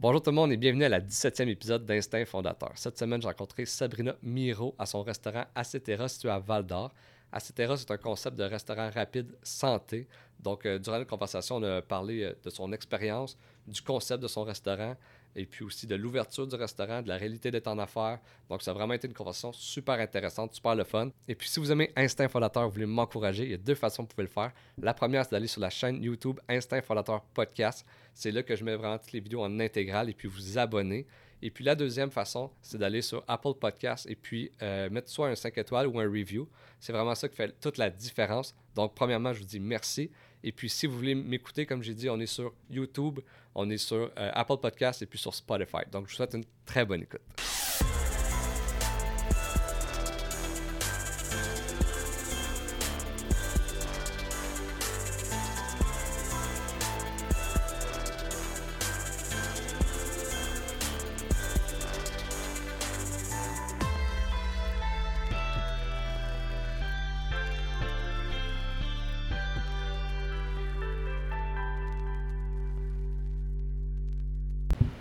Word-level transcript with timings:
Bonjour 0.00 0.22
tout 0.22 0.30
le 0.30 0.36
monde 0.36 0.50
et 0.50 0.56
bienvenue 0.56 0.84
à 0.84 0.88
la 0.88 1.00
17e 1.02 1.46
épisode 1.48 1.84
d'Instinct 1.84 2.24
Fondateur. 2.24 2.72
Cette 2.74 2.98
semaine, 2.98 3.20
j'ai 3.20 3.28
rencontré 3.28 3.66
Sabrina 3.66 4.16
Miro 4.22 4.74
à 4.78 4.86
son 4.86 5.02
restaurant 5.02 5.44
Acetera 5.54 6.08
situé 6.08 6.30
à 6.30 6.38
Val 6.38 6.64
d'Or. 6.64 6.90
Acetera, 7.30 7.76
c'est 7.76 7.90
un 7.90 7.98
concept 7.98 8.38
de 8.38 8.44
restaurant 8.44 8.88
rapide 8.88 9.36
santé. 9.42 10.08
Donc, 10.38 10.64
euh, 10.64 10.78
durant 10.78 10.96
la 10.96 11.04
conversation, 11.04 11.56
on 11.56 11.62
a 11.64 11.82
parlé 11.82 12.22
euh, 12.22 12.32
de 12.42 12.48
son 12.48 12.72
expérience, 12.72 13.36
du 13.66 13.82
concept 13.82 14.22
de 14.22 14.26
son 14.26 14.42
restaurant 14.42 14.96
et 15.36 15.46
puis 15.46 15.64
aussi 15.64 15.86
de 15.86 15.94
l'ouverture 15.94 16.46
du 16.46 16.54
restaurant, 16.56 17.02
de 17.02 17.08
la 17.08 17.16
réalité 17.16 17.50
des 17.50 17.60
temps 17.60 17.76
d'affaires. 17.76 18.18
Donc, 18.48 18.62
ça 18.62 18.72
a 18.72 18.74
vraiment 18.74 18.94
été 18.94 19.06
une 19.06 19.14
conversation 19.14 19.52
super 19.52 19.98
intéressante, 19.98 20.54
super 20.54 20.74
le 20.74 20.84
fun. 20.84 21.10
Et 21.28 21.34
puis, 21.34 21.48
si 21.48 21.60
vous 21.60 21.70
aimez 21.70 21.92
Instinct 21.96 22.28
Fondateur, 22.28 22.64
vous 22.66 22.74
voulez 22.74 22.86
m'encourager, 22.86 23.44
il 23.44 23.50
y 23.50 23.54
a 23.54 23.58
deux 23.58 23.74
façons 23.74 24.04
que 24.04 24.10
vous 24.10 24.14
pouvez 24.16 24.26
le 24.26 24.32
faire. 24.32 24.52
La 24.80 24.94
première, 24.94 25.24
c'est 25.24 25.32
d'aller 25.32 25.46
sur 25.46 25.60
la 25.60 25.70
chaîne 25.70 26.02
YouTube 26.02 26.40
Instinct 26.48 26.82
Fondateur 26.82 27.22
Podcast. 27.34 27.86
C'est 28.14 28.32
là 28.32 28.42
que 28.42 28.56
je 28.56 28.64
mets 28.64 28.76
vraiment 28.76 28.98
toutes 28.98 29.12
les 29.12 29.20
vidéos 29.20 29.42
en 29.42 29.60
intégrale 29.60 30.10
et 30.10 30.14
puis 30.14 30.28
vous 30.28 30.58
abonner. 30.58 31.06
Et 31.42 31.50
puis 31.50 31.64
la 31.64 31.74
deuxième 31.74 32.10
façon, 32.10 32.50
c'est 32.60 32.76
d'aller 32.76 33.00
sur 33.00 33.24
Apple 33.26 33.54
Podcast 33.58 34.06
et 34.08 34.14
puis 34.14 34.50
euh, 34.62 34.90
mettre 34.90 35.08
soit 35.08 35.28
un 35.28 35.34
5 35.34 35.56
étoiles 35.56 35.86
ou 35.86 35.98
un 35.98 36.04
review. 36.04 36.48
C'est 36.78 36.92
vraiment 36.92 37.14
ça 37.14 37.28
qui 37.28 37.36
fait 37.36 37.58
toute 37.60 37.78
la 37.78 37.88
différence. 37.88 38.54
Donc, 38.74 38.94
premièrement, 38.94 39.32
je 39.32 39.40
vous 39.40 39.46
dis 39.46 39.60
merci. 39.60 40.10
Et 40.42 40.52
puis, 40.52 40.68
si 40.68 40.86
vous 40.86 40.96
voulez 40.96 41.14
m'écouter, 41.14 41.66
comme 41.66 41.82
j'ai 41.82 41.94
dit, 41.94 42.08
on 42.08 42.18
est 42.18 42.26
sur 42.26 42.52
YouTube, 42.70 43.20
on 43.54 43.68
est 43.70 43.78
sur 43.78 44.10
euh, 44.18 44.30
Apple 44.32 44.58
Podcast 44.58 45.02
et 45.02 45.06
puis 45.06 45.18
sur 45.18 45.34
Spotify. 45.34 45.78
Donc, 45.90 46.06
je 46.06 46.12
vous 46.12 46.16
souhaite 46.16 46.34
une 46.34 46.44
très 46.64 46.84
bonne 46.84 47.02
écoute. 47.02 47.20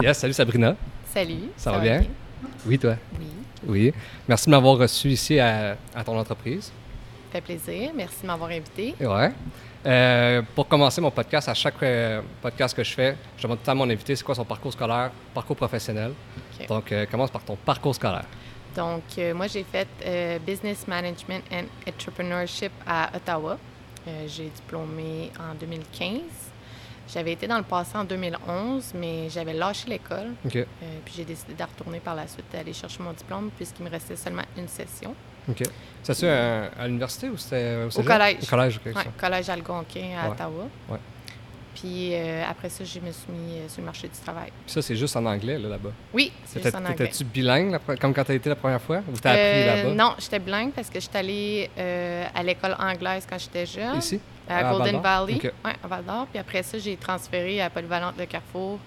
Yes, 0.02 0.18
salut 0.20 0.34
Sabrina. 0.34 0.78
Salut. 1.14 1.52
Ça, 1.58 1.74
va, 1.74 1.80
bien? 1.80 2.06
Oui, 2.66 2.80
toi? 2.80 2.96
Oui. 3.20 3.26
Oui. 3.68 3.94
Merci 4.30 4.46
de 4.46 4.52
m'avoir 4.52 4.78
reçu 4.78 5.10
ici 5.10 5.38
à, 5.38 5.76
à 5.94 6.04
ton 6.06 6.18
entreprise. 6.18 6.72
Ça 7.32 7.34
fait 7.34 7.42
plaisir. 7.42 7.92
Merci 7.94 8.22
de 8.22 8.28
m'avoir 8.28 8.50
invité. 8.50 8.96
Ouais. 9.02 9.34
Euh, 9.86 10.42
pour 10.56 10.70
commencer 10.70 11.02
mon 11.02 11.12
podcast, 11.12 11.50
à 11.50 11.54
chaque 11.54 11.84
euh, 11.84 12.22
podcast 12.42 12.74
que 12.74 12.82
je 12.82 12.94
fais, 12.94 13.18
je 13.36 13.44
demande 13.44 13.62
tout 13.62 13.70
à 13.70 13.76
mon 13.76 13.90
invité 13.90 14.16
c'est 14.16 14.24
quoi 14.24 14.36
son 14.36 14.46
parcours 14.46 14.72
scolaire, 14.72 15.12
parcours 15.34 15.58
professionnel? 15.58 16.14
Donc, 16.70 16.94
euh, 16.94 17.06
commence 17.06 17.32
par 17.32 17.44
ton 17.44 17.58
parcours 17.58 17.94
scolaire. 17.94 18.26
Donc, 18.74 19.04
moi, 19.36 19.48
j'ai 19.48 19.66
fait 19.66 20.40
Business 20.46 20.88
Management 20.88 21.44
and 21.52 21.66
Entrepreneurship 21.86 22.72
à 22.88 23.10
Ottawa. 23.14 23.58
J'ai 24.28 24.46
diplômé 24.46 25.32
en 25.38 25.56
2015. 25.56 26.49
J'avais 27.14 27.32
été 27.32 27.48
dans 27.48 27.58
le 27.58 27.64
passé 27.64 27.98
en 27.98 28.04
2011, 28.04 28.92
mais 28.96 29.30
j'avais 29.30 29.54
lâché 29.54 29.90
l'école. 29.90 30.34
Euh, 30.56 30.64
puis 31.04 31.14
j'ai 31.18 31.26
décidé 31.26 31.54
de 31.56 31.64
retourner 31.64 32.00
par 32.00 32.14
la 32.16 32.28
suite 32.28 32.46
aller 32.54 32.74
chercher 32.74 33.02
mon 33.02 33.14
diplôme 33.14 33.50
puisqu'il 33.56 33.84
me 33.84 33.90
restait 33.90 34.16
seulement 34.16 34.44
une 34.58 34.68
session. 34.68 35.16
OK. 35.50 35.64
Ça, 36.04 36.14
c'est 36.14 36.30
à, 36.30 36.66
à 36.80 36.86
l'université 36.88 37.30
ou 37.30 37.38
c'était 37.38 37.84
au 37.86 37.90
cégep? 37.90 38.08
collège. 38.12 38.38
Au 38.44 38.46
collège, 38.46 38.78
OK. 38.86 38.86
Ouais, 38.96 39.04
ça. 39.04 39.10
collège 39.18 39.50
Algonquin 39.50 40.18
à 40.22 40.28
Ouais. 40.28 40.32
Ottawa. 40.34 40.64
Ouais. 40.90 41.00
Puis 41.74 42.14
euh, 42.14 42.44
après 42.48 42.70
ça, 42.70 42.84
je 42.84 43.00
me 43.00 43.12
suis 43.12 43.32
mis 43.32 43.60
euh, 43.60 43.70
sur 43.70 43.80
le 43.82 43.86
marché 43.86 44.08
du 44.08 44.20
travail. 44.20 44.52
Puis 44.66 44.74
ça, 44.74 44.82
c'est 44.82 44.96
juste 44.96 45.16
en 45.16 45.26
anglais, 45.26 45.58
là, 45.58 45.70
là-bas? 45.70 45.92
Oui, 46.14 46.32
c'est 46.46 46.62
juste 46.62 46.76
en 46.76 46.80
anglais. 46.80 46.94
T'étais-tu 46.96 47.24
bilingue, 47.24 47.78
comme 48.00 48.14
quand 48.14 48.24
t'as 48.24 48.34
été 48.36 48.50
la 48.50 48.56
première 48.56 48.82
fois? 48.82 48.98
Ou 49.12 49.18
t'as 49.20 49.32
appris 49.32 49.66
là-bas? 49.66 49.94
Non, 49.96 50.14
j'étais 50.20 50.40
bilingue 50.40 50.72
parce 50.74 50.90
que 50.90 51.00
j'étais 51.00 51.18
allée 51.20 51.70
à 52.36 52.44
l'école 52.44 52.76
anglaise 52.78 53.26
quand 53.28 53.40
j'étais 53.40 53.66
jeune. 53.66 53.98
Ici? 53.98 54.20
À 54.50 54.58
À 54.68 54.72
Golden? 54.74 55.00
Valley. 55.02 55.40
Ouais, 55.64 55.74
à 55.84 55.88
Val 55.88 56.04
d'Or. 56.06 56.28
Puis 56.32 56.40
après 56.40 56.64
ça, 56.64 56.78
j'ai 56.78 56.98
transféré 56.98 57.62
à 57.62 57.70
Polyvalente 57.70 58.18
de 58.18 58.26
Carrefour 58.26 58.80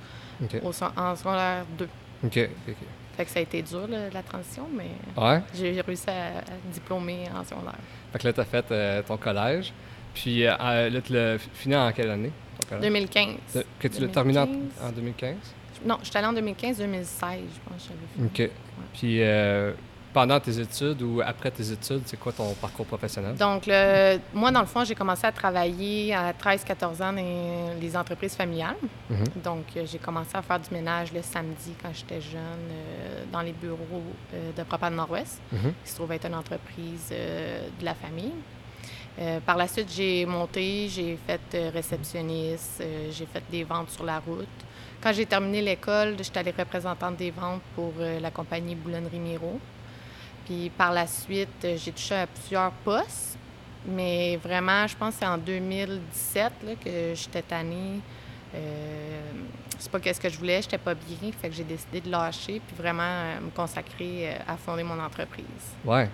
au, 0.63 0.71
en 0.97 1.17
secondaire 1.17 1.65
2. 1.79 1.89
OK. 2.25 2.39
OK. 2.69 2.75
Fait 3.17 3.25
que 3.27 3.31
ça 3.31 3.39
a 3.41 3.43
été 3.43 3.61
dur, 3.63 3.87
là, 3.89 4.09
la 4.13 4.23
transition, 4.23 4.67
mais 4.75 4.87
Ouais. 5.17 5.41
j'ai 5.55 5.79
réussi 5.81 6.09
à, 6.09 6.39
à 6.39 6.73
diplômer 6.73 7.25
en 7.39 7.45
secondaire. 7.45 7.75
Fait 8.13 8.19
que 8.19 8.27
là, 8.27 8.33
t'as 8.33 8.45
fait 8.45 8.65
euh, 8.71 9.03
ton 9.03 9.17
collège. 9.19 9.73
Puis 10.15 10.47
euh, 10.47 10.91
là, 10.91 11.01
tu 11.01 11.13
l'as 11.13 11.39
fini 11.39 11.77
en 11.77 11.93
quelle 11.93 12.11
année? 12.11 12.33
ton 12.61 12.69
collège? 12.69 12.85
2015. 12.91 13.35
De- 13.55 13.67
Que 13.79 13.89
tu 13.89 14.01
l'as 14.01 14.09
terminé 14.09 14.39
en, 14.39 14.47
2015. 14.47 14.83
en 14.89 14.93
2015? 14.93 15.37
Non, 15.85 15.99
j'étais 16.03 16.19
allée 16.19 16.27
en 16.29 16.33
2015-2016, 16.35 16.41
je 16.73 16.81
pense 16.81 17.83
que 17.83 17.89
j'avais 18.19 18.29
fait. 18.35 18.45
OK. 18.47 18.51
Puis 18.95 19.23
euh, 19.23 19.73
pendant 20.13 20.39
tes 20.41 20.59
études 20.61 21.01
ou 21.03 21.21
après 21.25 21.51
tes 21.51 21.71
études, 21.73 22.03
c'est 22.07 22.19
quoi 22.19 22.33
ton 22.33 22.53
parcours 22.55 22.85
professionnel? 22.87 23.35
Donc, 23.37 23.65
le- 23.67 24.19
moi, 24.35 24.51
dans 24.51 24.61
le 24.61 24.67
fond, 24.67 24.85
j'ai 24.85 24.95
commencé 24.95 25.27
à 25.27 25.33
travailler 25.33 26.15
à 26.15 26.33
13-14 26.33 27.01
ans 27.03 27.13
dans 27.13 27.79
les 27.81 27.97
entreprises 27.97 28.35
familiales. 28.35 28.77
Mhm. 29.11 29.25
Donc, 29.43 29.65
euh, 29.77 29.85
j'ai 29.91 29.99
commencé 29.99 30.31
à 30.35 30.43
faire 30.43 30.61
du 30.61 30.69
ménage 30.73 31.13
le 31.13 31.23
samedi 31.23 31.73
quand 31.83 31.91
j'étais 31.95 32.21
jeune 32.21 32.41
euh, 32.71 33.25
dans 33.33 33.41
les 33.41 33.53
bureaux 33.53 34.03
euh, 34.35 34.53
de 34.57 34.63
Propane 34.65 34.95
Nord-Ouest, 34.97 35.41
Mhm. 35.53 35.73
qui 35.85 35.91
se 35.91 35.97
trouve 35.97 36.13
être 36.13 36.27
une 36.27 36.35
entreprise 36.35 37.09
euh, 37.13 37.67
de 37.81 37.85
la 37.85 37.95
famille. 37.95 38.33
Par 39.45 39.59
la 39.59 39.69
suite, 39.69 39.93
j'ai 39.95 40.25
monté, 40.25 40.89
j'ai 40.89 41.19
fait 41.27 41.69
réceptionniste, 41.69 42.83
j'ai 43.11 43.27
fait 43.27 43.43
des 43.51 43.63
ventes 43.63 43.91
sur 43.91 44.05
la 44.05 44.19
route. 44.19 44.47
Quand 45.03 45.13
j'ai 45.13 45.27
terminé 45.27 45.61
l'école, 45.61 46.17
j'étais 46.19 46.39
allée 46.39 46.55
représentante 46.59 47.17
des 47.19 47.31
ventes 47.31 47.61
pour 47.75 47.93
la 47.99 48.31
compagnie 48.31 48.75
Boulonnerie 48.75 49.19
Miro. 49.19 49.61
Puis 50.47 50.71
par 50.77 50.93
la 50.93 51.07
suite, 51.07 51.49
euh, 51.65 51.77
j'ai 51.77 51.93
touché 51.93 52.15
à 52.15 52.27
plusieurs 52.27 52.73
postes, 52.85 53.37
mais 53.87 54.37
vraiment, 54.43 54.87
je 54.87 54.97
pense 54.97 55.15
que 55.15 55.21
c'est 55.21 55.27
en 55.27 55.39
2017 55.39 56.53
là, 56.67 56.73
que 56.85 57.15
j'étais 57.15 57.43
tannée. 57.43 58.01
Euh, 58.55 59.21
c'est 59.79 59.91
pas 59.91 59.99
qu'est-ce 60.01 60.21
que 60.21 60.29
je 60.29 60.39
voulais, 60.39 60.61
j'étais 60.63 60.79
pas 60.79 60.95
bien, 60.95 61.31
fait 61.41 61.49
que 61.49 61.55
j'ai 61.55 61.65
décidé 61.65 62.01
de 62.01 62.11
lâcher 62.11 62.61
puis 62.67 62.77
vraiment 62.77 63.03
euh, 63.03 63.41
me 63.41 63.51
consacrer 63.51 64.29
euh, 64.31 64.35
à 64.47 64.57
fonder 64.57 64.83
mon 64.83 64.99
entreprise. 65.01 65.45
Ouais. 65.85 66.09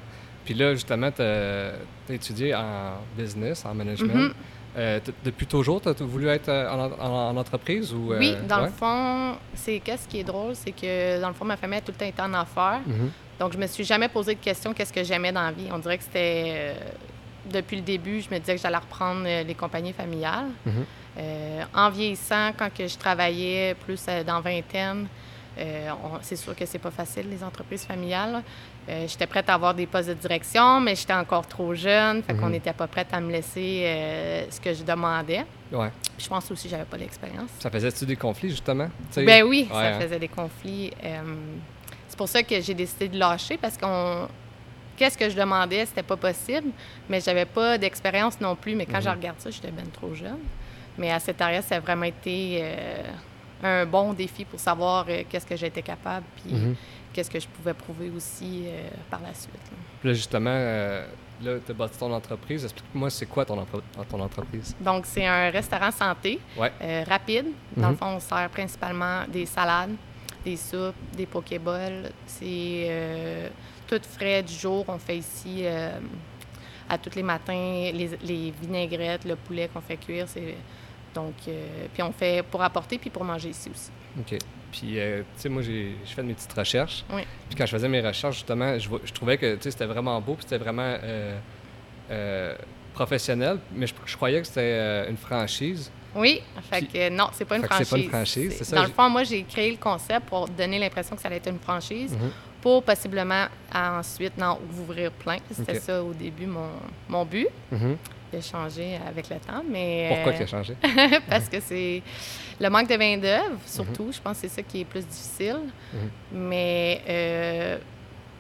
Puis 0.45 0.55
là, 0.55 0.73
justement, 0.73 1.11
tu 1.11 1.21
as 1.21 1.73
étudié 2.09 2.55
en 2.55 2.93
business, 3.17 3.65
en 3.67 3.75
management. 3.75 4.33
T- 4.75 5.13
depuis 5.25 5.47
toujours, 5.47 5.81
tu 5.81 5.89
as 5.89 5.93
voulu 5.93 6.29
être 6.29 6.49
en, 6.49 6.85
en- 6.93 7.31
en 7.31 7.37
entreprise 7.37 7.93
ou. 7.93 8.15
Oui, 8.17 8.37
dans 8.49 8.61
ouais? 8.61 8.67
le 8.67 8.71
fond, 8.73 9.37
c'est 9.55 9.81
qu'est-ce 9.81 10.07
qui 10.09 10.21
est 10.21 10.25
drôle, 10.25 10.55
c'est 10.55 10.71
que 10.73 11.21
dans 11.21 11.29
le 11.29 11.35
fond, 11.35 11.45
ma 11.45 11.57
famille 11.57 11.79
a 11.79 11.81
tout 11.83 11.91
le 11.93 11.99
temps 11.99 12.07
été 12.07 12.23
en 12.23 12.33
affaires. 12.33 12.81
Mhm. 12.87 13.11
Donc, 13.39 13.53
je 13.53 13.59
me 13.59 13.67
suis 13.67 13.85
jamais 13.85 14.09
posé 14.09 14.35
de 14.35 14.41
question 14.41 14.73
qu'est-ce 14.75 14.93
que 14.93 15.05
j'aimais 15.05 15.33
dans 15.33 15.43
la 15.43 15.53
vie. 15.53 15.69
On 15.73 15.79
dirait 15.79 15.99
que 15.99 16.05
c'était 16.05 16.45
euh, 16.55 16.75
depuis 17.51 17.77
le 17.77 17.83
début, 17.83 18.21
je 18.21 18.29
me 18.35 18.39
disais 18.41 18.57
que 18.57 18.61
j'allais 18.61 18.77
reprendre 18.77 19.23
euh, 19.27 19.43
les 19.45 19.55
compagnies 19.55 19.93
familiales. 19.93 20.49
Mhm. 20.67 20.85
Euh, 21.19 21.63
en 21.75 21.91
vieillissant, 21.91 22.51
quand 22.59 22.73
que 22.73 22.87
je 22.87 22.97
travaillais 22.99 23.75
plus 23.75 24.05
dans 24.27 24.41
vingtaine, 24.41 25.07
euh, 25.59 25.91
c'est 26.23 26.37
sûr 26.37 26.55
que 26.55 26.65
c'est 26.67 26.79
pas 26.79 26.91
facile 26.93 27.29
les 27.31 27.43
entreprises 27.43 27.85
familiales. 27.85 28.43
J'étais 29.07 29.27
prête 29.27 29.51
à 29.51 29.55
avoir 29.55 29.75
des 29.75 29.87
postes 29.87 30.09
de 30.09 30.15
direction, 30.15 30.81
mais 30.81 30.95
j'étais 30.97 31.13
encore 31.13 31.47
trop 31.47 31.75
jeune, 31.75 32.23
fait 32.23 32.33
qu'on 32.35 32.47
Mhm. 32.47 32.53
n'était 32.53 32.73
pas 32.73 32.87
prête 32.87 33.09
à 33.13 33.21
me 33.21 33.31
laisser 33.31 34.47
ce 34.51 34.59
que 34.61 34.73
je 34.73 34.83
demandais. 34.83 35.45
Ouais. 35.71 35.91
Je 36.19 36.27
pense 36.27 36.51
aussi 36.51 36.65
que 36.65 36.71
j'avais 36.71 36.85
pas 36.87 36.97
l'expérience. 36.97 37.51
Ça 37.59 37.71
faisait-tu 37.71 38.07
des 38.07 38.17
conflits, 38.17 38.49
justement? 38.49 38.89
Ben 39.17 39.43
oui, 39.43 39.69
Ouais, 39.71 39.75
ça 39.77 39.87
hein. 39.89 40.01
faisait 40.01 40.19
des 40.19 40.29
conflits. 40.29 40.91
C'est 42.19 42.25
pour 42.25 42.29
ça 42.29 42.43
que 42.43 42.61
j'ai 42.61 42.75
décidé 42.75 43.07
de 43.07 43.17
lâcher 43.17 43.57
parce 43.57 43.79
qu'on. 43.79 44.27
Qu'est-ce 44.97 45.17
que 45.17 45.31
je 45.31 45.37
demandais, 45.37 45.87
c'était 45.87 46.03
pas 46.03 46.17
possible, 46.17 46.71
mais 47.09 47.21
j'avais 47.21 47.45
pas 47.45 47.79
d'expérience 47.79 48.41
non 48.41 48.57
plus. 48.57 48.75
Mais 48.75 48.87
quand 48.87 49.01
je 49.01 49.09
Mhm. 49.09 49.15
regarde 49.15 49.37
ça, 49.39 49.51
j'étais 49.51 49.71
bien 49.71 49.85
trop 49.93 50.13
jeune. 50.17 50.41
Mais 50.99 51.13
à 51.13 51.21
cet 51.21 51.41
arrêt, 51.41 51.63
ça 51.63 51.77
a 51.77 51.79
vraiment 51.79 52.07
été 52.07 52.59
euh, 52.61 53.03
un 53.63 53.87
bon 53.87 54.13
défi 54.15 54.45
pour 54.45 54.59
savoir 54.59 55.07
euh, 55.09 55.23
qu'est-ce 55.31 55.47
que 55.47 55.55
j'étais 55.55 55.81
capable, 55.83 56.27
puis 56.43 56.53
Mhm. 56.53 56.75
qu'est-ce 57.13 57.31
que 57.31 57.39
je 57.39 57.47
pouvais 57.47 57.73
prouver 57.75 58.11
aussi 58.11 58.65
euh, 58.67 58.89
par 59.09 59.21
la 59.21 59.33
suite. 59.33 59.55
là. 59.71 59.77
Puis 60.01 60.09
là, 60.09 60.15
justement, 60.15 60.51
là, 60.51 61.53
tu 61.65 61.71
as 61.71 61.75
bâti 61.75 61.97
ton 62.01 62.13
entreprise. 62.13 62.65
Explique-moi, 62.65 63.11
c'est 63.11 63.27
quoi 63.27 63.45
ton, 63.45 63.65
ton 64.11 64.21
entreprise? 64.21 64.75
Donc, 64.81 65.07
c'est 65.07 65.25
un 65.25 65.51
restaurant 65.51 65.93
santé 65.93 66.41
Ouais. 66.57 66.73
rapide. 67.05 67.47
Dans 67.77 67.87
le 67.91 67.93
Mhm. 67.93 67.99
fond, 67.99 68.07
on 68.17 68.21
sert 68.21 68.49
principalement 68.51 69.23
des 69.29 69.47
salades, 69.47 69.95
des 70.51 70.57
soupes, 70.57 70.95
des 71.17 71.27
pokéballs. 71.27 72.11
C'est 72.27 72.87
euh, 72.89 73.49
tout 73.87 74.01
frais 74.03 74.43
du 74.43 74.55
jour. 74.55 74.85
On 74.89 74.99
fait 74.99 75.19
ici 75.19 75.63
euh, 75.63 75.99
à 76.89 76.99
tous 76.99 77.15
les 77.15 77.23
matins 77.23 77.91
les, 77.93 78.11
les 78.23 78.53
vinaigrettes, 78.63 79.25
le 79.25 79.37
poulet 79.37 79.69
qu'on 79.73 79.81
fait 79.81 79.97
cuire. 79.97 80.27
C'est 80.29 80.55
donc 81.15 81.35
euh, 81.49 81.87
puis 81.93 82.03
on 82.03 82.13
fait 82.13 82.43
pour 82.43 82.63
apporter 82.63 82.99
puis 82.99 83.11
pour 83.11 83.25
manger 83.25 83.51
ici 83.51 83.71
aussi. 83.71 83.91
OK. 84.19 84.39
Puis, 84.71 84.99
euh, 84.99 85.23
tu 85.37 85.43
sais, 85.43 85.49
moi, 85.49 85.63
j'ai 85.63 85.97
fait 86.05 86.23
mes 86.23 86.35
petites 86.35 86.53
recherches. 86.53 87.03
Oui. 87.11 87.23
Puis 87.49 87.57
quand 87.57 87.65
je 87.65 87.71
faisais 87.71 87.89
mes 87.89 88.03
recherches, 88.03 88.37
justement, 88.37 88.79
je, 88.79 89.13
trouvais 89.15 89.39
que, 89.39 89.55
tu 89.55 89.63
sais, 89.63 89.71
c'était 89.71 89.87
vraiment 89.87 90.21
beau, 90.21 90.35
puis 90.35 90.43
c'était 90.43 90.59
vraiment 90.59 90.95
euh, 91.03 92.55
professionnel, 92.99 93.59
mais 93.75 93.87
je, 93.87 93.95
je 94.07 94.17
croyais 94.17 94.41
que 94.41 94.47
c'était 94.47 94.61
euh, 94.61 95.09
une 95.11 95.17
franchise. 95.17 95.91
Oui, 96.17 96.43
fait 96.71 96.79
Puis- 96.79 96.89
que 96.89 97.09
non, 97.11 97.29
c'est 97.33 97.45
pas 97.45 97.57
une 97.57 97.63
franchise. 97.65 97.87
c'est 97.89 97.97
pas 97.97 98.03
une 98.03 98.09
franchise, 98.09 98.55
c'est 98.59 98.65
ça, 98.65 98.77
Dans 98.77 98.83
le 98.83 98.89
fond, 98.89 99.09
moi, 99.09 99.23
j'ai 99.25 99.43
créé 99.45 99.71
le 99.71 99.77
concept 99.77 100.27
pour 100.27 100.49
donner 100.49 100.79
l'impression 100.79 101.15
que 101.15 101.23
ça 101.23 101.29
allait 101.29 101.37
être 101.37 101.49
une 101.51 101.61
franchise 101.61 102.13
Mhm. 102.13 102.31
pour 102.61 102.83
possiblement 102.83 103.47
à 103.73 103.99
ensuite 104.01 104.33
en 104.43 104.59
ouvrir 104.81 105.13
plein. 105.13 105.37
C'était 105.53 105.79
ça 105.79 106.03
au 106.03 106.13
début 106.13 106.47
mon, 106.47 106.71
mon 107.09 107.25
but, 107.25 107.49
Mhm. 107.71 107.97
de 108.33 108.41
changer 108.41 108.99
avec 109.07 109.29
le 109.31 109.37
temps. 109.37 109.63
Mais, 109.71 110.09
Pourquoi 110.13 110.33
euh, 110.33 110.37
tu 110.39 110.43
as 110.43 110.47
changé? 110.47 110.75
parce 111.31 111.49
que 111.49 111.61
c'est 111.61 112.03
le 112.61 112.69
manque 112.69 112.89
de 112.89 112.97
main-d'œuvre, 112.97 113.59
surtout. 113.65 114.11
Je 114.13 114.21
pense 114.21 114.41
que 114.41 114.49
c'est 114.49 114.55
ça 114.57 114.63
qui 114.63 114.81
est 114.81 114.85
plus 114.85 115.07
difficile. 115.07 115.61
Mhm. 115.93 116.11
Mais, 116.33 117.01
euh, 117.09 117.79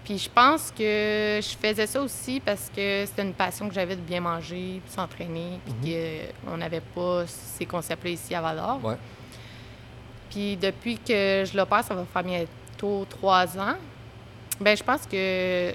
puis 0.08 0.16
je 0.16 0.30
pense 0.30 0.70
que 0.70 1.38
je 1.38 1.54
faisais 1.60 1.86
ça 1.86 2.00
aussi 2.00 2.40
parce 2.40 2.70
que 2.74 3.04
c'était 3.04 3.20
une 3.20 3.34
passion 3.34 3.68
que 3.68 3.74
j'avais 3.74 3.94
de 3.94 4.00
bien 4.00 4.22
manger, 4.22 4.80
puis 4.82 4.90
s'entraîner, 4.94 5.60
puis 5.82 5.92
qu'on 6.46 6.56
n'avait 6.56 6.80
pas 6.80 7.26
ces 7.26 7.66
concepts-là 7.66 8.10
ici 8.10 8.34
à 8.34 8.40
Val-d'Or. 8.40 8.82
Ouais. 8.82 8.96
Puis 10.30 10.56
depuis 10.56 10.96
que 10.96 11.44
je 11.44 11.54
l'opère, 11.54 11.84
ça 11.84 11.94
va 11.94 12.06
faire 12.06 12.24
bientôt 12.24 13.04
trois 13.10 13.58
ans. 13.58 13.74
Ben 14.58 14.74
je 14.74 14.82
pense 14.82 15.02
que 15.06 15.74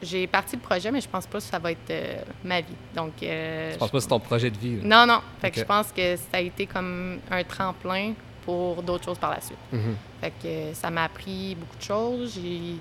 j'ai 0.00 0.28
parti 0.28 0.54
le 0.54 0.62
projet, 0.62 0.92
mais 0.92 1.00
je 1.00 1.08
pense 1.08 1.26
pas 1.26 1.38
que 1.38 1.44
ça 1.44 1.58
va 1.58 1.72
être 1.72 1.90
euh, 1.90 2.22
ma 2.44 2.60
vie. 2.60 2.76
Donc, 2.94 3.14
euh, 3.20 3.72
Je 3.72 3.78
pense 3.78 3.90
pas 3.90 3.96
que 3.98 4.02
c'est 4.02 4.08
ton 4.10 4.20
projet 4.20 4.50
de 4.50 4.58
vie. 4.58 4.76
là? 4.76 5.06
non, 5.06 5.12
non. 5.12 5.20
Fait 5.40 5.50
que 5.50 5.58
je 5.58 5.64
pense 5.64 5.90
que 5.90 6.14
ça 6.14 6.34
a 6.34 6.40
été 6.40 6.66
comme 6.66 7.18
un 7.32 7.42
tremplin 7.42 8.12
pour 8.44 8.80
d'autres 8.80 9.06
choses 9.06 9.18
par 9.18 9.30
la 9.30 9.40
suite. 9.40 9.58
Mhm. 9.72 9.96
Fait 10.20 10.32
que 10.40 10.74
ça 10.74 10.88
m'a 10.88 11.02
appris 11.02 11.56
beaucoup 11.56 11.76
de 11.76 11.82
choses. 11.82 12.34
J'ai 12.40 12.76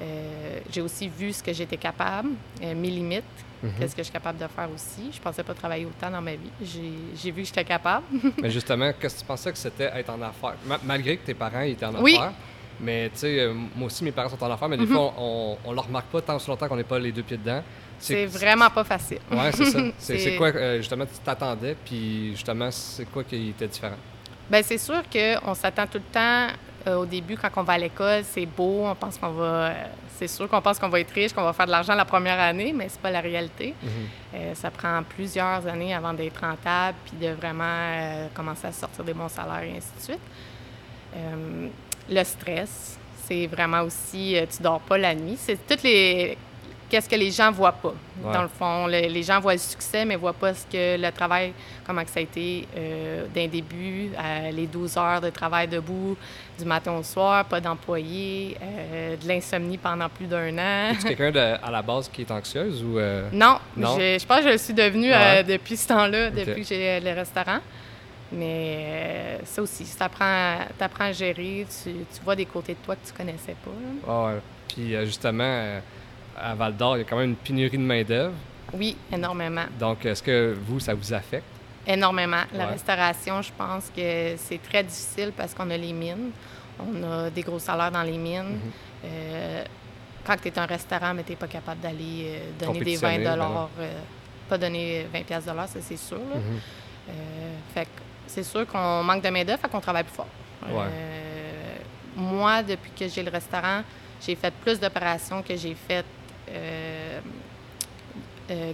euh, 0.00 0.60
j'ai 0.70 0.80
aussi 0.80 1.08
vu 1.08 1.32
ce 1.32 1.42
que 1.42 1.52
j'étais 1.52 1.76
capable, 1.76 2.30
euh, 2.62 2.74
mes 2.74 2.90
limites, 2.90 3.24
Mhm. 3.62 3.72
qu'est-ce 3.78 3.96
que 3.96 4.02
je 4.02 4.04
suis 4.04 4.12
capable 4.12 4.38
de 4.38 4.46
faire 4.46 4.68
aussi. 4.72 5.10
Je 5.12 5.20
pensais 5.20 5.42
pas 5.42 5.52
travailler 5.54 5.84
autant 5.84 6.10
dans 6.10 6.20
ma 6.20 6.32
vie. 6.36 6.50
J'ai 6.62 7.30
vu 7.32 7.42
que 7.42 7.48
j'étais 7.48 7.64
capable. 7.64 8.04
Mais 8.42 8.50
justement, 8.50 8.92
qu'est-ce 9.00 9.16
que 9.16 9.20
tu 9.20 9.26
pensais 9.26 9.50
que 9.50 9.58
c'était 9.58 9.90
être 9.94 10.10
en 10.10 10.22
affaires? 10.22 10.54
Ma- 10.64 10.78
malgré 10.84 11.16
que 11.16 11.26
tes 11.26 11.34
parents 11.34 11.62
étaient 11.62 11.84
en 11.86 11.94
Oui. 12.00 12.14
affaires, 12.14 12.32
mais 12.80 13.10
tu 13.12 13.18
sais, 13.18 13.40
euh, 13.40 13.52
moi 13.74 13.86
aussi, 13.86 14.04
mes 14.04 14.12
parents 14.12 14.28
sont 14.28 14.40
en 14.44 14.52
affaires, 14.52 14.68
mais 14.68 14.76
des 14.76 14.86
Mhm. 14.86 14.92
fois, 14.92 15.12
on, 15.18 15.56
on 15.64 15.72
le 15.72 15.80
remarque 15.80 16.06
pas 16.06 16.20
tant 16.22 16.36
aussi 16.36 16.48
longtemps 16.48 16.68
qu'on 16.68 16.76
n'est 16.76 16.84
pas 16.84 17.00
les 17.00 17.10
deux 17.10 17.24
pieds 17.24 17.36
dedans. 17.36 17.62
C'est 17.98 18.26
vraiment 18.26 18.70
pas 18.70 18.84
facile. 18.84 19.18
Ouais, 19.32 19.50
c'est 19.50 19.64
ça. 19.64 19.80
C'est 19.98 20.36
quoi, 20.36 20.52
justement, 20.76 21.04
tu 21.04 21.18
t'attendais, 21.24 21.74
puis 21.84 22.30
justement, 22.30 22.70
c'est 22.70 23.06
quoi 23.10 23.24
qui 23.24 23.48
était 23.48 23.66
différent? 23.66 23.96
Bien, 24.48 24.62
c'est 24.62 24.78
sûr 24.78 25.02
qu'on 25.12 25.54
s'attend 25.54 25.88
tout 25.88 25.98
le 25.98 26.04
temps 26.12 26.46
euh, 26.88 26.96
au 26.96 27.06
début, 27.06 27.36
quand 27.36 27.50
on 27.56 27.62
va 27.62 27.74
à 27.74 27.78
l'école, 27.78 28.22
c'est 28.24 28.46
beau, 28.46 28.84
on 28.86 28.94
pense 28.94 29.18
qu'on 29.18 29.30
va. 29.30 29.72
c'est 30.16 30.28
sûr 30.28 30.48
qu'on 30.48 30.60
pense 30.60 30.78
qu'on 30.78 30.88
va 30.88 31.00
être 31.00 31.12
riche, 31.12 31.32
qu'on 31.32 31.42
va 31.42 31.52
faire 31.52 31.66
de 31.66 31.70
l'argent 31.70 31.94
la 31.94 32.04
première 32.04 32.40
année, 32.40 32.72
mais 32.72 32.88
c'est 32.88 33.00
pas 33.00 33.10
la 33.10 33.20
réalité. 33.20 33.74
Mhm. 33.82 33.90
Euh, 34.34 34.54
ça 34.54 34.70
prend 34.70 35.02
plusieurs 35.02 35.66
années 35.66 35.94
avant 35.94 36.12
d'être 36.12 36.40
rentable 36.40 36.96
puis 37.04 37.26
de 37.26 37.32
vraiment 37.32 37.64
euh, 37.64 38.26
commencer 38.34 38.66
à 38.66 38.72
sortir 38.72 39.04
des 39.04 39.14
bons 39.14 39.28
salaires 39.28 39.62
et 39.62 39.76
ainsi 39.76 39.90
de 39.98 40.02
suite. 40.02 40.20
Le 42.10 42.24
stress, 42.24 42.98
c'est 43.24 43.46
vraiment 43.46 43.82
aussi, 43.82 44.36
tu 44.50 44.62
dors 44.62 44.80
pas 44.80 44.96
la 44.98 45.14
nuit. 45.14 45.36
C'est 45.38 45.58
toutes 45.66 45.82
les. 45.82 46.38
Qu'est-ce 46.90 47.08
que 47.08 47.16
les 47.16 47.30
gens 47.30 47.50
voient 47.52 47.72
pas. 47.72 47.92
Ouais. 48.22 48.32
Dans 48.32 48.42
le 48.42 48.48
fond, 48.48 48.86
le- 48.86 49.08
les 49.12 49.22
gens 49.22 49.40
voient 49.40 49.52
le 49.52 49.58
succès, 49.58 50.04
mais 50.06 50.16
voient 50.16 50.32
pas 50.32 50.54
ce 50.54 50.64
que 50.64 50.96
le 51.00 51.10
travail, 51.12 51.52
comment 51.86 52.02
que 52.02 52.08
ça 52.10 52.18
a 52.20 52.22
été 52.22 52.66
euh, 52.76 53.26
d'un 53.34 53.46
début, 53.46 54.10
les 54.52 54.66
12 54.66 54.96
heures 54.96 55.20
de 55.20 55.28
travail 55.30 55.68
debout, 55.68 56.16
du 56.58 56.64
matin 56.64 56.92
au 56.92 57.02
soir, 57.02 57.44
pas 57.44 57.60
d'employés, 57.60 58.56
euh, 58.62 59.16
de 59.16 59.28
l'insomnie 59.28 59.76
pendant 59.76 60.08
plus 60.08 60.26
d'un 60.26 60.56
an. 60.58 60.92
Es-tu 60.92 61.14
quelqu'un 61.14 61.58
à 61.62 61.70
la 61.70 61.82
base 61.82 62.08
qui 62.08 62.22
est 62.22 62.30
anxieuse 62.30 62.82
ou. 62.82 62.98
euh, 62.98 63.28
Non, 63.32 63.58
Non? 63.76 63.96
Je, 63.98 64.18
je 64.18 64.26
pense 64.26 64.38
que 64.38 64.44
je 64.44 64.48
le 64.52 64.58
suis 64.58 64.74
devenue 64.74 65.10
Ouais. 65.10 65.44
depuis 65.44 65.76
ce 65.76 65.88
temps-là, 65.88 66.30
depuis 66.30 66.62
que 66.62 66.68
j'ai 66.68 67.00
le 67.00 67.12
restaurant. 67.12 67.58
Mais 68.32 69.38
ça 69.44 69.62
aussi, 69.62 69.84
tu 69.84 70.02
apprends, 70.02 70.66
à 71.00 71.12
gérer, 71.12 71.66
tu, 71.82 71.90
tu 71.92 72.22
vois 72.24 72.36
des 72.36 72.44
côtés 72.46 72.74
de 72.74 72.78
toi 72.84 72.94
que 72.96 73.06
tu 73.06 73.12
connaissais 73.12 73.56
pas. 73.64 73.70
Ah. 74.08 74.32
Puis 74.68 74.94
justement, 75.06 75.80
à 76.40 76.54
Val 76.54 76.76
d'Or, 76.76 76.96
il 76.96 77.00
y 77.00 77.02
a 77.02 77.04
quand 77.04 77.16
même 77.16 77.30
une 77.30 77.36
pénurie 77.36 77.76
de 77.78 77.82
main-d'œuvre. 77.82 78.34
Oui, 78.72 78.96
énormément. 79.12 79.64
Donc, 79.78 80.04
est-ce 80.04 80.22
que 80.22 80.56
vous, 80.66 80.78
ça 80.80 80.94
vous 80.94 81.12
affecte? 81.12 81.44
Énormément. 81.86 82.42
La 82.52 82.66
Ouais. 82.66 82.72
restauration, 82.72 83.40
je 83.42 83.50
pense 83.56 83.90
que 83.94 84.34
c'est 84.36 84.60
très 84.62 84.82
difficile 84.82 85.32
parce 85.36 85.54
qu'on 85.54 85.70
a 85.70 85.76
les 85.76 85.92
mines. 85.92 86.30
On 86.78 87.02
a 87.02 87.30
des 87.30 87.42
gros 87.42 87.58
salaires 87.58 87.90
dans 87.90 88.02
les 88.02 88.18
mines. 88.18 88.42
Mhm. 88.56 88.60
Euh, 89.06 89.64
quand 90.26 90.36
tu 90.36 90.48
es 90.48 90.58
un 90.58 90.66
restaurant, 90.66 91.14
mais 91.14 91.22
tu 91.22 91.30
n'es 91.30 91.36
pas 91.36 91.46
capable 91.46 91.80
d'aller 91.80 92.26
euh, 92.26 92.50
donner 92.60 92.80
des 92.80 92.96
20 92.96 93.08
Compétitionner, 93.16 93.24
ben 93.24 93.36
non. 93.36 93.68
euh, 93.80 93.92
pas 94.48 94.58
donner 94.58 95.06
20 95.12 95.22
pièces 95.24 95.44
ça 95.44 95.66
c'est 95.80 95.96
sûr. 95.96 96.18
fait 97.74 97.84
que 97.84 97.88
c'est 98.26 98.42
sûr 98.42 98.66
qu'on 98.66 99.02
manque 99.02 99.22
de 99.22 99.30
main-d'œuvre, 99.30 99.58
fait 99.60 99.68
qu'on 99.70 99.80
travaille 99.80 100.04
plus 100.04 100.14
fort. 100.14 100.26
Ouais. 100.70 100.84
Moi, 102.16 102.62
depuis 102.62 102.90
que 102.90 103.08
j'ai 103.08 103.22
le 103.22 103.30
restaurant, 103.30 103.82
j'ai 104.20 104.34
fait 104.34 104.52
plus 104.52 104.78
d'opérations 104.80 105.42
que 105.42 105.56
j'ai 105.56 105.74
fait 105.74 106.00
euh, 106.00 106.02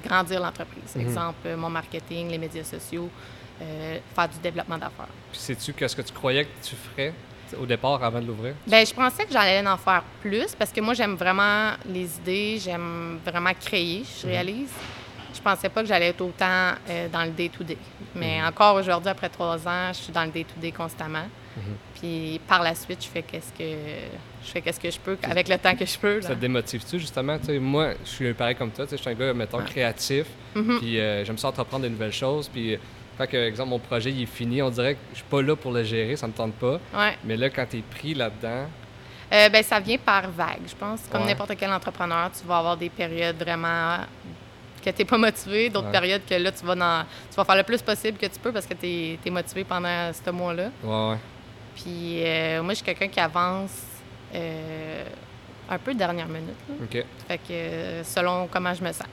grandir 0.05 0.41
l'entreprise. 0.41 0.95
Mhm. 0.95 1.03
Exemple, 1.03 1.39
euh, 1.47 1.57
mon 1.57 1.71
marketing, 1.71 2.29
les 2.31 2.39
médias 2.39 2.65
sociaux, 2.65 3.09
euh, 3.61 3.99
faire 4.15 4.29
du 4.29 4.39
développement 4.39 4.79
d'affaires. 4.79 5.09
Puis 5.33 5.41
sais-tu 5.41 5.73
qu'est-ce 5.73 5.97
que 5.97 6.03
tu 6.03 6.13
croyais 6.13 6.45
que 6.45 6.51
tu 6.65 6.77
ferais 6.77 7.13
au 7.61 7.67
départ 7.67 8.03
avant 8.03 8.21
de 8.21 8.27
l'ouvrir? 8.27 8.55
Ben, 8.67 8.85
je 8.87 8.93
pensais 8.95 9.25
que 9.25 9.33
j'allais 9.33 9.67
en 9.67 9.77
faire 9.77 10.03
plus 10.21 10.55
parce 10.59 10.73
que 10.73 10.81
moi, 10.81 10.95
j'aime 10.95 11.15
vraiment 11.15 11.73
les 11.87 12.17
idées, 12.19 12.59
j'aime 12.59 13.19
vraiment 13.25 13.53
créer, 13.55 14.03
je 14.21 14.27
Mhm. 14.27 14.33
réalise. 14.33 14.71
Je 15.35 15.41
pensais 15.41 15.69
pas 15.69 15.83
que 15.83 15.89
j'allais 15.89 16.09
être 16.09 16.21
autant 16.21 16.73
euh, 16.89 17.09
dans 17.09 17.25
le 17.25 17.31
day-to-day. 17.31 17.79
Mais 18.15 18.41
Mhm. 18.41 18.47
encore 18.49 18.77
aujourd'hui, 18.77 19.11
après 19.11 19.29
trois 19.29 19.57
ans, 19.67 19.89
je 19.89 19.99
suis 19.99 20.13
dans 20.13 20.25
le 20.25 20.31
day-to-day 20.31 20.71
constamment. 20.73 21.27
Mhm. 21.57 21.63
Puis 22.01 22.41
par 22.47 22.63
la 22.63 22.75
suite, 22.75 23.03
je 23.05 23.09
fais 23.09 23.23
qu'est-ce 23.23 23.53
que 23.53 23.65
je 24.45 24.51
fais 24.51 24.61
qu'est-ce 24.61 24.81
que 24.81 24.91
je 24.91 24.99
peux 24.99 25.17
avec 25.23 25.49
le 25.49 25.59
temps 25.59 25.75
que 25.75 25.85
je 25.87 25.99
peux. 25.99 26.17
là. 26.17 26.23
Ça 26.23 26.35
te 26.35 26.41
démotive-tu, 26.41 26.99
justement? 27.01 27.39
Moi, 27.61 27.93
je 28.05 28.11
suis 28.11 28.35
pareil 28.35 28.55
comme 28.57 28.71
toi. 28.71 28.87
Je 28.91 28.97
suis 28.97 29.09
un 29.11 29.15
gars, 29.15 29.33
mettons, 29.35 29.59
Ouais. 29.59 29.65
créatif, 29.65 30.27
créatif. 30.55 30.79
Puis 30.81 31.01
euh, 31.01 31.25
j'aime 31.25 31.39
ça 31.39 31.49
entreprendre 31.49 31.85
de 31.85 31.89
nouvelles 31.89 32.13
choses. 32.13 32.49
Puis 32.49 32.75
euh, 32.75 32.79
quand, 33.19 33.27
que, 33.29 33.37
exemple, 33.37 33.71
mon 33.71 33.79
projet 33.79 34.11
il 34.11 34.23
est 34.23 34.27
fini, 34.27 34.61
on 34.63 34.71
dirait 34.71 34.95
que 34.95 35.01
je 35.13 35.17
suis 35.19 35.25
pas 35.29 35.43
là 35.43 35.57
pour 35.57 35.73
le 35.73 35.83
gérer, 35.85 36.17
ça 36.17 36.27
me 36.27 36.33
tente 36.33 36.55
pas. 36.55 36.79
Ouais. 36.95 37.17
Mais 37.25 37.37
là, 37.37 37.49
quand 37.51 37.67
tu 37.71 37.79
es 37.79 37.83
pris 37.83 38.15
là-dedans, 38.15 38.67
Euh, 39.33 39.49
ben, 39.49 39.63
ça 39.65 39.81
vient 39.81 39.97
par 39.99 40.31
vague, 40.31 40.61
je 40.69 40.75
pense. 40.77 41.01
Comme 41.11 41.23
Ouais. 41.23 41.29
n'importe 41.29 41.55
quel 41.59 41.73
entrepreneur, 41.73 42.31
tu 42.39 42.47
vas 42.47 42.59
avoir 42.59 42.77
des 42.77 42.91
périodes 42.91 43.37
vraiment 43.37 43.99
que 44.85 44.91
tu 44.91 44.97
n'es 44.99 45.05
pas 45.07 45.17
motivé, 45.19 45.71
d'autres 45.71 45.87
Ouais. 45.87 45.93
périodes 45.93 46.23
que 46.29 46.35
là, 46.35 46.53
tu 46.53 46.65
vas, 46.65 46.75
dans, 46.75 47.05
tu 47.31 47.35
vas 47.37 47.45
faire 47.45 47.57
le 47.57 47.63
plus 47.63 47.81
possible 47.81 48.19
que 48.19 48.27
tu 48.27 48.39
peux 48.39 48.53
parce 48.53 48.67
que 48.67 48.75
tu 48.75 49.19
es, 49.27 49.31
motivé 49.31 49.65
pendant 49.65 50.13
ce 50.13 50.31
mois-là. 50.31 50.69
ouais, 50.85 51.11
ouais. 51.11 51.17
Puis 51.75 52.23
euh, 52.25 52.63
moi, 52.63 52.75
je 52.75 52.77
suis 52.77 52.85
quelqu'un 52.85 53.09
qui 53.09 53.19
avance 53.19 53.71
euh, 54.35 55.05
un 55.71 55.79
peu 55.79 55.95
dernière 55.95 56.29
minute. 56.29 56.57
là. 56.69 56.75
OK. 56.83 57.05
Fait 57.29 57.39
que 57.39 57.43
euh, 57.53 58.05
selon 58.05 58.47
comment 58.51 58.75
je 58.75 58.83
me 58.85 58.93
sens. 58.93 59.07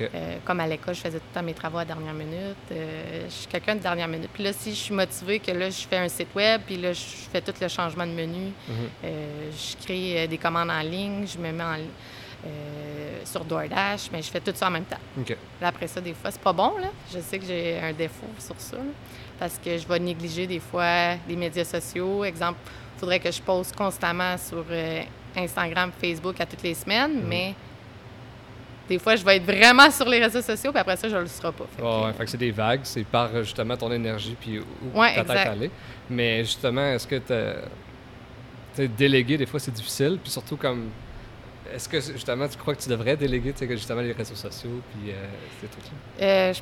Euh, 0.00 0.36
comme 0.44 0.60
à 0.60 0.68
l'école, 0.68 0.94
je 0.94 1.00
faisais 1.00 1.18
tout 1.18 1.24
le 1.30 1.34
temps 1.40 1.42
mes 1.44 1.54
travaux 1.54 1.78
à 1.78 1.84
dernière 1.84 2.12
minute. 2.14 2.54
Euh, 2.70 3.24
je 3.26 3.30
suis 3.32 3.46
quelqu'un 3.48 3.74
de 3.74 3.80
dernière 3.80 4.06
minute. 4.06 4.30
Puis 4.32 4.44
là, 4.44 4.52
si 4.52 4.70
je 4.70 4.76
suis 4.76 4.94
motivée, 4.94 5.40
que 5.40 5.50
là, 5.50 5.68
je 5.68 5.80
fais 5.88 5.96
un 5.96 6.08
site 6.08 6.28
web, 6.36 6.60
puis 6.64 6.76
là, 6.76 6.92
je 6.92 7.00
fais 7.32 7.40
tout 7.40 7.54
le 7.60 7.66
changement 7.66 8.06
de 8.06 8.12
menu, 8.12 8.52
Mhm. 8.68 8.74
euh, 9.04 9.50
je 9.50 9.84
crée 9.84 10.28
des 10.28 10.38
commandes 10.38 10.70
en 10.70 10.80
ligne, 10.80 11.26
je 11.26 11.38
me 11.38 11.50
mets 11.50 11.64
en, 11.64 11.76
sur 13.24 13.44
DoorDash, 13.44 14.10
mais 14.12 14.22
je 14.22 14.30
fais 14.30 14.40
tout 14.40 14.52
ça 14.54 14.68
en 14.68 14.70
même 14.70 14.84
temps. 14.84 14.98
OK. 15.18 15.36
Là, 15.60 15.68
après 15.68 15.86
ça, 15.88 16.00
des 16.00 16.14
fois, 16.14 16.30
c'est 16.30 16.40
pas 16.40 16.52
bon, 16.52 16.74
là. 16.80 16.88
Je 17.12 17.20
sais 17.20 17.38
que 17.38 17.46
j'ai 17.46 17.78
un 17.80 17.92
défaut 17.92 18.26
sur 18.38 18.54
ça, 18.58 18.76
là, 18.76 18.82
parce 19.38 19.58
que 19.62 19.76
je 19.76 19.86
vais 19.86 19.98
négliger 19.98 20.46
des 20.46 20.60
fois 20.60 21.14
les 21.28 21.36
médias 21.36 21.64
sociaux. 21.64 22.24
Exemple, 22.24 22.58
faudrait 23.00 23.18
que 23.20 23.30
je 23.30 23.40
poste 23.42 23.74
constamment 23.74 24.36
sur 24.38 24.64
euh, 24.70 25.02
Instagram, 25.36 25.90
Facebook 26.00 26.40
à 26.40 26.46
toutes 26.46 26.62
les 26.62 26.74
semaines, 26.74 27.14
Mhm. 27.22 27.26
mais 27.28 27.54
des 28.88 28.98
fois, 28.98 29.14
je 29.16 29.24
vais 29.24 29.36
être 29.36 29.44
vraiment 29.44 29.90
sur 29.90 30.08
les 30.08 30.18
réseaux 30.18 30.42
sociaux, 30.42 30.72
puis 30.72 30.80
après 30.80 30.96
ça, 30.96 31.08
je 31.08 31.16
le 31.16 31.26
serai 31.26 31.52
pas. 31.52 31.64
Fait 31.76 31.82
Ouais, 31.82 31.88
que, 31.88 32.04
ouais, 32.06 32.12
fait 32.12 32.24
que 32.24 32.30
c'est 32.30 32.36
des 32.38 32.50
vagues, 32.50 32.80
c'est 32.84 33.04
par 33.04 33.30
justement 33.42 33.76
ton 33.76 33.90
énergie 33.92 34.36
puis 34.40 34.58
où 34.58 34.64
Ouais, 34.98 35.14
ta 35.14 35.24
tête 35.24 35.46
aller. 35.46 35.70
Mais 36.08 36.44
justement, 36.44 36.92
est-ce 36.92 37.06
que 37.06 37.16
tu 38.76 38.88
déléguer 38.88 39.36
des 39.36 39.46
fois 39.46 39.60
c'est 39.60 39.70
difficile, 39.72 40.18
puis 40.22 40.30
surtout 40.32 40.56
comme 40.56 40.88
est-ce 41.72 41.88
que 41.88 42.00
justement 42.00 42.48
tu 42.48 42.56
crois 42.56 42.74
que 42.74 42.82
tu 42.82 42.88
devrais 42.88 43.16
déléguer, 43.16 43.52
tu 43.52 43.58
sais, 43.60 43.66
que 43.66 43.76
justement 43.76 44.00
les 44.00 44.12
réseaux 44.12 44.34
sociaux 44.34 44.80
puis 44.92 45.12
euh, 45.12 45.14
ces 45.60 45.66
trucs-là? 45.68 46.26
Euh, 46.26 46.52
je- 46.54 46.60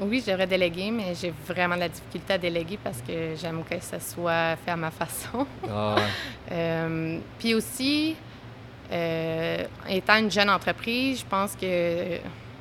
Oui, 0.00 0.22
je 0.24 0.30
devrais 0.30 0.46
déléguer, 0.46 0.90
mais 0.90 1.14
j'ai 1.14 1.32
vraiment 1.46 1.74
de 1.74 1.80
la 1.80 1.88
difficulté 1.88 2.32
à 2.32 2.38
déléguer 2.38 2.78
parce 2.82 3.02
que 3.02 3.34
j'aime 3.36 3.62
que 3.68 3.78
ça 3.80 4.00
soit 4.00 4.56
fait 4.64 4.70
à 4.70 4.76
ma 4.76 4.90
façon. 4.90 5.46
Ah. 5.68 5.96
Euh, 6.50 7.18
puis 7.38 7.54
aussi, 7.54 8.14
euh, 8.92 9.64
étant 9.88 10.16
une 10.18 10.30
jeune 10.30 10.50
entreprise, 10.50 11.20
je 11.20 11.24
pense 11.24 11.56
que 11.56 12.18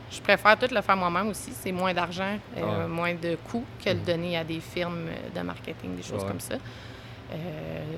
je 0.09 0.21
préfère 0.21 0.57
tout 0.57 0.67
le 0.73 0.81
faire 0.81 0.95
moi-même 0.95 1.27
aussi. 1.27 1.51
C'est 1.51 1.73
moins 1.73 1.93
d'argent, 1.93 2.37
euh, 2.57 2.61
Ouais. 2.83 2.87
moins 2.87 3.13
de 3.15 3.35
coûts 3.35 3.65
que 3.83 3.89
de 3.89 3.95
Mhm. 3.99 4.05
donner 4.05 4.37
à 4.37 4.43
des 4.45 4.61
firmes 4.61 5.07
de 5.35 5.41
marketing, 5.41 5.95
des 5.97 6.03
choses 6.03 6.23
comme 6.23 6.39
ça. 6.39 6.55
Euh, 7.31 7.35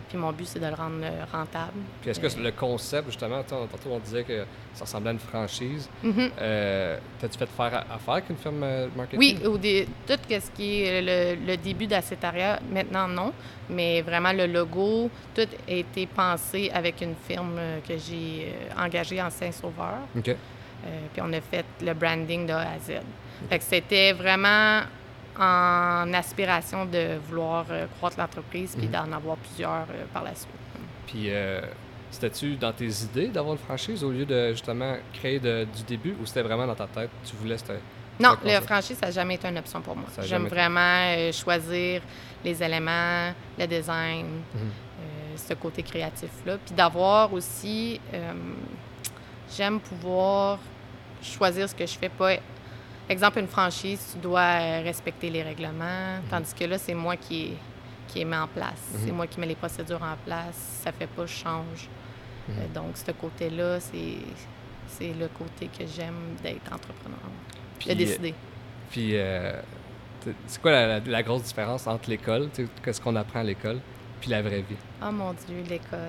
puis 0.10 0.18
mon 0.18 0.32
but, 0.32 0.46
c'est 0.46 0.60
de 0.60 0.68
le 0.68 0.74
rendre 0.76 1.02
euh, 1.04 1.24
rentable. 1.32 1.72
Puis 2.02 2.12
est-ce 2.12 2.20
que 2.20 2.28
Euh, 2.28 2.44
le 2.44 2.52
concept, 2.52 3.08
justement, 3.08 3.42
tant- 3.44 3.66
tantôt 3.66 3.90
on 3.92 4.00
disait 4.00 4.24
que 4.24 4.46
ça 4.74 4.86
ressemblait 4.86 5.10
à 5.10 5.14
une 5.14 5.20
franchise. 5.20 5.90
mhm. 6.04 6.30
Euh, 6.40 6.98
T'as-tu 7.20 7.38
fait 7.40 7.48
faire 7.50 7.86
affaire 7.92 8.14
avec 8.14 8.30
une 8.30 8.38
firme 8.38 8.64
marketing? 8.96 9.20
Oui, 9.20 9.60
dé- 9.60 9.88
tout 10.06 10.14
ce 10.30 10.52
qui 10.52 10.84
est 10.84 11.02
le, 11.02 11.46
le 11.48 11.58
début 11.58 11.88
d'Acetaria, 11.88 12.60
maintenant 12.72 13.08
non, 13.08 13.34
mais 13.70 14.02
vraiment 14.02 14.34
le 14.34 14.46
logo, 14.46 15.10
tout 15.34 15.42
a 15.68 15.72
été 15.72 16.06
pensé 16.06 16.70
avec 16.74 17.02
une 17.02 17.16
firme 17.28 17.60
que 17.88 17.98
j'ai 17.98 18.54
engagée 18.78 19.22
en 19.22 19.30
Saint-Sauveur. 19.32 20.00
OK. 20.16 20.28
Euh, 20.30 20.36
puis 21.14 21.22
on 21.26 21.32
a 21.34 21.42
fait 21.42 21.66
le 21.82 21.94
branding 21.94 22.46
de 22.46 22.52
A 22.54 22.60
à 22.60 22.80
Z. 22.80 23.00
Fait 23.50 23.58
que 23.58 23.64
c'était 23.64 24.12
vraiment 24.14 24.82
en 25.40 26.14
aspiration 26.14 26.86
de 26.86 27.18
vouloir 27.28 27.66
euh, 27.70 27.86
croître 27.98 28.20
l'entreprise 28.20 28.76
puis 28.78 28.88
Mhm. 28.88 28.92
d'en 28.92 29.12
avoir 29.14 29.38
plusieurs 29.38 29.88
euh, 29.92 30.06
par 30.14 30.24
la 30.24 30.36
suite. 30.36 30.48
Puis 31.08 31.26
euh, 31.30 31.62
c'était-tu 32.12 32.56
dans 32.56 32.72
tes 32.72 32.88
idées 33.04 33.28
d'avoir 33.28 33.54
une 33.54 33.60
franchise 33.60 34.04
au 34.04 34.12
lieu 34.12 34.26
de 34.26 34.52
justement 34.52 34.96
créer 35.14 35.40
de- 35.40 35.66
du 35.76 35.84
début 35.84 36.16
ou 36.22 36.26
c'était 36.26 36.44
vraiment 36.44 36.68
dans 36.68 36.76
ta 36.76 36.88
tête? 36.88 37.10
Tu 37.26 37.36
voulais 37.36 37.58
c'était. 37.58 37.80
Non, 38.20 38.36
ça. 38.46 38.62
franchise, 38.62 38.98
ça 39.00 39.08
n'a 39.08 39.12
jamais 39.12 39.36
été 39.36 39.48
une 39.48 39.58
option 39.58 39.82
pour 39.82 39.96
moi. 39.96 40.06
J'aime 40.22 40.46
vraiment 40.48 40.80
euh, 41.18 41.32
choisir 41.32 42.02
les 42.46 42.62
éléments, 42.62 43.34
le 43.58 43.66
design, 43.66 44.26
Mhm. 44.54 44.60
euh, 44.62 45.36
ce 45.36 45.54
côté 45.56 45.82
créatif-là. 45.82 46.58
Puis 46.64 46.76
d'avoir 46.76 47.34
aussi, 47.34 48.00
euh, 48.14 48.34
j'aime 49.56 49.80
pouvoir 49.80 50.60
choisir 51.24 51.68
ce 51.68 51.74
que 51.74 51.86
je 51.88 51.98
fais. 51.98 52.10
Pas, 52.10 52.34
exemple, 53.10 53.40
une 53.40 53.48
franchise, 53.48 54.12
tu 54.14 54.20
dois 54.20 54.40
euh, 54.42 54.82
respecter 54.84 55.30
les 55.30 55.44
règlements, 55.44 56.20
tandis 56.30 56.54
que 56.54 56.64
là, 56.66 56.78
c'est 56.78 56.94
moi 56.94 57.16
qui 57.18 57.54
qui 58.08 58.24
mis 58.26 58.36
en 58.36 58.48
place. 58.48 58.92
Mhm. 58.94 59.00
C'est 59.06 59.12
moi 59.12 59.26
qui 59.28 59.40
mets 59.40 59.48
les 59.48 59.56
procédures 59.56 60.02
en 60.04 60.16
place. 60.24 60.82
Ça 60.84 60.92
fait 60.92 61.08
pas, 61.08 61.26
je 61.26 61.34
change. 61.34 61.90
Mhm. 62.48 62.56
Euh, 62.60 62.68
donc, 62.74 62.96
ce 62.98 63.12
côté-là, 63.12 63.80
c'est, 63.80 65.08
le 65.20 65.28
côté 65.30 65.68
que 65.68 65.86
j'aime 65.88 66.36
d'être 66.44 66.72
entrepreneur. 66.72 67.18
Puis, 67.80 67.90
de 67.90 67.94
décider. 67.96 68.36
Puis 68.92 69.12
euh, 69.18 69.60
c'est 70.46 70.62
quoi 70.62 70.72
la, 70.72 70.88
la- 70.88 71.00
la 71.00 71.24
grosse 71.24 71.44
différence 71.44 71.88
entre 71.88 72.10
l'école, 72.10 72.50
qu'est-ce 72.84 73.02
qu'on 73.02 73.16
apprend 73.16 73.40
à 73.40 73.44
l'école, 73.44 73.80
puis 74.22 74.30
la 74.30 74.42
vraie 74.44 74.62
vie? 74.62 74.76
Oh 75.06 75.12
mon 75.12 75.34
Dieu, 75.34 75.64
l'école. 75.68 76.00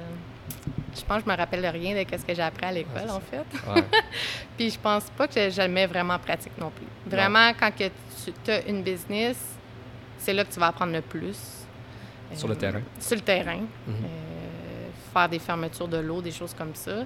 Je 0.96 1.02
pense 1.04 1.18
que 1.22 1.24
je 1.24 1.30
me 1.32 1.36
rappelle 1.36 1.66
rien 1.66 1.94
de 1.94 2.06
ce 2.16 2.24
que 2.24 2.34
j'ai 2.34 2.42
appris 2.42 2.66
à 2.66 2.72
l'école, 2.72 3.10
en 3.10 3.20
fait. 3.20 3.44
Ouais. 3.68 3.84
Puis 4.56 4.70
je 4.70 4.78
pense 4.78 5.04
pas 5.10 5.26
que 5.26 5.34
le 5.60 5.68
mets 5.68 5.86
vraiment 5.86 6.14
en 6.14 6.18
pratique 6.18 6.52
non 6.58 6.70
plus. 6.70 6.86
Vraiment, 7.06 7.50
quand 7.58 7.70
que 7.76 7.84
tu 8.44 8.50
as 8.50 8.66
une 8.68 8.82
business, 8.82 9.36
c'est 10.18 10.32
là 10.32 10.44
que 10.44 10.52
tu 10.52 10.60
vas 10.60 10.68
apprendre 10.68 10.92
le 10.92 11.00
plus. 11.02 11.36
Sur 12.34 12.48
le 12.48 12.54
Euh, 12.54 12.58
terrain. 12.58 12.80
Sur 13.00 13.16
le 13.16 13.22
terrain. 13.22 13.56
Mhm. 13.86 13.94
Euh, 14.04 14.86
faire 15.12 15.28
des 15.28 15.38
fermetures 15.38 15.88
de 15.88 15.98
l'eau, 15.98 16.20
des 16.22 16.30
choses 16.32 16.54
comme 16.54 16.74
ça. 16.74 17.04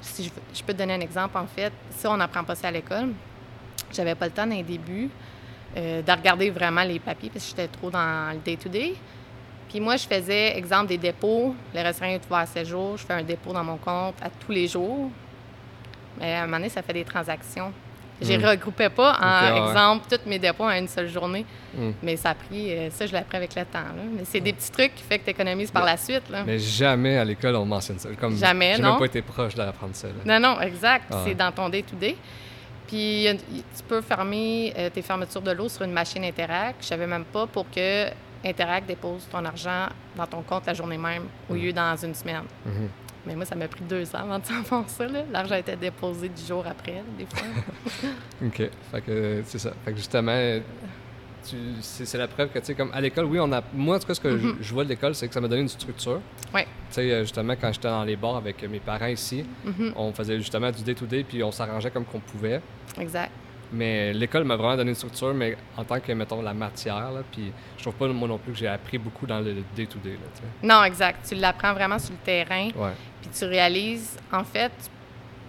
Si 0.00 0.24
je, 0.24 0.30
je 0.54 0.62
peux 0.62 0.72
te 0.72 0.78
donner 0.78 0.94
un 0.94 1.00
exemple, 1.00 1.36
en 1.38 1.46
fait, 1.46 1.72
si 1.90 2.06
on 2.06 2.16
n'apprend 2.16 2.44
pas 2.44 2.54
ça 2.54 2.68
à 2.68 2.70
l'école, 2.70 3.10
j'avais 3.92 4.14
pas 4.14 4.26
le 4.26 4.32
temps 4.32 4.46
dans 4.46 4.54
les 4.54 4.62
débuts 4.62 5.08
euh, 5.76 6.02
de 6.02 6.12
regarder 6.12 6.50
vraiment 6.50 6.82
les 6.84 6.98
papiers 6.98 7.30
parce 7.30 7.44
que 7.44 7.50
j'étais 7.50 7.68
trop 7.68 7.90
dans 7.90 8.32
le 8.34 8.38
day-to-day. 8.38 8.94
Puis 9.74 9.80
moi, 9.80 9.96
je 9.96 10.06
faisais, 10.06 10.56
exemple, 10.56 10.86
des 10.86 10.98
dépôts. 10.98 11.52
Le 11.74 11.82
restaurant 11.82 12.08
est 12.12 12.24
ouvert 12.24 12.38
à 12.38 12.46
7 12.46 12.64
jours. 12.64 12.96
Je 12.96 13.04
fais 13.04 13.14
un 13.14 13.24
dépôt 13.24 13.52
dans 13.52 13.64
mon 13.64 13.76
compte 13.76 14.14
à 14.22 14.30
tous 14.30 14.52
les 14.52 14.68
jours. 14.68 15.10
Mais 16.20 16.32
à 16.36 16.42
un 16.42 16.44
moment 16.46 16.58
donné, 16.58 16.68
ça 16.68 16.80
fait 16.80 16.92
des 16.92 17.02
transactions. 17.02 17.72
Je 18.22 18.28
les 18.28 18.38
Mm. 18.38 18.44
regroupais 18.44 18.88
pas 18.88 19.18
en, 19.20 19.52
ouais. 19.52 19.66
exemple, 19.68 20.06
tous 20.08 20.28
mes 20.30 20.38
dépôts 20.38 20.62
en 20.62 20.70
une 20.70 20.86
seule 20.86 21.08
journée. 21.08 21.44
Mm. 21.76 21.90
Mais 22.04 22.16
ça 22.16 22.30
a 22.30 22.34
pris, 22.36 22.70
euh, 22.72 22.88
ça, 22.90 23.04
je 23.06 23.10
l'ai 23.10 23.18
appris 23.18 23.36
avec 23.36 23.52
le 23.56 23.64
temps. 23.64 23.80
là. 23.80 24.02
Mais 24.16 24.22
c'est 24.24 24.38
des 24.38 24.52
petits 24.52 24.70
trucs 24.70 24.94
qui 24.94 25.02
fait 25.02 25.18
que 25.18 25.24
tu 25.24 25.30
économises 25.30 25.72
par 25.72 25.82
Mais- 25.84 25.90
la 25.90 25.96
suite. 25.96 26.30
Là. 26.30 26.44
Mais 26.46 26.60
jamais 26.60 27.18
à 27.18 27.24
l'école 27.24 27.56
on 27.56 27.64
mentionne 27.66 27.98
ça. 27.98 28.10
Comme, 28.20 28.36
Jamais, 28.36 28.74
J'ai 28.76 28.82
non. 28.82 28.90
même 28.90 28.98
pas 29.00 29.06
été 29.06 29.22
proche 29.22 29.56
d'apprendre 29.56 29.96
ça. 29.96 30.06
là. 30.06 30.38
Non, 30.38 30.48
non, 30.54 30.60
exact. 30.60 31.06
Ah. 31.10 31.22
C'est 31.26 31.34
dans 31.34 31.50
ton 31.50 31.68
day-to-day. 31.68 32.16
Puis 32.86 33.26
tu 33.76 33.82
peux 33.88 34.00
fermer 34.02 34.72
euh, 34.78 34.88
tes 34.90 35.02
fermetures 35.02 35.42
de 35.42 35.50
l'eau 35.50 35.68
sur 35.68 35.82
une 35.82 35.90
machine 35.92 36.22
Interact. 36.22 36.76
Je 36.82 36.86
savais 36.86 37.08
même 37.08 37.24
pas 37.24 37.48
pour 37.48 37.68
que 37.68 38.06
Interact 38.44 38.86
dépose 38.86 39.26
ton 39.30 39.44
argent 39.44 39.86
dans 40.16 40.26
ton 40.26 40.42
compte 40.42 40.66
la 40.66 40.74
journée 40.74 40.98
même 40.98 41.24
au 41.48 41.54
Mm. 41.54 41.58
lieu 41.58 41.72
dans 41.72 41.96
une 41.96 42.14
semaine. 42.14 42.42
Mhm. 42.66 42.88
Mais 43.26 43.34
moi, 43.34 43.46
ça 43.46 43.54
m'a 43.54 43.66
pris 43.68 43.80
deux 43.84 44.04
ans 44.14 44.18
avant 44.20 44.38
de 44.38 44.44
savoir 44.44 44.84
ça. 44.88 45.06
L'argent 45.32 45.54
était 45.54 45.76
déposé 45.76 46.28
dix 46.28 46.46
jours 46.46 46.64
après, 46.66 47.02
des 47.18 47.24
fois. 47.26 47.46
OK. 48.46 48.56
Fait 48.92 49.00
que 49.00 49.42
c'est 49.46 49.58
ça. 49.58 49.72
Fait 49.84 49.92
que 49.92 49.96
justement, 49.96 50.60
c'est 51.80 52.18
la 52.18 52.26
preuve 52.28 52.48
que, 52.50 52.58
tu 52.58 52.66
sais, 52.66 52.74
comme 52.74 52.90
à 52.92 53.00
l'école, 53.00 53.26
oui, 53.26 53.38
on 53.40 53.50
a. 53.52 53.62
Moi, 53.72 53.96
en 53.96 53.98
tout 53.98 54.06
cas, 54.06 54.14
ce 54.14 54.20
que 54.20 54.30
je- 54.36 54.46
Mhm. 54.48 54.56
je, 54.60 54.72
vois 54.74 54.84
de 54.84 54.88
l'école, 54.90 55.14
c'est 55.14 55.26
que 55.28 55.34
ça 55.34 55.40
m'a 55.40 55.48
donné 55.48 55.62
une 55.62 55.68
structure. 55.68 56.20
Ouais. 56.54 56.64
Tu 56.90 56.94
sais, 56.96 57.20
justement, 57.22 57.54
quand 57.58 57.72
j'étais 57.72 57.88
dans 57.88 58.04
les 58.04 58.16
bars 58.16 58.36
avec 58.36 58.62
mes 58.68 58.80
parents 58.80 59.06
ici, 59.06 59.44
Mhm, 59.64 59.92
on 59.96 60.12
faisait 60.12 60.36
justement 60.38 60.70
du 60.70 60.82
day-to-day, 60.82 61.24
puis 61.24 61.42
on 61.42 61.50
s'arrangeait 61.52 61.90
comme 61.90 62.04
qu'on 62.04 62.20
pouvait. 62.20 62.60
Exact. 62.98 63.30
Mais 63.74 64.12
l'école 64.12 64.44
m'a 64.44 64.56
vraiment 64.56 64.76
donné 64.76 64.90
une 64.90 64.94
structure, 64.96 65.34
mais 65.34 65.56
en 65.76 65.84
tant 65.84 65.98
que, 66.00 66.12
mettons, 66.12 66.40
la 66.40 66.54
matière, 66.54 67.10
là, 67.10 67.22
puis 67.32 67.52
je 67.76 67.82
trouve 67.82 67.94
pas, 67.94 68.06
moi 68.08 68.28
non 68.28 68.38
plus, 68.38 68.52
que 68.52 68.58
j'ai 68.58 68.68
appris 68.68 68.98
beaucoup 68.98 69.26
dans 69.26 69.40
le 69.40 69.56
day-to-day. 69.74 70.16
Non, 70.62 70.84
exact. 70.84 71.26
Tu 71.28 71.34
l'apprends 71.34 71.72
vraiment 71.74 71.98
sur 71.98 72.12
le 72.12 72.18
terrain. 72.24 72.68
Puis 73.20 73.30
tu 73.36 73.44
réalises, 73.44 74.16
en 74.32 74.44
fait, 74.44 74.70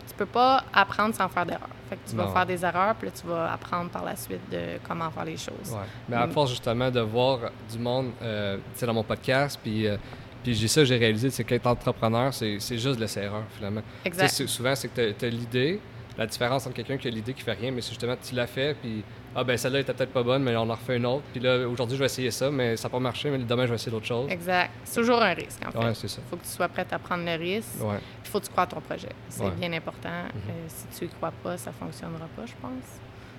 tu, 0.08 0.14
peux 0.18 0.26
pas 0.26 0.64
apprendre 0.74 1.14
sans 1.14 1.28
faire 1.28 1.46
d'erreurs. 1.46 1.68
Fait 1.90 1.98
que 1.98 2.10
tu 2.10 2.16
vas 2.16 2.28
faire 2.30 2.46
des 2.46 2.64
erreurs, 2.64 2.96
puis 2.96 3.08
là, 3.10 3.14
tu 3.20 3.28
vas 3.28 3.52
apprendre 3.52 3.90
par 3.90 4.04
la 4.06 4.16
suite 4.16 4.50
de 4.50 4.80
comment 4.88 5.12
faire 5.12 5.26
les 5.26 5.36
choses. 5.38 5.72
Ouais. 5.72 5.80
Mais 6.08 6.16
à 6.16 6.26
Mm. 6.26 6.32
force 6.32 6.52
justement 6.52 6.90
de 6.90 7.02
voir 7.02 7.40
du 7.70 7.78
monde, 7.78 8.12
euh, 8.22 8.56
tu 8.74 8.80
sais, 8.80 8.86
dans 8.86 8.94
mon 8.94 9.04
podcast, 9.04 9.60
puis, 9.62 9.86
euh, 9.86 9.98
puis 10.42 10.54
j'ai 10.56 10.68
ça, 10.70 10.86
j'ai 10.86 10.98
réalisé, 10.98 11.30
c'est 11.32 11.44
qu'être 11.44 11.68
entrepreneur, 11.68 12.34
c'est 12.34 12.58
juste 12.60 12.96
de 12.96 13.02
laisser 13.02 13.20
erreur 13.22 13.44
finalement. 13.58 13.82
Exact. 14.06 14.48
souvent, 14.48 14.74
c'est 14.74 14.88
que 14.88 15.12
tu 15.12 15.26
as, 15.26 15.30
l'idée, 15.30 15.82
la 16.18 16.26
différence 16.28 16.66
entre 16.66 16.76
quelqu'un 16.76 16.98
qui 16.98 17.08
a 17.08 17.12
l'idée 17.12 17.34
qui 17.34 17.42
fait 17.42 17.54
rien, 17.54 17.72
mais 17.72 17.82
c'est 17.82 17.90
justement, 17.90 18.16
tu 18.22 18.36
l'as 18.36 18.48
fait, 18.48 18.76
puis 18.82 19.04
ah 19.36 19.44
ben 19.44 19.58
celle-là 19.58 19.80
était 19.82 19.94
peut-être 19.94 20.14
pas 20.14 20.24
bonne, 20.24 20.44
mais 20.44 20.56
on 20.56 20.62
en 20.70 20.74
refait 20.76 20.96
une 20.98 21.06
autre, 21.06 21.24
puis 21.34 21.42
là, 21.42 21.68
aujourd'hui, 21.68 21.96
je 21.98 22.00
vais 22.00 22.06
essayer 22.06 22.32
ça, 22.32 22.50
mais 22.52 22.78
ça 22.78 22.88
n'a 22.88 22.92
pas 22.92 23.00
marché, 23.00 23.30
mais 23.30 23.38
demain, 23.40 23.64
je 23.66 23.70
vais 23.70 23.76
essayer 23.76 23.92
d'autres 23.92 24.06
choses. 24.06 24.30
Exact. 24.32 24.72
C'est 24.86 25.02
toujours 25.02 25.22
un 25.22 25.34
risque, 25.34 25.60
en 25.68 25.72
fait. 25.72 25.78
Ouais, 25.78 25.94
c'est 25.94 26.08
ça. 26.08 26.22
Il 26.26 26.30
faut 26.30 26.38
que 26.38 26.44
tu 26.44 26.50
sois 26.50 26.68
prête 26.70 26.92
à 26.94 27.00
prendre 27.00 27.26
le 27.26 27.36
risque. 27.36 27.82
Ouais. 27.82 27.98
Il 28.24 28.30
faut 28.30 28.40
que 28.40 28.46
tu 28.46 28.52
crois 28.52 28.64
à 28.64 28.68
ton 28.68 28.80
projet. 28.82 29.10
C'est 29.30 29.44
Ouais. 29.44 29.52
bien 29.52 29.74
important. 29.74 30.10
Mhm. 30.10 30.42
Euh, 30.50 30.66
si 30.68 31.00
tu 31.00 31.06
y 31.06 31.08
crois 31.10 31.34
pas, 31.44 31.58
ça 31.58 31.72
fonctionnera 31.74 32.28
pas, 32.36 32.46
je 32.46 32.54
pense. 32.62 32.84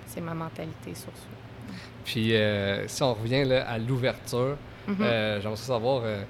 C'est 0.07 0.21
ma 0.21 0.35
mentalité 0.35 0.95
sur 0.95 1.13
ça. 1.15 1.73
Puis 2.05 2.35
euh, 2.37 2.87
si 2.87 3.03
on 3.03 3.15
revient 3.15 3.45
là, 3.45 3.69
à 3.69 3.79
l'ouverture, 3.79 4.57
Mhm. 4.87 4.97
euh, 5.01 5.41
j'aimerais 5.41 5.57
ça 5.57 5.65
savoir, 5.67 6.03
euh, 6.05 6.23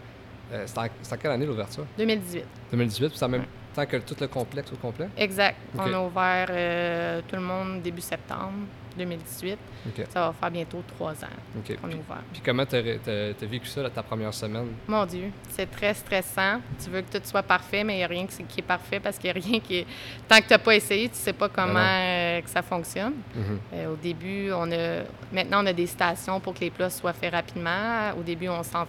c'est 0.65 0.79
en, 0.79 1.17
quelle 1.21 1.31
année 1.33 1.45
l'ouverture? 1.45 1.85
2018. 1.99 2.45
2018, 2.71 3.09
puis 3.09 3.19
c'est 3.19 3.25
en 3.25 3.29
même 3.29 3.41
Ouais. 3.43 3.47
Temps 3.77 3.87
que 3.87 3.97
tout 3.99 4.17
le 4.21 4.29
complexe 4.29 4.73
au 4.73 4.77
complet? 4.77 5.09
Exact. 5.17 5.57
On 5.79 5.93
a 5.93 6.01
ouvert 6.01 6.49
euh, 6.51 7.21
tout 7.29 7.37
le 7.37 7.43
monde 7.43 7.83
début 7.83 8.01
septembre 8.01 8.67
2018. 8.97 9.59
OK. 9.87 10.07
Ça 10.09 10.21
va 10.21 10.33
faire 10.33 10.51
bientôt 10.51 10.83
trois 10.97 11.13
ans 11.13 11.29
qu'on 11.53 11.91
est 11.91 11.95
ouvert. 11.95 12.23
Puis 12.33 12.43
comment 12.45 12.65
tu 12.65 12.77
as, 12.77 13.47
vécu 13.47 13.67
ça, 13.67 13.83
là, 13.83 13.91
ta 13.91 14.03
première 14.03 14.33
semaine? 14.33 14.69
Mon 14.89 15.05
Dieu, 15.05 15.31
c'est 15.51 15.71
très 15.71 15.95
stressant. 15.95 16.61
Tu 16.83 16.91
veux 16.91 17.03
que 17.03 17.19
tout 17.19 17.25
soit 17.25 17.43
parfait, 17.43 17.85
mais 17.85 17.95
il 17.95 17.99
n'y 17.99 18.05
a 18.05 18.09
rien 18.09 18.27
qui 18.27 18.43
qui 18.45 18.61
est 18.61 18.63
parfait 18.63 19.01
parce 19.01 19.19
qu'il 19.19 19.33
n'y 19.33 19.39
a 19.39 19.43
rien 19.47 19.61
qui 19.61 19.79
est... 19.79 19.87
Tant 20.27 20.39
que 20.39 20.47
tu 20.47 20.53
n'as 20.53 20.59
pas 20.59 20.75
essayé, 20.75 21.09
tu 21.09 21.15
ne 21.15 21.21
sais 21.21 21.33
pas 21.33 21.49
comment 21.49 21.79
euh, 21.79 22.41
que 22.41 22.49
ça 22.51 22.63
fonctionne. 22.63 23.15
Mhm. 23.35 23.59
Euh, 23.75 23.93
au 23.93 23.97
début, 23.97 24.51
on 24.53 24.71
a... 24.73 25.03
Maintenant, 25.33 25.63
on 25.63 25.67
a 25.67 25.73
des 25.73 25.87
stations 25.87 26.41
pour 26.41 26.55
que 26.55 26.61
les 26.61 26.71
plats 26.71 26.91
soient 26.91 27.13
faits 27.13 27.33
rapidement. 27.33 28.13
Au 28.19 28.23
début, 28.23 28.49
on 28.49 28.63
sent... 28.63 28.87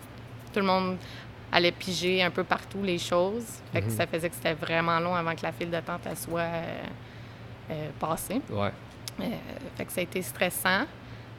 Tout 0.54 0.62
le 0.62 0.66
monde 0.66 0.98
allait 1.52 1.72
piger 1.72 2.22
un 2.24 2.30
peu 2.32 2.44
partout 2.44 2.82
les 2.84 2.98
choses. 2.98 3.46
Fait 3.74 3.82
que 3.82 3.86
Mhm. 3.86 3.92
ça 3.92 4.08
faisait 4.08 4.30
que 4.30 4.36
c'était 4.36 4.54
vraiment 4.54 5.00
long 5.00 5.16
avant 5.16 5.34
que 5.36 5.44
la 5.44 5.52
file 5.52 5.70
d'attente 5.70 6.02
soit 6.16 6.42
euh, 6.42 6.84
euh, 7.72 7.90
passée. 8.00 8.42
Ouais. 8.50 8.72
Euh, 9.22 9.24
fait 9.78 9.86
que 9.86 9.92
ça 9.92 10.02
a 10.02 10.04
été 10.04 10.22
stressant, 10.22 10.86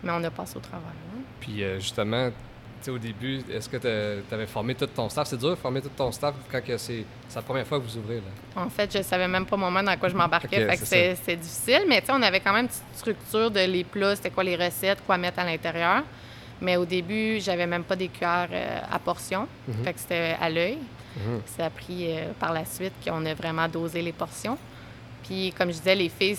mais 0.03 0.11
on 0.12 0.23
a 0.25 0.31
passé 0.31 0.57
au 0.57 0.61
travail. 0.61 0.83
hein. 1.15 1.21
Puis 1.41 1.62
justement, 1.79 2.31
au 2.88 2.99
début, 2.99 3.43
est-ce 3.53 3.69
que 3.69 3.77
tu 3.77 4.35
avais 4.35 4.47
formé 4.47 4.75
tout 4.75 4.87
ton 4.87 5.09
staff? 5.09 5.29
C'est 5.29 5.37
dur 5.37 5.50
de 5.50 5.55
former 5.57 5.81
tout 5.83 5.91
ton 5.91 6.11
staff 6.11 6.35
quand 6.50 6.61
c'est 6.79 7.05
la 7.35 7.43
première 7.43 7.67
fois 7.67 7.79
que 7.79 7.85
vous 7.85 7.97
ouvrez, 7.99 8.17
là? 8.17 8.62
En 8.62 8.71
fait, 8.71 8.97
je 8.97 9.03
savais 9.03 9.29
même 9.29 9.45
pas 9.47 9.57
moi-même 9.57 9.85
dans 9.85 9.97
quoi 9.97 10.09
je 10.09 10.17
m'embarquais. 10.17 10.65
Ok, 10.65 10.71
fait 10.71 10.77
que 11.17 11.21
c'est 11.25 11.37
difficile, 11.37 11.83
mais 11.88 12.03
on 12.09 12.23
avait 12.23 12.41
quand 12.41 12.53
même 12.53 12.62
une 12.65 12.69
petite 12.69 12.83
structure 12.95 13.50
de 13.50 13.61
les 13.61 13.85
plats, 13.85 14.17
c'était 14.17 14.31
quoi 14.31 14.43
les 14.45 14.57
recettes, 14.57 15.05
quoi 15.07 15.19
mettre 15.19 15.38
à 15.41 15.45
l'intérieur. 15.45 16.03
Mais 16.61 16.77
au 16.77 16.85
début, 16.85 17.41
j'avais 17.41 17.67
même 17.67 17.85
pas 17.85 17.97
des 17.97 18.09
cuillères 18.09 18.49
euh, 18.53 18.81
à 18.91 18.99
portions. 18.99 19.47
Mhm. 19.67 19.85
Fait 19.85 19.93
que 19.93 20.00
c'était 20.00 20.37
à 20.41 20.50
l'œil. 20.50 20.79
Mhm. 21.17 21.41
Ça 21.47 21.67
a 21.67 21.71
pris 21.71 22.07
euh, 22.11 22.33
par 22.38 22.53
la 22.53 22.65
suite 22.65 22.93
qu'on 23.05 23.25
a 23.27 23.35
vraiment 23.35 23.69
dosé 23.69 24.03
les 24.03 24.12
portions. 24.12 24.59
Puis, 25.25 25.53
comme 25.57 25.69
je 25.69 25.79
disais, 25.79 25.95
les 25.95 26.09
filles, 26.09 26.37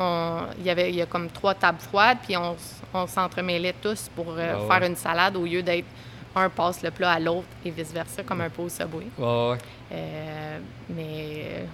il 0.00 0.64
y 0.64 0.70
avait 0.70 0.92
y 0.92 1.02
a 1.02 1.06
comme 1.06 1.28
trois 1.28 1.54
tables 1.54 1.78
froides, 1.78 2.18
puis 2.22 2.36
on, 2.36 3.06
s'entremêlait 3.06 3.74
tous 3.80 4.10
pour 4.14 4.30
euh, 4.30 4.54
Ah 4.54 4.60
ouais. 4.60 4.68
faire 4.68 4.88
une 4.88 4.96
salade 4.96 5.36
au 5.36 5.44
lieu 5.44 5.62
d'être 5.62 5.86
un 6.34 6.48
passe 6.48 6.82
le 6.82 6.90
plat 6.90 7.12
à 7.12 7.20
l'autre 7.20 7.46
et 7.64 7.70
vice-versa, 7.70 8.22
comme 8.22 8.40
un 8.40 8.50
peu 8.50 8.62
au 8.62 8.68
Subway. 8.68 9.06
Ouais, 9.18 9.50
ouais. 9.50 10.60
Mais 10.88 11.64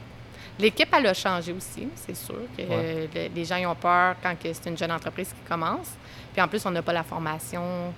l'équipe, 0.59 0.89
elle 0.97 1.07
a 1.07 1.15
changé 1.15 1.53
aussi, 1.53 1.89
c'est 1.97 2.17
sûr. 2.17 2.37
Que, 2.57 2.63
Ouais. 2.63 3.09
euh, 3.17 3.29
les 3.35 3.45
gens 3.45 3.57
ils 3.57 3.67
ont 3.67 3.75
peur 3.75 4.17
quand 4.23 4.35
c'est 4.43 4.67
une 4.71 4.77
jeune 4.79 4.93
entreprise 4.93 5.29
qui 5.29 5.49
commence. 5.49 5.91
Puis 6.33 6.43
en 6.43 6.49
plus, 6.49 6.65
on 6.67 6.71
n'a 6.71 6.83
pas 6.83 6.93
la 6.93 7.03
formation 7.05 7.93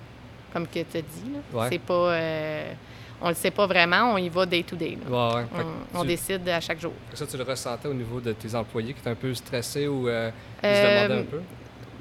comme 0.53 0.67
que 0.67 0.79
tu 0.83 0.97
as 0.97 1.01
dit. 1.01 1.31
Ouais. 1.53 1.67
C'est 1.71 1.79
pas. 1.79 1.93
euh, 1.93 2.71
on 3.19 3.29
le 3.29 3.35
sait 3.35 3.49
pas 3.51 3.65
vraiment, 3.65 4.13
on 4.13 4.17
y 4.17 4.29
va 4.29 4.45
day 4.45 4.61
to 4.61 4.75
day. 4.75 4.95
Ouais, 5.09 5.09
On, 5.09 5.41
que 5.43 5.63
on 5.95 6.01
tu- 6.01 6.07
décide 6.07 6.47
à 6.49 6.59
chaque 6.61 6.79
jour. 6.79 6.93
Ça, 7.15 7.25
tu 7.25 7.35
le 7.35 7.43
ressentais 7.43 7.87
au 7.87 7.93
niveau 7.93 8.19
de 8.19 8.31
tes 8.33 8.53
employés 8.53 8.93
qui 8.93 8.99
étaient 8.99 9.09
un 9.09 9.15
peu 9.15 9.33
stressés 9.33 9.87
ou 9.87 10.07
euh, 10.07 10.29
ils 10.61 10.67
se 10.67 10.71
Euh, 10.71 11.07
demandaient 11.07 11.21
un 11.21 11.25
peu? 11.25 11.41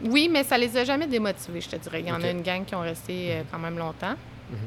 Oui, 0.04 0.28
mais 0.30 0.44
ça 0.44 0.58
les 0.58 0.76
a 0.76 0.84
jamais 0.84 1.06
démotivés, 1.06 1.62
je 1.62 1.70
te 1.70 1.76
dirais. 1.76 2.00
Il 2.00 2.08
y 2.08 2.12
en 2.12 2.22
a 2.22 2.30
une 2.30 2.42
gang 2.42 2.66
qui 2.66 2.74
ont 2.74 2.82
resté 2.82 3.32
euh, 3.32 3.42
quand 3.50 3.58
même 3.58 3.78
longtemps. 3.78 4.14
Mhm. 4.50 4.58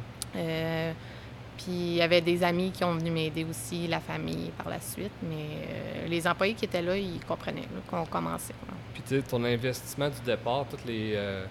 Puis 1.61 1.71
il 1.71 1.95
y 1.95 2.01
avait 2.01 2.21
des 2.21 2.43
amis 2.43 2.71
qui 2.71 2.83
ont 2.83 2.93
venu 2.95 3.11
m'aider 3.11 3.45
aussi, 3.49 3.87
la 3.87 3.99
famille 3.99 4.51
par 4.57 4.69
la 4.69 4.79
suite. 4.79 5.11
Mais 5.29 5.35
euh, 5.35 6.07
les 6.07 6.25
employés 6.27 6.53
qui 6.53 6.65
étaient 6.65 6.81
là, 6.81 6.97
ils 6.97 7.19
comprenaient 7.27 7.67
qu'on 7.89 8.05
commençait. 8.05 8.53
là. 8.67 8.73
Puis 8.93 9.03
tu 9.07 9.15
sais, 9.17 9.21
ton 9.21 9.43
investissement 9.43 10.09
du 10.09 10.21
départ, 10.25 10.65
tous 10.69 10.85
les, 10.87 11.13
euh, 11.15 11.45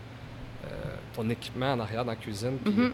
euh, 0.64 0.68
ton 1.14 1.28
équipement 1.30 1.72
en 1.72 1.80
arrière 1.80 2.04
dans 2.04 2.12
la 2.12 2.16
cuisine, 2.16 2.56
puis 2.64 2.72
Mhm. 2.74 2.92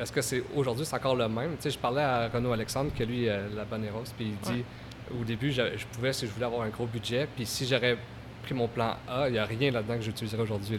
est-ce 0.00 0.12
que 0.12 0.20
c'est 0.20 0.42
aujourd'hui 0.54 0.84
c'est 0.84 0.96
encore 0.96 1.16
le 1.16 1.28
même? 1.28 1.56
Tu 1.56 1.62
sais, 1.62 1.70
je 1.70 1.78
parlais 1.78 2.02
à 2.02 2.28
Renaud 2.28 2.52
Alexandre, 2.52 2.90
que 2.96 3.02
lui, 3.04 3.26
la 3.26 3.64
Baneros, 3.64 4.04
puis 4.16 4.32
il 4.32 4.52
dit 4.52 4.62
au 5.20 5.24
début, 5.24 5.50
je, 5.50 5.62
je 5.76 5.86
pouvais 5.86 6.12
si 6.12 6.26
je 6.26 6.30
voulais 6.30 6.46
avoir 6.46 6.62
un 6.62 6.68
gros 6.68 6.86
budget, 6.86 7.26
puis 7.34 7.44
si 7.44 7.66
j'aurais 7.66 7.96
pris 8.44 8.54
mon 8.54 8.68
plan 8.68 8.94
A, 9.08 9.28
il 9.28 9.32
n'y 9.32 9.38
a 9.38 9.44
rien 9.44 9.70
là-dedans 9.72 9.96
que 9.96 10.02
j'utiliserais 10.02 10.42
aujourd'hui. 10.42 10.78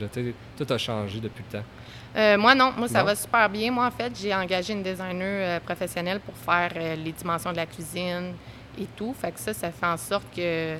Tout 0.58 0.66
a 0.74 0.78
changé 0.78 1.20
depuis 1.20 1.44
le 1.52 1.60
temps. 1.60 1.66
Euh, 2.16 2.38
moi, 2.38 2.54
non. 2.56 2.74
Moi, 2.78 2.88
ça 2.88 3.00
Non? 3.00 3.06
va 3.06 3.16
super 3.16 3.50
bien. 3.50 3.72
Moi, 3.72 3.86
en 3.86 3.92
fait, 3.92 4.12
j'ai 4.20 4.34
engagé 4.36 4.74
une 4.74 4.84
designer 4.84 5.16
euh, 5.24 5.60
professionnelle 5.62 6.20
pour 6.20 6.36
faire 6.36 6.72
euh, 6.76 6.96
les 6.96 7.12
dimensions 7.14 7.52
de 7.52 7.58
la 7.58 7.66
cuisine 7.66 8.34
et 8.80 8.86
tout. 8.98 9.14
Fait 9.20 9.32
que 9.32 9.40
ça, 9.40 9.54
ça 9.54 9.72
fait 9.72 9.86
en 9.86 9.98
sorte 9.98 10.26
que 10.36 10.78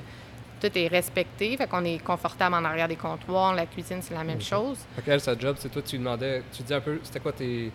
tout 0.60 0.70
est 0.78 0.88
respecté. 0.88 1.56
Fait 1.56 1.66
qu'on 1.66 1.84
est 1.84 1.98
confortable 2.04 2.54
en 2.54 2.64
arrière 2.64 2.86
des 2.88 2.96
comptoirs. 2.96 3.54
La 3.54 3.66
cuisine, 3.66 3.98
c'est 4.02 4.14
la 4.14 4.24
même 4.24 4.40
chose. 4.42 4.78
Fait 4.96 5.02
qu'elle, 5.02 5.20
sa 5.20 5.36
job, 5.38 5.56
c'est 5.58 5.70
toi, 5.70 5.80
tu 5.82 5.96
lui 5.96 6.04
demandais, 6.04 6.42
tu 6.52 6.62
dis 6.62 6.74
un 6.74 6.80
peu, 6.80 7.00
c'était 7.02 7.20
quoi 7.20 7.32
tes, 7.32 7.72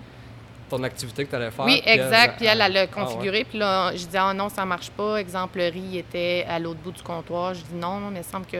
ton 0.69 0.81
activité 0.83 1.25
que 1.25 1.29
tu 1.31 1.35
allais 1.35 1.49
faire? 1.51 1.65
Oui, 1.65 1.81
puis 1.81 1.89
elle- 1.91 1.99
exact. 2.01 2.37
Puis 2.37 2.45
elle, 2.45 2.61
elle 2.61 2.73
l'a 2.73 2.81
Ah, 2.81 2.83
ouais. 2.83 2.89
configuré. 2.89 3.43
Puis 3.43 3.57
là, 3.57 3.91
je 3.95 4.05
dis, 4.05 4.17
ah 4.17 4.33
non, 4.35 4.49
ça 4.49 4.65
marche 4.65 4.91
pas. 4.91 5.17
Exemple, 5.19 5.57
le 5.57 5.69
riz 5.69 5.97
était 5.97 6.45
à 6.47 6.59
l'autre 6.59 6.79
bout 6.79 6.91
du 6.91 7.01
comptoir. 7.01 7.55
Je 7.55 7.61
dis, 7.61 7.73
non, 7.75 7.99
non, 7.99 8.11
mais 8.11 8.19
il 8.19 8.23
semble 8.23 8.45
que 8.45 8.57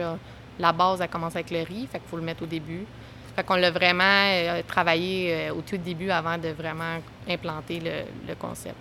la 0.58 0.72
base, 0.72 1.00
elle 1.00 1.08
commence 1.08 1.36
avec 1.36 1.50
le 1.52 1.62
riz. 1.62 1.86
Fait 1.90 2.00
qu'il 2.00 2.08
faut 2.08 2.16
le 2.16 2.22
mettre 2.24 2.42
au 2.42 2.46
début. 2.46 2.84
Fait 3.38 3.44
qu'on 3.44 3.54
l'a 3.54 3.70
vraiment 3.70 4.02
euh, 4.02 4.62
travaillé 4.66 5.32
euh, 5.32 5.54
au 5.54 5.60
tout 5.62 5.76
début 5.76 6.10
avant 6.10 6.36
de 6.36 6.48
vraiment 6.48 6.98
implanter 7.28 7.78
le, 7.78 7.92
le 8.26 8.34
concept. 8.34 8.74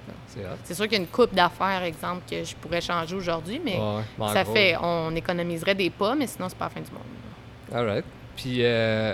C'est 0.63 0.73
sûr 0.73 0.85
qu'il 0.85 0.93
y 0.93 0.95
a 0.95 1.03
une 1.03 1.09
coupe 1.09 1.31
d'affaires, 1.35 1.83
exemple, 1.83 2.23
que 2.27 2.43
je 2.43 2.55
pourrais 2.55 2.81
changer 2.81 3.13
aujourd'hui, 3.15 3.61
mais 3.63 3.77
Ouais, 3.77 4.33
ça 4.33 4.43
gros, 4.43 4.55
fait, 4.55 4.75
on 4.81 5.15
économiserait 5.15 5.75
des 5.75 5.91
pas, 5.91 6.15
mais 6.15 6.25
sinon, 6.25 6.49
c'est 6.49 6.57
pas 6.57 6.65
la 6.65 6.69
fin 6.71 6.81
du 6.81 6.89
monde. 6.91 7.03
All 7.71 7.85
right. 7.87 8.05
Puis, 8.35 8.57
euh, 8.63 9.13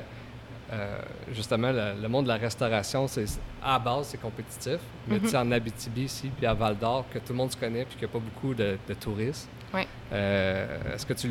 justement, 1.33 1.73
le, 1.73 2.01
le 2.01 2.07
monde 2.07 2.23
de 2.23 2.29
la 2.29 2.37
restauration, 2.37 3.05
c'est 3.09 3.25
à 3.61 3.73
la 3.73 3.79
base, 3.79 4.07
c'est 4.11 4.21
compétitif. 4.21 4.77
Mais 5.09 5.19
tu 5.19 5.27
sais, 5.27 5.35
en 5.37 5.51
Abitibi, 5.51 6.03
ici, 6.03 6.31
puis 6.37 6.45
à 6.45 6.53
Val 6.53 6.77
d'Or, 6.77 7.03
que 7.13 7.19
tout 7.19 7.33
le 7.33 7.35
monde 7.35 7.51
se 7.51 7.57
connaît, 7.57 7.83
puis 7.83 7.97
qu'il 7.97 8.07
n'y 8.07 8.11
a 8.11 8.13
pas 8.13 8.19
beaucoup 8.19 8.53
de, 8.53 8.77
de 8.87 8.93
touristes. 8.93 9.49
Ouais. 9.73 9.87
Est-ce 10.09 11.05
que 11.05 11.11
tu, 11.13 11.29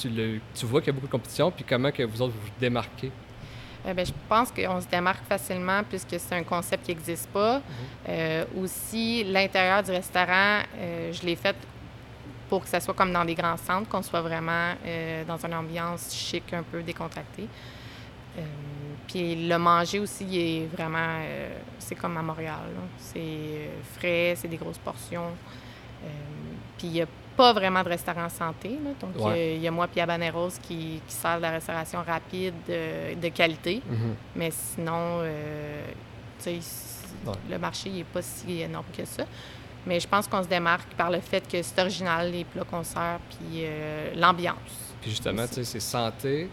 tu, 0.00 0.08
le- 0.10 0.38
tu 0.54 0.64
vois 0.64 0.80
qu'il 0.80 0.88
y 0.88 0.90
a 0.90 0.92
beaucoup 0.92 1.08
de 1.08 1.12
compétition, 1.12 1.50
puis 1.50 1.64
comment 1.68 1.90
que 1.90 2.04
vous 2.04 2.22
autres 2.22 2.34
vous 2.40 2.50
démarquez? 2.60 3.10
Ben, 3.94 4.04
je 4.04 4.12
pense 4.28 4.50
qu'on 4.50 4.80
se 4.80 4.86
démarque 4.86 5.24
facilement 5.24 5.82
puisque 5.88 6.18
c'est 6.18 6.34
un 6.34 6.42
concept 6.42 6.84
qui 6.84 6.94
n'existe 6.94 7.28
pas. 7.30 7.62
Euh, 8.08 8.44
aussi, 8.60 9.24
l'intérieur 9.24 9.82
du 9.82 9.90
restaurant, 9.90 10.60
euh, 10.76 11.12
je 11.12 11.22
l'ai 11.24 11.36
fait 11.36 11.56
pour 12.50 12.62
que 12.62 12.68
ça 12.68 12.80
soit 12.80 12.94
comme 12.94 13.12
dans 13.12 13.24
des 13.24 13.34
grands 13.34 13.56
centres, 13.56 13.88
qu'on 13.88 14.02
soit 14.02 14.20
vraiment 14.20 14.72
euh, 14.84 15.24
dans 15.24 15.38
une 15.44 15.54
ambiance 15.54 16.14
chic, 16.14 16.52
un 16.52 16.62
peu 16.62 16.82
décontractée. 16.82 17.48
Puis 19.08 19.48
le 19.48 19.58
manger 19.58 19.98
aussi, 19.98 20.24
il 20.24 20.38
est 20.38 20.66
vraiment... 20.66 21.18
c'est 21.80 21.96
comme 21.96 22.16
à 22.16 22.22
Montréal. 22.22 22.70
C'est 22.98 23.68
frais, 23.96 24.34
c'est 24.36 24.46
des 24.46 24.56
grosses 24.56 24.78
portions. 24.78 25.32
Puis 26.76 26.86
il 26.86 26.92
n'y 26.92 27.02
a 27.02 27.06
pas 27.38 27.52
vraiment 27.52 27.82
de 27.84 27.88
restaurant 27.88 28.28
santé. 28.28 28.70
là. 28.84 28.90
Donc, 29.00 29.10
il 29.14 29.20
y 29.20 29.24
a- 29.24 29.28
Ouais. 29.28 29.54
il 29.56 29.62
y, 29.62 29.68
a 29.68 29.70
moi 29.70 29.86
et 29.96 30.00
Habaneros 30.00 30.50
qui, 30.66 31.00
qui 31.06 31.14
sert 31.14 31.36
de 31.38 31.42
la 31.42 31.52
restauration 31.52 32.00
rapide 32.06 32.54
euh, 32.68 33.14
de 33.14 33.28
qualité. 33.28 33.80
Mais 34.36 34.50
sinon, 34.50 35.20
euh, 35.22 35.82
Ouais. 36.46 37.32
le 37.50 37.58
marché 37.58 37.90
n'est 37.90 38.04
pas 38.04 38.22
si 38.22 38.60
énorme 38.60 38.86
que 38.96 39.04
ça. 39.04 39.24
Mais 39.86 40.00
je 40.00 40.08
pense 40.08 40.26
qu'on 40.28 40.42
se 40.42 40.48
démarque 40.48 40.92
par 40.96 41.10
le 41.10 41.20
fait 41.20 41.46
que 41.50 41.62
c'est 41.62 41.80
original, 41.80 42.30
les 42.30 42.44
plats 42.44 42.64
qu'on 42.64 42.84
sert, 42.84 43.18
puis 43.30 43.62
euh, 43.62 44.12
l'ambiance. 44.16 44.94
Puis 45.00 45.10
justement, 45.10 45.46
tu 45.46 45.54
sais, 45.54 45.64
c'est 45.64 45.80
santé. 45.80 46.48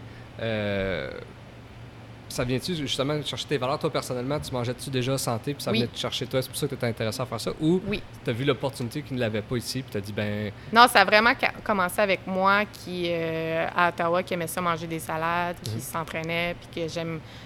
Euh, 2.26 2.34
ça 2.34 2.44
vient-tu 2.44 2.74
justement 2.74 3.16
de 3.16 3.22
chercher 3.22 3.46
tes 3.46 3.58
valeurs? 3.58 3.78
Toi, 3.78 3.90
personnellement, 3.90 4.38
tu 4.40 4.52
mangeais-tu 4.52 4.90
déjà 4.90 5.16
santé, 5.16 5.54
puis 5.54 5.62
ça 5.62 5.70
Oui. 5.70 5.78
venait 5.78 5.88
te 5.90 5.98
chercher 5.98 6.26
toi? 6.26 6.42
C'est 6.42 6.48
pour 6.48 6.56
ça 6.58 6.66
que 6.66 6.70
tu 6.70 6.76
étais 6.76 6.86
intéressé 6.86 7.20
à 7.20 7.26
faire 7.26 7.40
ça? 7.40 7.52
Ou 7.60 7.80
Oui. 7.86 8.02
tu 8.24 8.30
as 8.30 8.32
vu 8.32 8.44
l'opportunité 8.44 9.02
qu'ils 9.02 9.16
ne 9.16 9.20
l'avaient 9.20 9.42
pas 9.42 9.56
ici, 9.56 9.82
puis 9.82 9.90
tu 9.92 9.96
as 9.96 10.00
dit, 10.00 10.12
ben, 10.12 10.50
Non, 10.72 10.86
ça 10.88 11.00
a 11.00 11.04
vraiment 11.04 11.32
commencé 11.64 12.00
avec 12.00 12.26
moi 12.26 12.64
qui, 12.66 13.04
euh, 13.08 13.66
à 13.74 13.88
Ottawa, 13.88 14.22
qui 14.22 14.34
aimait 14.34 14.46
ça 14.46 14.60
manger 14.60 14.86
des 14.86 14.98
salades, 14.98 15.56
qui 15.62 15.74
Mhm. 15.74 15.80
s'entraînait, 15.80 16.56
puis 16.72 16.82
que 16.86 16.92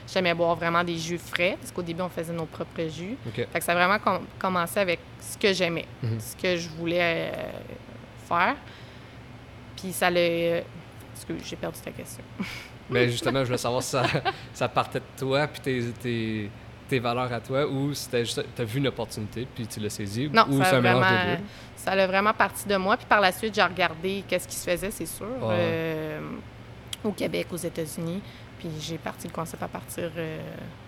j'aimais 0.08 0.34
boire 0.34 0.56
vraiment 0.56 0.82
des 0.82 0.96
jus 0.96 1.18
frais, 1.18 1.56
parce 1.60 1.70
qu'au 1.72 1.82
début, 1.82 2.02
on 2.02 2.08
faisait 2.08 2.32
nos 2.32 2.46
propres 2.46 2.88
jus. 2.88 3.16
OK. 3.26 3.34
Fait 3.52 3.58
que 3.58 3.64
ça 3.64 3.72
a 3.72 3.74
vraiment 3.74 3.98
com- 3.98 4.24
commencé 4.38 4.80
avec 4.80 4.98
ce 5.20 5.36
que 5.36 5.52
j'aimais, 5.52 5.86
Mhm. 6.02 6.18
ce 6.20 6.36
que 6.36 6.56
je 6.56 6.68
voulais 6.70 7.30
euh, 7.34 7.50
faire. 8.28 8.56
Puis 9.76 9.92
ça 9.92 10.10
l'a... 10.10 10.20
Excuse, 11.14 11.42
j'ai 11.44 11.56
perdu 11.56 11.78
ta 11.80 11.90
question. 11.90 12.24
Mais 12.90 13.08
justement, 13.08 13.40
je 13.40 13.44
voulais 13.46 13.58
savoir 13.58 13.82
si 13.82 13.90
ça, 13.90 14.04
ça 14.52 14.68
partait 14.68 15.00
de 15.00 15.04
toi, 15.18 15.46
puis 15.46 15.60
tes, 15.60 15.82
tes, 16.02 16.50
tes 16.88 16.98
valeurs 16.98 17.32
à 17.32 17.40
toi, 17.40 17.66
ou 17.66 17.94
c'était 17.94 18.24
juste, 18.24 18.42
tu 18.56 18.62
as 18.62 18.64
vu 18.64 18.78
une 18.78 18.88
opportunité, 18.88 19.46
puis 19.54 19.66
tu 19.66 19.80
l'as 19.80 19.90
saisi, 19.90 20.28
Non, 20.32 20.44
ou 20.48 20.58
ça 20.58 20.64
c'est 20.70 20.76
un 20.76 20.80
mélange 20.80 21.06
des 21.08 21.36
deux? 21.36 21.42
ça 21.76 21.92
a 21.92 22.06
vraiment 22.06 22.32
parti 22.34 22.66
de 22.68 22.76
moi. 22.76 22.96
Puis 22.96 23.06
par 23.06 23.20
la 23.20 23.32
suite, 23.32 23.54
j'ai 23.54 23.62
regardé 23.62 24.22
qu'est-ce 24.28 24.46
qui 24.48 24.56
se 24.56 24.68
faisait, 24.70 24.90
c'est 24.90 25.06
sûr, 25.06 25.26
Ouais. 25.40 25.54
euh, 25.58 26.20
au 27.04 27.12
Québec, 27.12 27.46
aux 27.52 27.56
États-Unis. 27.56 28.20
Puis 28.58 28.68
j'ai 28.80 28.98
parti 28.98 29.26
le 29.26 29.32
concept 29.32 29.62
à 29.62 29.68
partir 29.68 30.10
euh, 30.18 30.38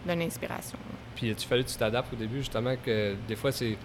d'une 0.06 0.20
inspiration. 0.20 0.76
Puis 1.16 1.34
tu 1.34 1.46
fallait 1.48 1.64
que 1.64 1.70
tu 1.70 1.76
t'adaptes 1.78 2.12
au 2.12 2.16
début, 2.16 2.38
justement, 2.40 2.74
que 2.84 3.14
des 3.26 3.36
fois, 3.36 3.50
c'est, 3.50 3.78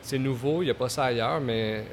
c'est 0.00 0.16
nouveau, 0.18 0.62
il 0.62 0.66
n'y 0.66 0.70
a 0.70 0.74
pas 0.74 0.88
ça 0.88 1.04
ailleurs, 1.04 1.38
mais 1.40 1.84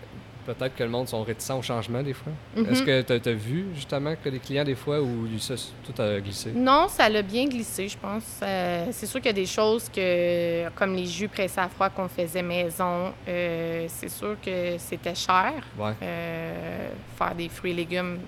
peut-être 0.45 0.75
que 0.75 0.83
le 0.83 0.89
monde 0.89 1.07
sont 1.07 1.23
réticents 1.23 1.59
au 1.59 1.61
changement, 1.61 2.01
des 2.01 2.13
fois. 2.13 2.31
Mhm. 2.55 2.65
Est-ce 2.69 2.83
que 2.83 3.19
tu 3.19 3.29
as, 3.29 3.33
vu, 3.33 3.65
justement, 3.75 4.13
que 4.21 4.29
les 4.29 4.39
clients, 4.39 4.63
des 4.63 4.75
fois, 4.75 5.01
où 5.01 5.27
ça, 5.39 5.55
tout 5.83 6.01
a 6.01 6.19
glissé? 6.19 6.51
Non, 6.51 6.87
ça 6.87 7.09
l'a 7.09 7.21
bien 7.21 7.45
glissé, 7.45 7.87
je 7.87 7.97
pense. 7.97 8.39
Euh, 8.41 8.87
c'est 8.91 9.05
sûr 9.05 9.19
qu'il 9.19 9.27
y 9.27 9.29
a 9.29 9.33
des 9.33 9.45
choses 9.45 9.89
que, 9.89 10.69
comme 10.69 10.95
les 10.95 11.05
jus 11.05 11.27
pressés 11.27 11.59
à 11.59 11.69
froid 11.69 11.89
qu'on 11.89 12.07
faisait 12.07 12.41
maison, 12.41 13.13
euh, 13.27 13.85
c'est 13.87 14.09
sûr 14.09 14.35
que 14.43 14.77
c'était 14.77 15.15
cher. 15.15 15.53
Ouais. 15.77 15.93
Euh, 16.01 16.89
faire 17.17 17.35
des 17.35 17.49
fruits 17.49 17.71
et 17.71 17.75
légumes 17.75 18.19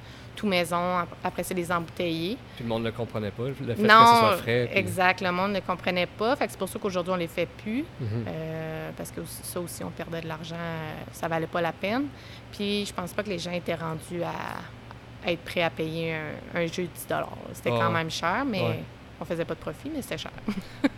tout 0.42 0.48
maison, 0.48 0.98
ap- 0.98 1.16
après 1.24 1.44
c'est 1.44 1.54
les 1.54 1.72
embouteiller. 1.72 2.38
Puis 2.56 2.64
le 2.64 2.70
monde 2.70 2.82
ne 2.84 2.88
le 2.88 2.92
comprenait 2.94 3.32
pas, 3.32 3.44
le 3.48 3.54
fait 3.54 3.64
non, 3.66 3.78
que 3.78 3.84
ça 3.88 4.20
soit 4.20 4.38
frais. 4.38 4.68
puis- 4.72 4.80
exact. 4.80 5.22
Le 5.22 5.32
monde 5.32 5.52
ne 5.54 5.60
comprenait 5.60 6.08
pas. 6.08 6.36
Fait 6.36 6.46
que 6.46 6.52
c'est 6.52 6.58
pour 6.58 6.68
ça 6.70 6.80
qu'aujourd'hui, 6.80 7.14
on 7.14 7.18
les 7.18 7.28
fait 7.28 7.46
plus. 7.46 7.86
Mhm. 8.00 8.26
euh, 8.28 8.90
parce 8.98 9.12
que 9.12 9.22
ça 9.26 9.60
aussi, 9.60 9.84
on 9.84 9.90
perdait 9.92 10.22
de 10.22 10.28
l'argent. 10.28 10.56
euh, 10.58 10.94
Ça 11.14 11.28
valait 11.28 11.48
pas 11.48 11.62
la 11.62 11.72
peine. 11.72 12.06
Puis 12.52 12.86
je 12.86 12.94
pense 12.94 13.14
pas 13.14 13.24
que 13.24 13.30
les 13.30 13.40
gens 13.40 13.52
étaient 13.52 13.76
rendus 13.76 14.24
à, 14.24 15.28
à 15.28 15.32
être 15.32 15.42
prêts 15.44 15.62
à 15.64 15.70
payer 15.70 16.16
un, 16.16 16.60
un 16.60 16.66
jeu 16.66 16.84
de 16.84 16.88
10 16.88 17.08
C'était 17.54 17.70
Ah, 17.72 17.78
quand 17.80 17.88
ouais. 17.88 17.94
même 17.94 18.10
cher, 18.12 18.44
mais 18.46 18.62
Ouais. 18.62 18.84
on 19.20 19.26
faisait 19.26 19.46
pas 19.46 19.54
de 19.54 19.60
profit, 19.60 19.92
mais 19.94 20.02
c'était 20.02 20.18
cher. 20.18 20.32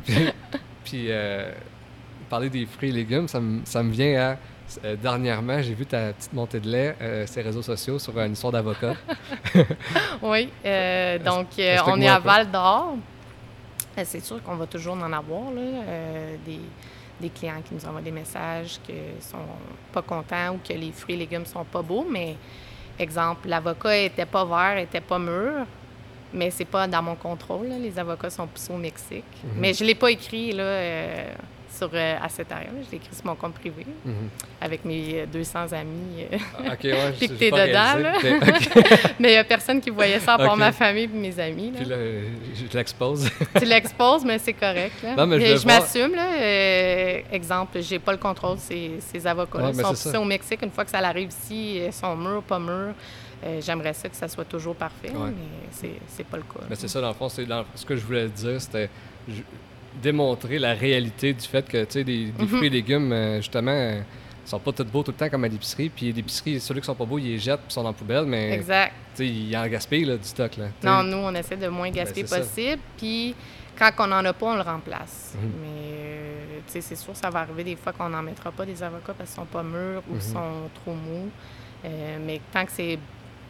Puis, 0.86 1.08
euh, 1.10 1.52
parler 2.30 2.50
des 2.50 2.66
fruits 2.66 2.90
et 2.90 2.94
légumes, 2.94 3.28
ça 3.28 3.40
me, 3.40 3.62
ça 3.66 3.84
me 3.84 3.92
vient 3.92 4.32
à. 4.32 4.38
Euh, 4.86 4.95
dernièrement, 4.95 5.62
j'ai 5.62 5.73
vu 5.73 5.86
ta 5.86 6.13
petite 6.13 6.34
montée 6.34 6.60
de 6.60 6.67
lait 6.69 6.95
euh, 7.02 7.28
sur 7.28 7.38
les 7.38 7.43
réseaux 7.43 7.62
sociaux 7.62 7.99
sur 7.99 8.17
une 8.19 8.34
histoire 8.34 8.52
d'avocat. 8.54 8.93
Oui, 10.21 10.49
euh, 10.65 11.19
donc 11.19 11.47
euh, 11.60 11.78
on 11.88 11.99
est 12.02 12.08
à. 12.08 12.19
Val 12.19 12.49
d'Or. 12.49 12.95
Euh, 13.97 14.02
C'est 14.06 14.21
sûr 14.23 14.41
qu'on 14.41 14.56
va 14.56 14.65
toujours 14.65 14.95
en 14.95 15.12
avoir 15.13 15.52
là, 15.52 15.62
euh, 15.62 16.36
des, 16.45 16.60
des 17.19 17.30
clients 17.30 17.62
qui 17.67 17.76
nous 17.76 17.86
envoient 17.86 18.02
des 18.02 18.12
messages 18.12 18.80
qui 18.84 18.93
sont 19.19 19.38
pas 19.91 20.02
contents 20.02 20.56
ou 20.56 20.60
que 20.67 20.73
les 20.73 20.91
fruits 20.91 21.15
et 21.15 21.17
légumes 21.19 21.45
sont 21.45 21.63
pas 21.65 21.82
beaux, 21.82 22.06
mais 22.10 22.36
exemple, 22.97 23.47
l'avocat 23.49 23.97
était 23.97 24.26
pas 24.26 24.45
vert, 24.45 24.78
était 24.78 25.02
pas 25.02 25.19
mûr, 25.19 25.65
mais 26.34 26.49
c'est 26.49 26.65
pas 26.65 26.88
dans 26.88 27.02
mon 27.04 27.15
contrôle. 27.15 27.67
là. 27.67 27.78
Les 27.78 27.97
avocats 27.99 28.30
sont 28.32 28.47
poussés 28.47 28.73
au 28.73 28.78
Mexique. 28.78 29.23
Mhm. 29.43 29.52
Mais 29.58 29.73
je 29.73 29.84
l'ai 29.84 29.95
pas 29.95 30.10
écrit 30.10 30.52
là, 30.54 30.63
euh, 30.63 31.34
sur 31.78 31.90
euh, 31.94 32.16
à 32.22 32.30
cet. 32.30 32.48
Je 32.50 32.92
l'ai 32.92 32.98
écrit 32.98 33.16
sur 33.16 33.26
mon 33.26 33.36
compte 33.36 33.54
privé 33.56 33.86
Mhm. 34.06 34.14
avec 34.62 34.86
mes 34.86 35.22
euh, 35.22 35.26
200 35.26 35.72
amis. 35.74 36.26
euh. 36.32 36.38
Ah, 36.60 36.74
OK, 36.74 36.84
ouais. 36.84 37.12
Puis 37.18 37.28
que 37.28 37.34
j'ai 37.34 37.40
t'es 37.40 37.52
dedans, 37.52 37.94
réalisé 37.96 38.40
là. 38.40 38.98
mais 39.20 39.30
il 39.32 39.34
y 39.34 39.38
a 39.38 39.44
personne 39.44 39.82
qui 39.82 39.90
voyait 39.90 40.20
ça 40.20 40.36
Ok. 40.40 40.58
ma 40.58 40.72
famille 40.72 41.04
et 41.04 41.08
mes 41.08 41.40
amis. 41.40 41.72
là. 41.72 41.78
Puis 41.80 41.86
là, 41.90 41.96
je 42.72 42.78
l'expose. 42.78 43.30
tu 43.60 43.66
l'exposes, 43.66 44.24
mais 44.26 44.38
c'est 44.40 44.54
correct. 44.54 44.94
Là. 45.04 45.16
Non, 45.16 45.26
mais 45.28 45.58
je 45.58 45.66
m'assume. 45.66 46.16
là. 46.16 46.28
Euh, 46.40 47.20
exemple, 47.32 47.82
j'ai 47.82 48.00
pas 48.00 48.12
le 48.12 48.18
contrôle 48.20 48.56
de 48.58 48.62
ces, 48.62 48.92
ces 49.00 49.26
avocats. 49.28 49.58
Ouais, 49.60 49.72
Ils 49.72 49.76
mais 49.78 49.84
sont 49.84 49.90
poussés 49.90 50.18
au 50.18 50.26
Mexique. 50.26 50.62
Une 50.62 50.72
fois 50.72 50.86
que 50.86 50.92
ça 50.92 51.00
arrive 51.00 51.30
ici, 51.30 51.78
ils 51.86 51.94
sont 51.94 52.16
mûrs, 52.16 52.44
pas 52.44 52.60
mûrs. 52.60 52.94
Euh, 53.46 53.60
J'aimerais 53.62 53.94
ça 53.94 54.08
que 54.08 54.16
ça 54.16 54.28
soit 54.30 54.46
toujours 54.46 54.74
parfait, 54.76 55.10
Ouais. 55.10 55.32
mais 55.82 55.90
c'est 56.08 56.26
pas 56.26 56.38
le 56.38 56.44
cas. 56.44 56.62
Mais 56.70 56.76
c'est 56.78 56.88
ça, 56.88 57.02
dans 57.02 57.10
le 57.10 57.14
fond, 57.14 57.28
dans- 57.46 57.66
ce 57.76 57.86
que 57.86 57.96
je 57.98 58.06
voulais 58.06 58.30
dire, 58.30 58.62
c'était. 58.62 58.90
Démontrer 60.02 60.60
la 60.60 60.74
réalité 60.74 61.34
du 61.34 61.46
fait 61.48 61.68
que, 61.68 61.84
tu 61.86 61.92
sais, 61.92 62.04
des, 62.04 62.26
des 62.26 62.44
Mhm. 62.44 62.48
fruits 62.48 62.68
et 62.68 62.70
légumes, 62.70 63.12
euh, 63.12 63.38
justement, 63.38 63.72
euh, 63.72 64.02
sont 64.46 64.60
pas 64.60 64.72
tous 64.74 64.84
beaux 64.84 65.04
tout 65.04 65.12
le 65.12 65.18
temps 65.18 65.30
comme 65.30 65.44
à 65.44 65.48
l'épicerie. 65.48 65.90
Puis 65.90 66.12
l'épicerie, 66.12 66.60
ceux 66.60 66.76
qui 66.76 66.84
sont 66.84 66.96
pas 66.96 67.06
beaux, 67.06 67.18
ils 67.20 67.26
les 67.34 67.40
jettent 67.40 67.62
puis 67.62 67.74
sont 67.74 67.84
dans 67.84 67.90
la 67.90 67.94
poubelle, 67.94 68.26
mais 68.26 68.52
Exact. 68.54 68.92
tu 69.16 69.24
sais, 69.24 69.28
ils 69.28 69.56
en 69.56 69.66
gaspillent 69.68 70.06
là, 70.06 70.18
du 70.18 70.24
stock. 70.28 70.58
Là, 70.58 70.66
Non, 70.84 71.04
nous, 71.04 71.18
on 71.18 71.34
essaie 71.36 71.56
de 71.58 71.68
moins 71.68 71.90
gaspiller 71.92 72.24
Ben, 72.24 72.28
ça. 72.30 72.40
possible. 72.40 72.82
Puis 72.98 73.36
quand 73.80 73.92
on 74.00 74.08
n'en 74.08 74.26
a 74.26 74.34
pas, 74.34 74.46
on 74.48 74.56
le 74.56 74.62
remplace. 74.62 75.36
Mhm. 75.42 75.52
Mais, 75.62 75.68
euh, 75.68 76.58
tu 76.68 76.74
sais, 76.74 76.82
c'est 76.82 76.96
sûr, 76.96 77.16
ça 77.16 77.30
va 77.30 77.40
arriver 77.40 77.64
des 77.64 77.76
fois 77.78 77.94
qu'on 77.94 78.10
n'en 78.10 78.22
mettra 78.22 78.52
pas 78.52 78.66
des 78.66 78.82
avocats 78.84 79.14
parce 79.18 79.30
qu'ils 79.30 79.40
sont 79.42 79.46
pas 79.46 79.64
mûrs 79.64 80.04
ou 80.10 80.16
Mhm. 80.16 80.22
sont 80.22 80.70
trop 80.84 80.94
mous. 80.94 81.30
Euh, 81.86 82.18
mais 82.26 82.42
tant 82.52 82.66
que 82.66 82.72
c'est 82.72 82.98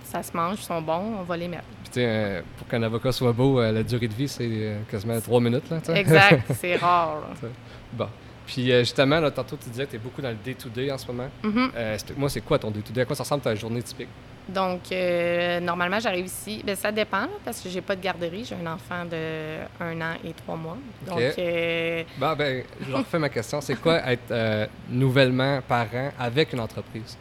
ça 0.04 0.22
se 0.24 0.36
mange, 0.36 0.58
ils 0.60 0.64
sont 0.64 0.82
bons, 0.82 1.18
on 1.20 1.24
va 1.24 1.38
les 1.38 1.48
mettre. 1.48 1.64
Puis, 1.92 2.04
euh, 2.04 2.42
pour 2.58 2.68
qu'un 2.68 2.82
avocat 2.84 3.12
soit 3.12 3.32
beau, 3.34 3.60
euh, 3.60 3.72
la 3.72 3.84
durée 3.84 4.08
de 4.08 4.14
vie, 4.14 4.28
c'est 4.28 4.48
euh, 4.50 4.80
quasiment 4.90 5.20
trois 5.22 5.40
minutes. 5.40 5.70
Là. 5.70 5.78
Exact, 5.96 6.52
c'est 6.60 6.76
rare. 6.76 7.22
là. 7.42 7.50
Bon. 7.94 8.08
Puis 8.46 8.66
justement, 8.80 9.20
là, 9.22 9.32
tantôt, 9.32 9.56
tu 9.56 9.70
disais 9.70 9.86
que 9.86 9.92
tu 9.92 9.96
es 9.96 10.00
beaucoup 10.00 10.22
dans 10.22 10.30
le 10.30 10.36
day-to-day 10.36 10.92
en 10.92 10.98
ce 10.98 11.08
moment. 11.08 11.30
C'est- 11.98 12.18
moi, 12.18 12.30
c'est 12.30 12.42
quoi 12.42 12.60
ton 12.60 12.72
day-to-day? 12.72 13.02
À 13.02 13.06
quoi 13.06 13.16
ça 13.16 13.24
ressemble 13.24 13.42
ta 13.42 13.56
journée 13.56 13.82
typique? 13.82 14.10
Donc, 14.50 14.82
normalement, 15.62 16.00
j'arrive 16.02 16.26
ici. 16.26 16.62
Ben, 16.66 16.76
ça 16.76 16.92
dépend, 16.92 17.22
là, 17.22 17.30
parce 17.46 17.62
que 17.62 17.70
j'ai 17.70 17.80
pas 17.80 17.96
de 17.96 18.02
garderie. 18.02 18.44
J'ai 18.44 18.56
un 18.56 18.74
enfant 18.74 19.06
de 19.06 19.60
un 19.80 20.02
an 20.02 20.16
et 20.26 20.34
trois 20.34 20.58
mois. 20.58 20.78
Donc, 21.08 21.20
OK. 21.20 22.06
Bon, 22.18 22.36
ben, 22.36 22.64
je 22.86 22.94
refais 22.94 23.20
ma 23.20 23.30
question. 23.30 23.62
C'est 23.62 23.76
quoi 23.76 24.00
être 24.12 24.68
nouvellement 24.90 25.62
parent 25.66 26.12
avec 26.20 26.52
une 26.52 26.60
entreprise? 26.60 27.18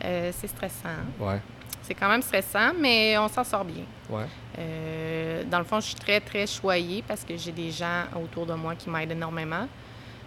c'est 0.00 0.46
stressant. 0.48 0.88
Ouais, 1.18 1.40
C'est 1.82 1.94
quand 1.94 2.08
même 2.08 2.22
stressant, 2.22 2.72
mais 2.78 3.18
on 3.18 3.28
s'en 3.28 3.44
sort 3.44 3.64
bien. 3.64 3.84
ouais. 4.10 4.24
Euh, 4.58 5.42
dans 5.50 5.58
le 5.58 5.64
fond, 5.64 5.80
je 5.80 5.86
suis 5.86 5.94
très, 5.94 6.20
très 6.20 6.46
choyée 6.46 7.02
parce 7.06 7.24
que 7.24 7.36
j'ai 7.36 7.52
des 7.52 7.70
gens 7.70 8.04
autour 8.22 8.46
de 8.46 8.54
moi 8.54 8.74
qui 8.74 8.90
m'aident 8.90 9.12
énormément. 9.12 9.66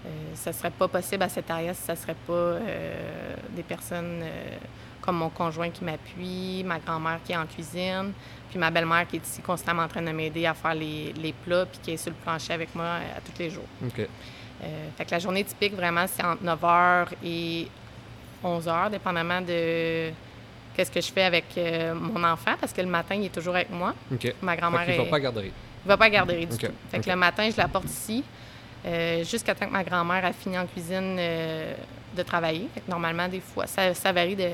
Euh, 0.05 0.09
ça 0.35 0.51
ne 0.51 0.55
serait 0.55 0.71
pas 0.71 0.87
possible 0.87 1.23
à 1.23 1.29
cette 1.29 1.49
arrière 1.49 1.75
si 1.75 1.81
ça 1.81 1.93
ne 1.93 1.97
serait 1.97 2.15
pas 2.27 2.33
euh, 2.33 3.35
des 3.55 3.63
personnes 3.63 4.21
euh, 4.23 4.57
comme 5.01 5.17
mon 5.17 5.29
conjoint 5.29 5.69
qui 5.69 5.83
m'appuie, 5.83 6.63
ma 6.63 6.79
grand-mère 6.79 7.19
qui 7.23 7.31
est 7.31 7.37
en 7.37 7.45
cuisine, 7.45 8.11
puis 8.49 8.59
ma 8.59 8.69
belle-mère 8.71 9.07
qui 9.07 9.17
est 9.17 9.25
ici 9.25 9.41
constamment 9.41 9.83
en 9.83 9.87
train 9.87 10.01
de 10.01 10.11
m'aider 10.11 10.45
à 10.45 10.53
faire 10.53 10.75
les, 10.75 11.13
les 11.13 11.33
plats, 11.33 11.65
puis 11.65 11.79
qui 11.81 11.91
est 11.91 11.97
sur 11.97 12.11
le 12.11 12.17
plancher 12.17 12.53
avec 12.53 12.73
moi 12.75 12.85
à 13.15 13.21
tous 13.21 13.37
les 13.39 13.49
jours. 13.49 13.65
OK. 13.83 14.07
Fait 14.97 15.05
que 15.05 15.11
la 15.11 15.19
journée 15.19 15.43
typique, 15.43 15.75
vraiment, 15.75 16.05
c'est 16.07 16.23
entre 16.23 16.43
9h 16.43 17.07
et 17.23 17.67
11h, 18.43 18.89
dépendamment 18.89 19.41
de 19.41 20.09
qu'est-ce 20.75 20.91
que 20.91 21.01
je 21.01 21.11
fais 21.11 21.23
avec 21.23 21.45
euh, 21.57 21.93
mon 21.93 22.23
enfant, 22.23 22.51
parce 22.59 22.73
que 22.73 22.81
le 22.81 22.87
matin, 22.87 23.15
il 23.15 23.25
est 23.25 23.29
toujours 23.29 23.55
avec 23.55 23.69
moi. 23.69 23.93
Ma 24.41 24.55
grand-mère 24.55 24.85
qu'il 24.85 24.97
va 24.97 25.03
est... 25.03 25.09
pas 25.09 25.15
à 25.15 25.19
la 25.19 25.23
garderie. 25.23 25.51
Il 25.85 25.87
va 25.87 25.97
pas 25.97 26.05
à 26.05 26.09
la 26.09 26.15
garderie 26.15 26.45
du 26.45 26.57
tout. 26.57 26.67
Fait 26.91 26.99
que 26.99 27.09
le 27.09 27.15
matin, 27.15 27.49
je 27.49 27.57
l'apporte 27.57 27.85
ici 27.85 28.23
euh, 28.85 29.23
jusqu'à 29.23 29.55
temps 29.55 29.65
que 29.65 29.71
ma 29.71 29.83
grand-mère 29.83 30.25
a 30.25 30.33
fini 30.33 30.57
en 30.59 30.65
cuisine 30.65 31.17
euh, 31.19 31.73
de 32.15 32.23
travailler. 32.23 32.69
Fait 32.73 32.81
que 32.81 32.89
normalement, 32.91 33.27
des 33.27 33.39
fois, 33.39 33.67
ça, 33.67 33.93
ça 33.93 34.11
varie 34.11 34.35
de... 34.35 34.49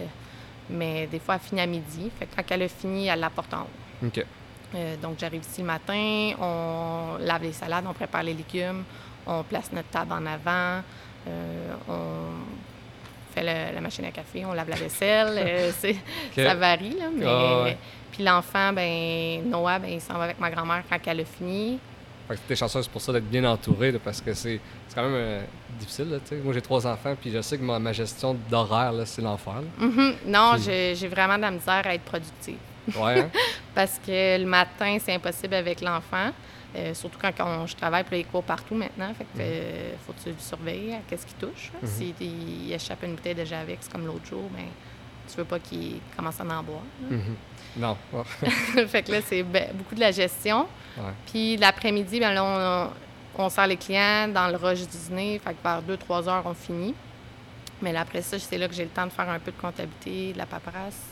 Mais 0.70 1.08
des 1.08 1.20
fois, 1.20 1.36
elle 1.36 1.42
finit 1.42 1.62
à 1.62 1.66
midi. 1.66 2.10
Fait 2.18 2.26
que 2.26 2.36
quand 2.36 2.44
elle 2.50 2.64
a 2.64 2.68
fini, 2.68 3.08
elle 3.08 3.20
l'apporte 3.20 3.54
en 3.54 3.64
haut. 3.64 4.08
Donc, 5.02 5.20
j'arrive 5.20 5.42
ici 5.42 5.60
le 5.60 5.68
matin, 5.68 6.32
on 6.40 7.18
lave 7.20 7.44
les 7.44 7.52
salades, 7.52 7.84
on 7.86 7.94
prépare 7.94 8.24
les 8.24 8.34
légumes, 8.34 8.84
on 9.28 9.44
place 9.44 9.70
notre 9.74 9.90
table 9.90 10.14
en 10.14 10.26
avant, 10.26 10.82
on 11.90 12.30
fait 13.34 13.42
le- 13.42 13.74
la 13.76 13.82
machine 13.82 14.06
à 14.06 14.12
café, 14.12 14.44
on 14.46 14.54
lave 14.54 14.70
la 14.70 14.76
vaisselle. 14.76 15.38
euh, 15.38 15.72
Ça 16.36 16.56
varie, 16.56 16.92
là. 16.98 17.06
Mais... 17.16 17.26
Ah, 17.28 17.64
ouais. 17.64 17.78
Puis 18.12 18.24
l'enfant, 18.24 18.74
ben 18.74 19.42
Noah, 19.50 19.80
ben, 19.80 19.90
il 19.92 20.02
s'en 20.02 20.16
va 20.16 20.26
avec 20.26 20.40
ma 20.40 20.50
grand-mère 20.52 20.84
quand 20.90 20.98
elle 21.06 21.22
a 21.22 21.26
fini. 21.26 21.80
Fait 22.28 22.36
que 22.36 22.40
t'es 22.48 22.56
chanceuse 22.56 22.88
pour 22.88 23.02
ça 23.02 23.12
d'être 23.14 23.30
bien 23.30 23.44
entourée, 23.46 23.92
là, 23.92 24.00
parce 24.04 24.22
que 24.22 24.34
c'est 24.34 24.60
quand 24.94 25.04
même 25.04 25.14
euh, 25.16 25.42
difficile, 25.80 26.10
là. 26.10 26.18
Moi, 26.44 26.54
j'ai 26.54 26.62
trois 26.62 26.86
enfants, 26.88 27.16
puis 27.20 27.32
je 27.32 27.42
sais 27.42 27.58
que 27.58 27.64
ma, 27.64 27.80
ma 27.80 27.94
gestion 27.94 28.36
d'horaire, 28.50 28.94
c'est 29.06 29.22
l'enfer. 29.22 29.56
Mhm. 29.80 30.14
Non, 30.28 30.54
Puis- 30.56 30.96
j'ai 30.96 31.08
vraiment 31.08 31.38
de 31.38 31.42
la 31.42 31.52
misère 31.52 31.82
à 31.86 31.94
être 31.94 32.04
productive. 32.04 32.58
Ouais, 32.98 33.20
hein? 33.22 33.30
Parce 33.76 34.00
que 34.06 34.38
le 34.38 34.46
matin, 34.46 34.98
c'est 35.04 35.14
impossible 35.14 35.54
avec 35.56 35.82
l'enfant. 35.82 36.32
Euh, 36.76 36.94
surtout 36.94 37.18
quand 37.22 37.32
on- 37.46 37.68
je 37.68 37.76
travaille, 37.76 38.04
puis 38.04 38.16
là, 38.16 38.18
il 38.20 38.26
court 38.28 38.44
partout 38.44 38.76
maintenant. 38.76 39.14
Fait 39.14 39.26
que 39.26 39.38
Mhm. 39.38 39.42
euh, 39.42 39.92
faut 40.06 40.14
que 40.14 40.20
tu 40.24 40.30
le 40.30 40.36
surveilles 40.40 40.94
à 40.94 41.00
qu'est-ce 41.08 41.26
qu'il 41.26 41.36
touche. 41.36 41.70
là. 41.74 41.80
Mhm. 41.82 41.88
S'il 41.88 42.14
il 42.22 42.72
échappe 42.74 43.04
une 43.04 43.16
bouteille 43.16 43.36
de 43.36 43.44
Javex 43.46 43.88
comme 43.90 44.06
l'autre 44.06 44.26
jour, 44.26 44.44
ben 44.56 44.66
tu 45.30 45.36
veux 45.38 45.44
pas 45.44 45.60
qu'il 45.60 46.00
commence 46.16 46.40
à 46.40 46.44
en 46.44 46.64
boire. 46.64 46.82
là. 47.10 47.18
Mhm. 47.18 47.36
Non. 47.78 47.98
Fait 48.88 49.04
que 49.04 49.12
là, 49.12 49.20
c'est 49.22 49.44
be- 49.44 49.74
beaucoup 49.74 49.96
de 49.96 50.00
la 50.00 50.12
gestion. 50.12 50.68
Ouais. 50.98 51.04
Puis 51.30 51.58
l'après-midi, 51.58 52.20
ben 52.22 52.34
là, 52.34 52.92
on, 53.38 53.44
on 53.44 53.50
sert 53.50 53.68
les 53.68 53.78
clients 53.78 54.28
dans 54.30 54.48
le 54.48 54.56
rush 54.58 54.80
du 54.82 54.98
dîner. 54.98 55.40
Fait 55.44 55.54
que 55.54 55.62
vers 55.64 55.82
2-3 55.82 56.28
heures, 56.30 56.44
on 56.46 56.54
finit. 56.54 56.94
Mais 57.82 57.92
là, 57.92 58.02
après 58.02 58.22
ça, 58.22 58.38
c'est 58.40 58.58
là 58.58 58.68
que 58.68 58.74
j'ai 58.74 58.84
le 58.84 58.90
temps 58.92 59.06
de 59.08 59.12
faire 59.12 59.28
un 59.30 59.40
peu 59.40 59.52
de 59.52 59.58
comptabilité, 59.60 60.34
de 60.34 60.38
la 60.38 60.46
paperasse. 60.46 61.11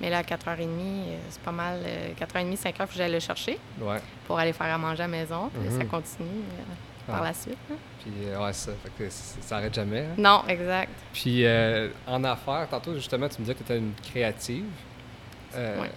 Mais 0.00 0.08
là, 0.10 0.18
à 0.18 0.22
4h30, 0.22 0.60
euh, 0.68 1.16
c'est 1.28 1.40
pas 1.42 1.52
mal. 1.52 1.80
euh, 1.84 2.12
4h30, 2.18 2.56
5h, 2.56 2.72
il 2.74 2.74
faut 2.78 2.86
que 2.86 2.94
j'aille 2.94 3.12
le 3.12 3.20
chercher 3.20 3.58
Ouais. 3.80 3.98
pour 4.26 4.38
aller 4.38 4.52
faire 4.52 4.72
à 4.74 4.78
manger 4.78 5.02
à 5.02 5.06
la 5.06 5.08
maison. 5.08 5.50
Puis 5.50 5.70
ça 5.70 5.78
Mhm. 5.84 5.88
continue 5.88 6.28
euh, 6.28 6.62
par 7.12 7.22
Ah. 7.22 7.24
la 7.26 7.34
suite. 7.34 7.58
hein. 7.70 7.74
Puis, 8.02 8.12
euh, 8.26 8.42
ouais, 8.44 8.52
ça. 8.52 8.72
Fait 8.82 9.04
que 9.04 9.10
c- 9.10 9.36
ça 9.42 9.56
arrête 9.58 9.74
jamais. 9.74 10.00
hein. 10.00 10.14
Non, 10.16 10.42
exact. 10.48 10.90
Puis, 11.12 11.44
euh, 11.44 11.90
en 12.06 12.24
affaires, 12.24 12.66
tantôt, 12.70 12.94
justement, 12.94 13.28
tu 13.28 13.40
me 13.40 13.44
disais 13.44 13.52
que 13.54 13.58
tu 13.58 13.64
étais 13.64 13.78
une 13.78 13.92
créative. 14.10 14.64
Euh, 15.54 15.82
Ouais. 15.82 15.90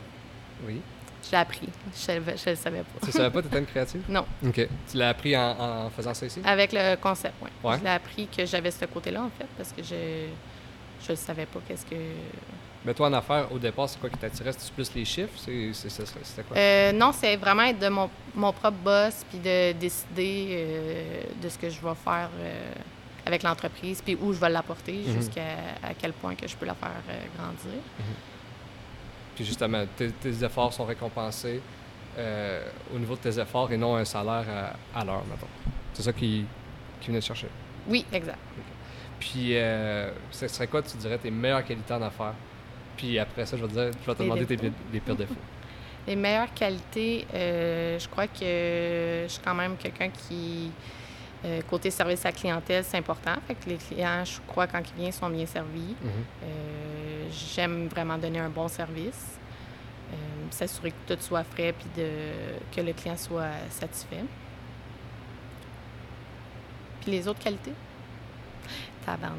Oui. 0.68 0.82
Je 1.26 1.32
l'ai 1.32 1.38
appris. 1.38 1.70
Je 1.96 2.12
ne 2.12 2.20
le 2.52 2.56
savais 2.58 2.80
pas. 2.80 3.06
Tu 3.06 3.12
savais 3.14 3.30
pas 3.30 3.40
que 3.42 3.44
tu 3.44 3.48
étais 3.48 3.60
une 3.60 3.66
créative? 3.66 4.02
Non. 4.10 4.26
OK. 4.46 4.68
Tu 4.92 4.98
l'as 4.98 5.10
appris 5.10 5.38
en, 5.38 5.86
en 5.86 5.90
faisant 5.90 6.14
ça 6.14 6.26
ici? 6.26 6.42
Avec 6.44 6.74
le 6.74 6.96
concept, 6.98 7.36
oui. 7.42 7.50
Ouais. 7.64 7.78
Je 7.80 7.84
l'ai 7.86 7.90
appris 7.92 8.28
que 8.28 8.46
j'avais 8.46 8.72
ce 8.72 8.84
côté-là, 8.84 9.22
en 9.22 9.30
fait, 9.30 9.48
parce 9.58 9.72
que 9.72 9.82
je 9.82 10.28
je 11.06 11.12
ne 11.12 11.18
savais 11.18 11.46
pas 11.46 11.60
qu'est-ce 11.68 11.86
que... 11.86 11.96
Mais 12.86 12.94
toi, 12.94 13.08
en 13.08 13.14
affaires, 13.14 13.50
au 13.52 13.58
départ, 13.58 13.88
c'est 13.88 14.00
quoi 14.00 14.10
qui 14.10 14.18
t'attirait? 14.18 14.52
C'était 14.52 14.74
plus 14.74 14.94
les 14.94 15.06
chiffres? 15.06 15.34
C'est- 15.38 15.72
c'est- 15.74 15.90
c'est- 15.90 16.06
C'était 16.24 16.44
quoi? 16.44 16.58
Euh, 16.58 16.92
non, 16.92 17.12
c'est 17.14 17.38
vraiment 17.38 17.64
être 17.64 17.80
de 17.80 17.88
mon, 17.88 18.10
mon 18.36 18.52
propre 18.52 18.78
boss, 18.84 19.24
puis 19.30 19.40
de 19.40 19.72
décider 19.72 20.48
euh, 20.52 21.24
de 21.42 21.48
ce 21.50 21.58
que 21.58 21.70
je 21.70 21.80
vais 21.80 21.96
faire 21.96 22.30
euh, 22.40 22.72
avec 23.26 23.42
l'entreprise, 23.44 24.02
puis 24.02 24.18
où 24.22 24.34
je 24.34 24.40
vais 24.40 24.50
l'apporter, 24.50 24.94
Mhm. 25.08 25.14
jusqu'à 25.14 25.42
à 25.82 25.94
quel 25.98 26.12
point 26.12 26.36
que 26.36 26.46
je 26.46 26.56
peux 26.58 26.66
la 26.66 26.76
faire 26.76 26.92
grandir. 27.38 27.80
Puis 29.36 29.46
justement, 29.46 29.86
tes, 29.96 30.12
tes 30.12 30.44
efforts 30.44 30.74
sont 30.74 30.86
récompensés 30.86 31.62
au 32.94 33.00
niveau 33.00 33.16
de 33.16 33.22
tes 33.22 33.40
efforts 33.40 33.72
et 33.72 33.78
non 33.78 33.96
un 33.96 34.06
salaire 34.06 34.46
à, 34.94 35.00
à 35.00 35.06
l'heure, 35.06 35.24
mettons. 35.30 35.48
C'est 35.94 36.04
ça 36.04 36.12
qui, 36.14 36.46
qui 37.02 37.08
venait 37.08 37.20
te 37.22 37.26
chercher. 37.26 37.48
Oui, 37.88 38.06
exact. 38.12 38.38
Puis, 39.20 39.54
ce 40.32 40.48
serait 40.50 40.68
quoi, 40.68 40.82
tu 40.84 40.98
dirais, 40.98 41.18
tes 41.18 41.32
meilleures 41.32 41.64
qualités 41.66 41.94
en 41.94 42.02
affaires? 42.04 42.34
Puis 42.98 43.20
après 43.20 43.46
ça, 43.46 43.58
je 43.58 43.62
vais 43.64 43.68
te, 43.68 43.74
dire, 43.74 43.92
je 44.02 44.12
vais 44.12 44.16
te 44.16 44.24
demander 44.24 44.46
tes, 44.46 44.56
défauts. 44.56 44.74
pires 44.92 45.16
défauts. 45.16 45.36
Les 46.08 46.16
meilleures 46.16 46.54
qualités, 46.54 47.26
euh, 47.34 47.98
je 47.98 48.08
crois 48.10 48.28
que 48.28 49.24
je 49.24 49.28
suis 49.30 49.42
quand 49.42 49.56
même 49.56 49.78
quelqu'un 49.78 50.10
qui, 50.10 50.70
euh, 51.46 51.62
côté 51.70 51.90
service 51.90 52.26
à 52.26 52.32
clientèle, 52.34 52.84
c'est 52.84 52.98
important. 52.98 53.36
Fait 53.48 53.56
que 53.56 53.70
les 53.70 53.78
clients, 53.78 54.26
je 54.26 54.40
crois, 54.46 54.68
quand 54.68 54.80
ils 54.80 55.00
viennent, 55.00 55.14
sont 55.14 55.30
bien 55.30 55.46
servis. 55.46 55.96
Mhm. 56.02 56.10
Euh, 56.44 57.28
J'aime 57.56 57.88
vraiment 57.88 58.18
donner 58.18 58.40
un 58.40 58.50
bon 58.50 58.68
service, 58.68 59.40
s'assurer 60.52 60.92
que 60.92 61.16
tout 61.16 61.20
soit 61.20 61.44
frais 61.44 61.74
puis 61.74 61.88
de, 61.98 62.10
que 62.76 62.82
le 62.82 62.94
client 62.94 63.18
soit 63.18 63.50
satisfait. 63.72 64.24
Puis 67.02 67.12
les 67.12 67.28
autres 67.28 67.40
qualités? 67.40 67.74
Tabarnak, 69.06 69.38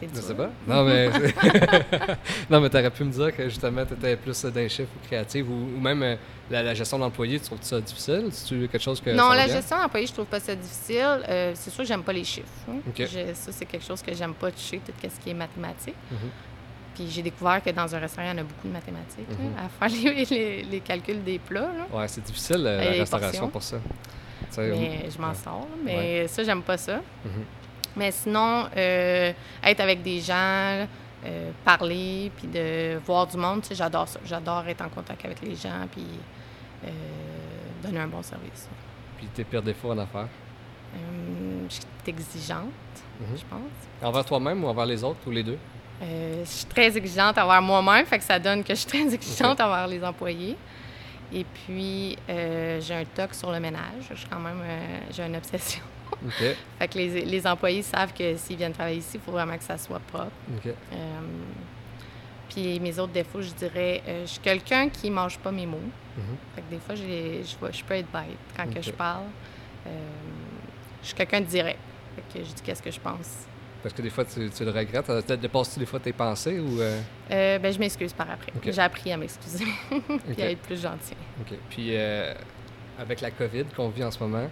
c'est 0.00 0.08
Je 0.14 0.20
sais 0.20 0.34
pas. 0.34 0.50
Non, 0.66 0.84
mais, 0.84 1.08
non, 2.50 2.60
mais 2.60 2.68
t'aurais 2.70 2.90
pu 2.90 3.04
me 3.04 3.10
dire 3.10 3.34
que 3.36 3.48
justement, 3.48 3.84
tu 3.84 3.94
étais 3.94 4.16
plus 4.16 4.44
d'un 4.46 4.68
chiffre 4.68 4.90
ou 4.96 5.06
créative 5.06 5.50
ou, 5.50 5.76
ou 5.76 5.80
même 5.80 6.02
euh, 6.02 6.16
la, 6.50 6.62
la 6.62 6.74
gestion 6.74 6.98
d'employés, 6.98 7.38
tu 7.40 7.46
trouves 7.46 7.58
ça 7.62 7.80
difficile? 7.80 8.30
Quelque 8.48 8.78
chose 8.78 9.00
que. 9.00 9.10
Non, 9.10 9.30
la 9.30 9.44
bien? 9.46 9.54
gestion 9.56 9.78
d'employés, 9.78 10.06
je 10.06 10.12
trouve 10.12 10.26
pas 10.26 10.40
ça 10.40 10.54
difficile. 10.54 11.20
Euh, 11.28 11.52
c'est 11.54 11.70
sûr 11.70 11.82
que 11.82 11.88
j'aime 11.88 12.02
pas 12.02 12.12
les 12.12 12.24
chiffres. 12.24 12.46
hein. 12.68 12.76
Je- 12.96 13.34
ça, 13.34 13.52
c'est 13.52 13.64
quelque 13.66 13.84
chose 13.84 14.02
que 14.02 14.14
j'aime 14.14 14.34
pas 14.34 14.50
toucher, 14.50 14.80
tout 14.84 14.92
ce 15.02 15.20
qui 15.20 15.30
est 15.30 15.34
mathématique. 15.34 15.94
Mhm. 16.10 16.18
Puis 16.94 17.08
j'ai 17.10 17.22
découvert 17.22 17.62
que 17.62 17.70
dans 17.70 17.94
un 17.94 17.98
restaurant, 17.98 18.26
il 18.28 18.36
y 18.36 18.38
en 18.38 18.42
a 18.42 18.44
beaucoup 18.44 18.68
de 18.68 18.72
mathématiques 18.72 19.28
Mhm. 19.30 19.54
à 19.58 19.88
faire 19.88 19.98
les, 20.14 20.24
les- 20.24 20.62
les 20.64 20.80
calculs 20.80 21.22
des 21.24 21.38
plats. 21.38 21.60
là. 21.62 21.86
Ouais, 21.98 22.06
c'est 22.08 22.22
difficile, 22.22 22.64
euh, 22.66 22.84
la 22.84 22.90
restauration 22.90 23.48
portions. 23.48 23.48
pour 23.48 23.62
ça. 23.62 23.76
Mais 24.58 25.08
je 25.10 25.18
m'en 25.20 25.28
ouais. 25.30 25.34
sors. 25.34 25.66
Mais 25.82 26.28
ça, 26.28 26.44
j'aime 26.44 26.62
pas 26.62 26.76
ça. 26.76 26.96
Mhm. 27.24 27.30
Mais 27.96 28.10
sinon, 28.10 28.66
euh, 28.76 29.32
être 29.62 29.80
avec 29.80 30.02
des 30.02 30.20
gens, 30.20 30.86
euh, 31.24 31.50
parler, 31.64 32.30
puis 32.36 32.48
de 32.48 32.98
voir 33.04 33.26
du 33.26 33.36
monde, 33.36 33.62
tu 33.62 33.68
sais, 33.68 33.74
j'adore 33.74 34.08
ça. 34.08 34.18
J'adore 34.24 34.66
être 34.68 34.82
en 34.82 34.88
contact 34.88 35.24
avec 35.24 35.40
les 35.42 35.54
gens, 35.54 35.86
puis 35.90 36.04
euh, 36.84 36.88
donner 37.82 38.00
un 38.00 38.06
bon 38.08 38.22
service. 38.22 38.68
Puis 39.18 39.26
tes 39.28 39.44
pires 39.44 39.62
défauts 39.62 39.92
en 39.92 39.98
affaires? 39.98 40.28
Euh, 40.94 41.64
je 41.68 41.74
suis 41.74 41.82
exigeante, 42.06 42.66
Mhm. 43.20 43.36
je 43.36 43.44
pense. 43.44 44.02
Envers 44.08 44.24
toi-même 44.24 44.64
ou 44.64 44.68
envers 44.68 44.86
les 44.86 45.02
autres 45.04 45.20
ou 45.26 45.30
les 45.30 45.42
deux? 45.42 45.58
Je 46.00 46.44
suis 46.44 46.64
très 46.66 46.96
exigeante 46.96 47.38
envers 47.38 47.62
moi-même, 47.62 48.04
fait 48.06 48.18
que 48.18 48.24
ça 48.24 48.36
donne 48.40 48.64
que 48.64 48.70
je 48.74 48.80
suis 48.80 48.88
très 48.88 49.14
exigeante 49.14 49.60
envers 49.60 49.86
les 49.86 50.02
employés. 50.02 50.56
Et 51.32 51.44
puis, 51.44 52.18
j'ai 52.28 52.94
un 52.94 53.04
toc 53.14 53.32
sur 53.34 53.52
le 53.52 53.60
ménage. 53.60 54.08
Je 54.10 54.14
suis 54.16 54.28
quand 54.28 54.40
même, 54.40 54.60
j'ai 55.12 55.22
une 55.24 55.36
obsession. 55.36 55.80
Fait 56.78 56.88
que 56.88 56.98
les, 56.98 57.24
les 57.24 57.46
employés 57.46 57.82
savent 57.82 58.12
que 58.12 58.36
s'ils 58.36 58.56
viennent 58.56 58.72
travailler 58.72 58.98
ici, 58.98 59.12
il 59.14 59.20
faut 59.20 59.32
vraiment 59.32 59.56
que 59.56 59.64
ça 59.64 59.76
soit 59.78 60.00
propre. 60.00 60.30
Euh, 60.66 60.96
puis 62.48 62.78
mes 62.80 62.98
autres 62.98 63.12
défauts, 63.12 63.40
je 63.40 63.50
dirais, 63.54 64.02
euh, 64.06 64.22
je 64.26 64.32
suis 64.32 64.40
quelqu'un 64.40 64.88
qui 64.88 65.10
mange 65.10 65.38
pas 65.38 65.50
mes 65.50 65.66
mots. 65.66 65.78
Mhm. 66.16 66.24
Fait 66.54 66.60
que 66.62 66.70
des 66.70 66.78
fois, 66.78 66.94
je, 66.94 67.56
vois- 67.58 67.70
je 67.70 67.82
peux 67.82 67.94
être 67.94 68.10
bête 68.12 68.36
quand 68.56 68.72
que 68.72 68.82
je 68.82 68.90
parle. 68.90 69.24
Euh, 69.86 69.90
je 71.02 71.06
suis 71.08 71.14
quelqu'un 71.16 71.40
de 71.40 71.46
direct. 71.46 71.78
Fait 72.14 72.38
que 72.40 72.44
je 72.44 72.52
dis 72.52 72.62
qu'est-ce 72.62 72.82
que 72.82 72.90
je 72.90 73.00
pense. 73.00 73.46
Parce 73.82 73.94
que 73.94 74.02
des 74.02 74.10
fois, 74.10 74.24
tu, 74.24 74.48
tu 74.50 74.64
le 74.64 74.70
regrettes. 74.70 75.06
Ça 75.06 75.22
te 75.22 75.32
dépasse-tu 75.32 75.80
des 75.80 75.86
fois 75.86 75.98
tes 75.98 76.12
pensées 76.12 76.60
ou... 76.60 76.80
euh, 76.80 77.00
Euh, 77.32 77.58
ben, 77.58 77.72
je 77.72 77.78
m'excuse 77.80 78.12
par 78.12 78.30
après. 78.30 78.52
J'ai 78.64 78.78
appris 78.80 79.10
à 79.12 79.16
m'excuser 79.16 79.64
et 80.38 80.42
à 80.42 80.50
être 80.50 80.60
plus 80.60 80.80
gentil. 80.80 81.14
OK. 81.40 81.56
Puis, 81.70 81.96
euh, 81.96 82.32
avec 82.98 83.20
la 83.22 83.30
COVID 83.32 83.64
qu'on 83.74 83.88
vit 83.88 84.04
en 84.04 84.10
ce 84.12 84.20
moment, 84.20 84.48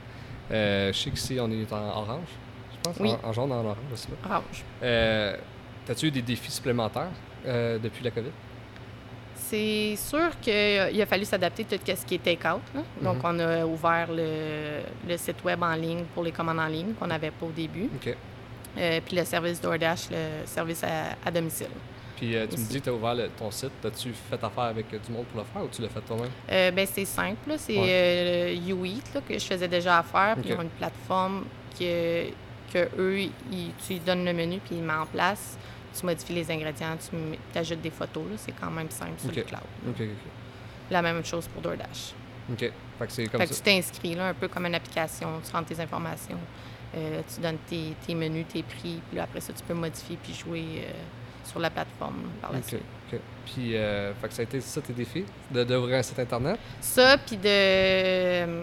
euh, 0.50 0.92
je 0.92 0.98
sais 0.98 1.10
qu'ici, 1.10 1.38
on 1.40 1.50
est 1.50 1.72
en 1.72 1.88
orange, 1.88 2.28
je 2.72 2.78
pense. 2.82 2.96
Oui. 3.00 3.10
En, 3.22 3.28
en 3.28 3.32
jaune, 3.32 3.52
en 3.52 3.60
orange, 3.64 3.76
je 3.90 3.96
sais 3.96 4.08
pas. 4.22 4.28
Orange. 4.36 4.64
Euh, 4.82 5.36
T'as-tu 5.86 6.06
eu 6.06 6.10
des 6.10 6.22
défis 6.22 6.50
supplémentaires 6.52 7.08
euh, 7.46 7.78
depuis 7.78 8.04
la 8.04 8.10
COVID? 8.10 8.30
C'est 9.34 9.96
sûr 9.96 10.38
qu'il 10.40 11.00
a 11.02 11.06
fallu 11.06 11.24
s'adapter 11.24 11.64
tout 11.64 11.76
ce 11.84 12.04
qui 12.06 12.14
est 12.14 12.22
take-out. 12.22 12.60
là. 12.74 12.82
Donc, 13.02 13.16
Mhm. 13.16 13.22
on 13.24 13.38
a 13.40 13.66
ouvert 13.66 14.08
le, 14.12 14.80
le 15.08 15.16
site 15.16 15.42
web 15.44 15.60
en 15.62 15.74
ligne 15.74 16.04
pour 16.14 16.22
les 16.22 16.30
commandes 16.30 16.60
en 16.60 16.66
ligne 16.68 16.92
qu'on 16.94 17.06
n'avait 17.08 17.32
pas 17.32 17.46
au 17.46 17.50
début. 17.50 17.88
OK. 17.94 18.14
Euh, 18.78 19.00
puis 19.04 19.16
le 19.16 19.24
service 19.24 19.60
DoorDash, 19.60 20.10
le 20.10 20.46
service 20.46 20.84
à, 20.84 21.16
à 21.26 21.30
domicile. 21.32 21.66
Puis, 22.20 22.36
euh, 22.36 22.46
tu 22.46 22.58
me 22.58 22.66
dis 22.66 22.78
que 22.80 22.84
tu 22.84 22.90
as 22.90 22.92
ouvert 22.92 23.14
le- 23.14 23.28
ton 23.30 23.50
site. 23.50 23.72
As-tu 23.82 24.12
fait 24.12 24.44
affaire 24.44 24.64
avec 24.64 24.92
euh, 24.92 24.98
du 24.98 25.10
monde 25.10 25.24
pour 25.32 25.40
le 25.40 25.46
faire 25.46 25.62
ou 25.64 25.68
tu 25.68 25.80
l'as 25.80 25.88
fait 25.88 26.02
toi-même? 26.02 26.28
Euh, 26.50 26.70
ben, 26.70 26.86
c'est 26.86 27.06
simple. 27.06 27.54
C'est 27.56 27.78
Ouais. 27.78 27.88
euh, 27.88 28.52
YouEat 28.66 29.14
là, 29.14 29.20
que 29.26 29.38
je 29.38 29.44
faisais 29.44 29.68
déjà 29.68 30.00
affaire. 30.00 30.36
Puis 30.36 30.50
ils 30.50 30.54
ont 30.54 30.60
une 30.60 30.68
plateforme 30.68 31.44
que, 31.78 32.26
que 32.70 32.88
eux, 32.98 33.20
ils, 33.50 33.72
tu 33.86 33.94
lui 33.94 34.00
donnes 34.00 34.26
le 34.26 34.34
menu 34.34 34.58
puis 34.58 34.76
ils 34.76 34.82
mettent 34.82 34.96
en 34.98 35.06
place. 35.06 35.56
Tu 35.98 36.04
modifies 36.04 36.34
les 36.34 36.50
ingrédients, 36.50 36.96
tu 37.00 37.58
ajoutes 37.58 37.80
des 37.80 37.90
photos. 37.90 38.24
C'est 38.36 38.52
quand 38.52 38.70
même 38.70 38.90
simple 38.90 39.18
sur 39.18 39.32
le 39.32 39.42
cloud. 39.42 39.62
La 40.90 41.00
même 41.02 41.24
chose 41.24 41.48
pour 41.48 41.62
DoorDash. 41.62 42.12
OK. 42.52 42.58
Fait 42.60 42.72
que 43.06 43.12
c'est 43.12 43.26
comme 43.28 43.40
Fait 43.40 43.46
que 43.46 43.54
tu 43.54 43.60
t'inscris 43.62 44.18
un 44.18 44.34
peu 44.34 44.46
comme 44.48 44.66
une 44.66 44.74
application, 44.74 45.28
tu 45.42 45.50
rentres 45.52 45.68
tes 45.74 45.80
informations, 45.80 46.38
tu 46.92 47.40
donnes 47.40 47.58
tes, 47.68 47.94
tes 48.06 48.14
menus, 48.14 48.44
tes 48.52 48.62
prix, 48.62 49.00
puis 49.08 49.16
là, 49.16 49.22
après 49.22 49.40
ça, 49.40 49.52
tu 49.54 49.62
peux 49.62 49.72
modifier 49.74 50.18
puis 50.22 50.34
jouer 50.34 50.84
sur 51.50 51.60
la 51.60 51.70
plateforme 51.70 52.16
par 52.40 52.52
la 52.52 52.58
OK, 52.58 52.64
suite. 52.64 52.82
OK. 53.12 53.18
Puis, 53.46 53.76
euh, 53.76 54.14
fait 54.14 54.28
que 54.28 54.34
ça 54.34 54.40
a 54.40 54.44
été 54.44 54.60
ça 54.60 54.80
tes 54.80 54.92
défis, 54.92 55.24
de 55.50 55.64
d'ouvrir 55.64 55.98
un 55.98 56.02
site 56.02 56.18
Internet? 56.18 56.58
Ça, 56.80 57.16
puis 57.18 57.36
de. 57.36 58.62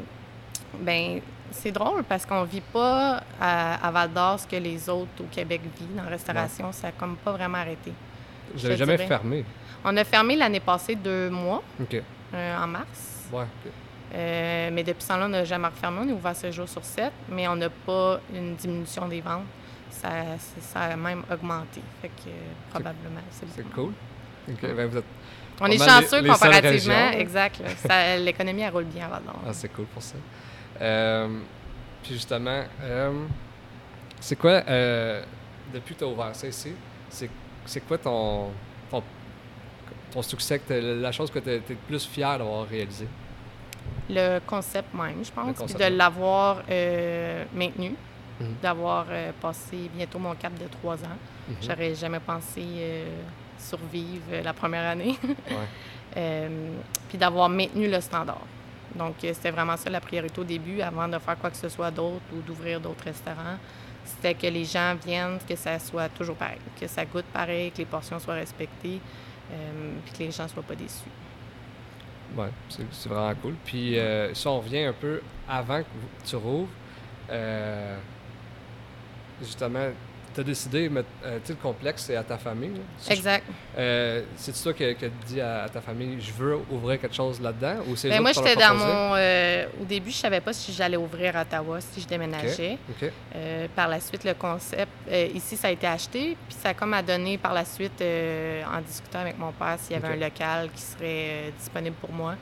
Ben, 0.80 1.22
c'est 1.52 1.72
drôle 1.72 2.04
parce 2.04 2.26
qu'on 2.26 2.44
vit 2.44 2.62
pas 2.62 3.24
à, 3.40 3.88
à 3.88 3.92
Val 3.92 4.12
d'Or 4.12 4.40
ce 4.40 4.48
que 4.48 4.56
les 4.56 4.90
autres 4.90 5.22
au 5.22 5.26
Québec 5.32 5.62
vivent 5.80 5.96
dans 5.96 6.04
la 6.04 6.10
restauration. 6.10 6.72
Ça 6.72 6.88
a 6.88 6.92
comme 6.92 7.16
pas 7.18 7.32
vraiment 7.32 7.58
arrêté. 7.58 7.94
L'ai 8.56 8.62
te 8.62 8.76
jamais 8.76 8.96
dirais. 8.96 9.08
fermé. 9.08 9.46
On 9.84 9.96
a 9.96 10.04
fermé 10.04 10.36
l'année 10.36 10.60
passée 10.60 10.96
deux 10.96 11.30
mois, 11.30 11.64
euh, 12.34 12.58
en 12.58 12.68
mars. 12.68 13.28
Ouais. 13.32 13.46
Euh, 14.16 14.70
mais 14.72 14.84
depuis 14.84 15.04
ce 15.04 15.10
temps-là, 15.10 15.26
on 15.26 15.30
n'a 15.30 15.44
jamais 15.46 15.68
refermé. 15.68 16.00
On 16.04 16.10
est 16.10 16.14
ouvert 16.14 16.36
7 16.36 16.52
jours 16.54 16.70
sur 16.70 16.84
7, 16.84 17.12
mais 17.30 17.48
on 17.48 17.56
n'a 17.56 17.70
pas 17.70 18.20
une 18.34 18.56
diminution 18.56 19.08
des 19.08 19.22
ventes. 19.22 19.44
Ça, 20.02 20.10
ça 20.62 20.80
a 20.82 20.96
même 20.96 21.24
augmenté. 21.32 21.82
Fait 22.02 22.10
que 22.10 22.30
euh, 22.30 22.54
probablement, 22.70 23.22
c'est 23.32 23.70
cool. 23.74 23.94
Ben, 24.48 24.86
vous 24.86 24.98
êtes... 24.98 25.06
On 25.60 25.66
est 25.68 25.78
chanceux 25.78 26.22
les- 26.22 26.30
comparativement. 26.30 27.12
Exact. 27.12 27.62
L'économie, 28.20 28.62
elle 28.62 28.72
roule 28.72 28.86
bien. 28.86 29.10
Ah, 29.12 29.54
c'est 29.54 29.70
cool 29.70 29.86
pour 29.86 30.04
ça. 30.04 30.16
Euh, 30.80 31.40
puis 32.04 32.14
justement, 32.14 32.64
euh, 32.84 33.26
c'est 34.20 34.36
quoi, 34.36 34.64
euh, 34.68 35.24
depuis 35.74 35.96
que 35.96 36.00
tu 36.00 36.06
as 36.06 36.08
ouvert 36.08 36.36
ça 36.36 36.48
ici, 36.48 36.74
c'est, 37.10 37.80
quoi 37.88 37.98
ton, 37.98 38.52
ton, 38.92 39.04
ton 40.12 40.22
succès, 40.22 40.62
la 40.70 41.12
chose 41.12 41.32
que 41.32 41.40
tu 41.40 41.50
es 41.50 41.62
le 41.70 41.76
plus 41.88 42.06
fier 42.06 42.38
d'avoir 42.38 42.68
réalisé? 42.68 43.08
Le 44.10 44.40
concept 44.40 44.94
même, 44.94 45.24
je 45.24 45.32
pense, 45.32 45.64
puis 45.64 45.74
de 45.74 45.98
l'avoir 45.98 46.62
euh, 46.70 47.44
Mhm. 48.40 48.56
d'avoir 48.62 49.06
euh, 49.10 49.32
passé 49.42 49.90
bientôt 49.96 50.20
mon 50.20 50.36
cap 50.36 50.54
de 50.58 50.68
trois 50.68 50.96
ans. 50.96 51.18
Mhm. 51.48 51.56
J'aurais 51.62 51.96
jamais 51.96 52.20
pensé 52.20 52.62
euh, 52.62 53.22
survivre 53.58 54.26
euh, 54.32 54.44
la 54.44 54.54
première 54.54 54.86
année. 54.90 55.18
Ouais. 56.16 56.50
Puis 57.10 57.18
d'avoir 57.18 57.48
maintenu 57.48 57.88
le 57.88 58.02
standard. 58.02 58.42
Donc, 58.96 59.16
c'était 59.22 59.52
vraiment 59.52 59.78
ça 59.78 59.88
la 59.90 60.00
priorité 60.00 60.42
au 60.42 60.44
début, 60.44 60.82
avant 60.82 61.08
de 61.08 61.20
faire 61.20 61.38
quoi 61.38 61.52
que 61.52 61.58
ce 61.58 61.70
soit 61.70 61.92
d'autre 61.92 62.24
ou 62.34 62.42
d'ouvrir 62.42 62.82
d'autres 62.82 63.04
restaurants. 63.04 63.58
C'était 64.04 64.34
que 64.34 64.48
les 64.48 64.66
gens 64.66 64.96
viennent, 65.06 65.38
que 65.48 65.56
ça 65.56 65.78
soit 65.78 66.10
toujours 66.10 66.36
pareil, 66.36 66.58
que 66.80 66.88
ça 66.88 67.06
goûte 67.06 67.26
pareil, 67.26 67.70
que 67.72 67.78
les 67.80 67.86
portions 67.86 68.18
soient 68.18 68.34
respectées, 68.34 69.00
puis 70.06 70.14
que 70.14 70.24
les 70.24 70.32
gens 70.32 70.44
ne 70.44 70.50
soient 70.50 70.64
pas 70.64 70.76
déçus. 70.76 71.12
Ouais, 72.36 72.50
c'est, 72.70 73.10
vraiment 73.10 73.34
cool. 73.42 73.54
Puis 73.64 73.98
euh, 73.98 74.34
si 74.34 74.48
on 74.48 74.60
revient 74.60 74.84
un 74.84 74.94
peu 74.94 75.22
avant 75.48 75.82
que 75.82 75.88
tu 76.26 76.36
rouvres, 76.36 76.68
euh, 77.30 77.98
justement, 79.40 79.94
tu 80.38 80.42
as 80.42 80.44
décidé, 80.44 80.88
mais, 80.88 81.02
euh, 81.26 81.40
tu 81.44 81.52
le 81.54 81.58
complexe, 81.58 82.04
c'est 82.06 82.16
à 82.16 82.22
ta 82.24 82.38
famille. 82.38 82.70
là. 82.70 82.80
Si 83.00 83.10
je- 83.10 83.14
Exact. 83.18 83.44
Euh, 83.78 84.22
c'est 84.36 84.54
toi 84.62 84.74
qui, 84.74 84.96
qui 84.96 85.06
as 85.06 85.10
dit 85.26 85.42
à, 85.42 85.64
à 85.64 85.70
ta 85.70 85.82
famille, 85.82 86.18
je 86.22 86.32
veux 86.32 86.58
ouvrir 86.72 87.00
quelque 87.02 87.16
chose 87.16 87.42
là-dedans 87.42 87.78
ou 87.88 87.96
c'est 87.96 88.10
Ben, 88.10 88.22
moi, 88.22 88.32
j'étais 88.34 88.56
dans 88.56 88.76
mon. 88.86 89.16
euh, 89.16 89.66
au 89.82 89.86
début, 89.86 90.12
je 90.12 90.18
savais 90.18 90.40
pas 90.42 90.54
si 90.54 90.72
j'allais 90.74 90.98
ouvrir 90.98 91.36
à 91.36 91.42
Ottawa, 91.42 91.82
si 91.82 92.02
je 92.02 92.08
déménageais. 92.08 92.78
Euh, 93.36 93.68
par 93.76 93.88
la 93.88 94.00
suite, 94.00 94.24
le 94.24 94.34
concept, 94.36 94.92
euh, 95.10 95.28
ici, 95.34 95.58
ça 95.58 95.68
a 95.70 95.72
été 95.72 95.88
acheté, 95.88 96.38
puis 96.48 96.58
ça 96.62 96.70
a 96.70 96.74
comme 96.76 96.94
à 96.94 97.02
donné 97.02 97.38
par 97.38 97.54
la 97.54 97.66
suite, 97.66 98.00
euh, 98.02 98.62
en 98.66 98.82
discutant 98.82 99.20
avec 99.20 99.38
mon 99.40 99.52
père, 99.52 99.78
s'il 99.80 99.94
y 99.94 99.96
avait 99.96 100.08
un 100.14 100.28
local 100.30 100.70
qui 100.76 100.82
serait 100.82 101.02
euh, 101.04 101.50
disponible 101.58 101.96
pour 102.00 102.12
moi. 102.12 102.36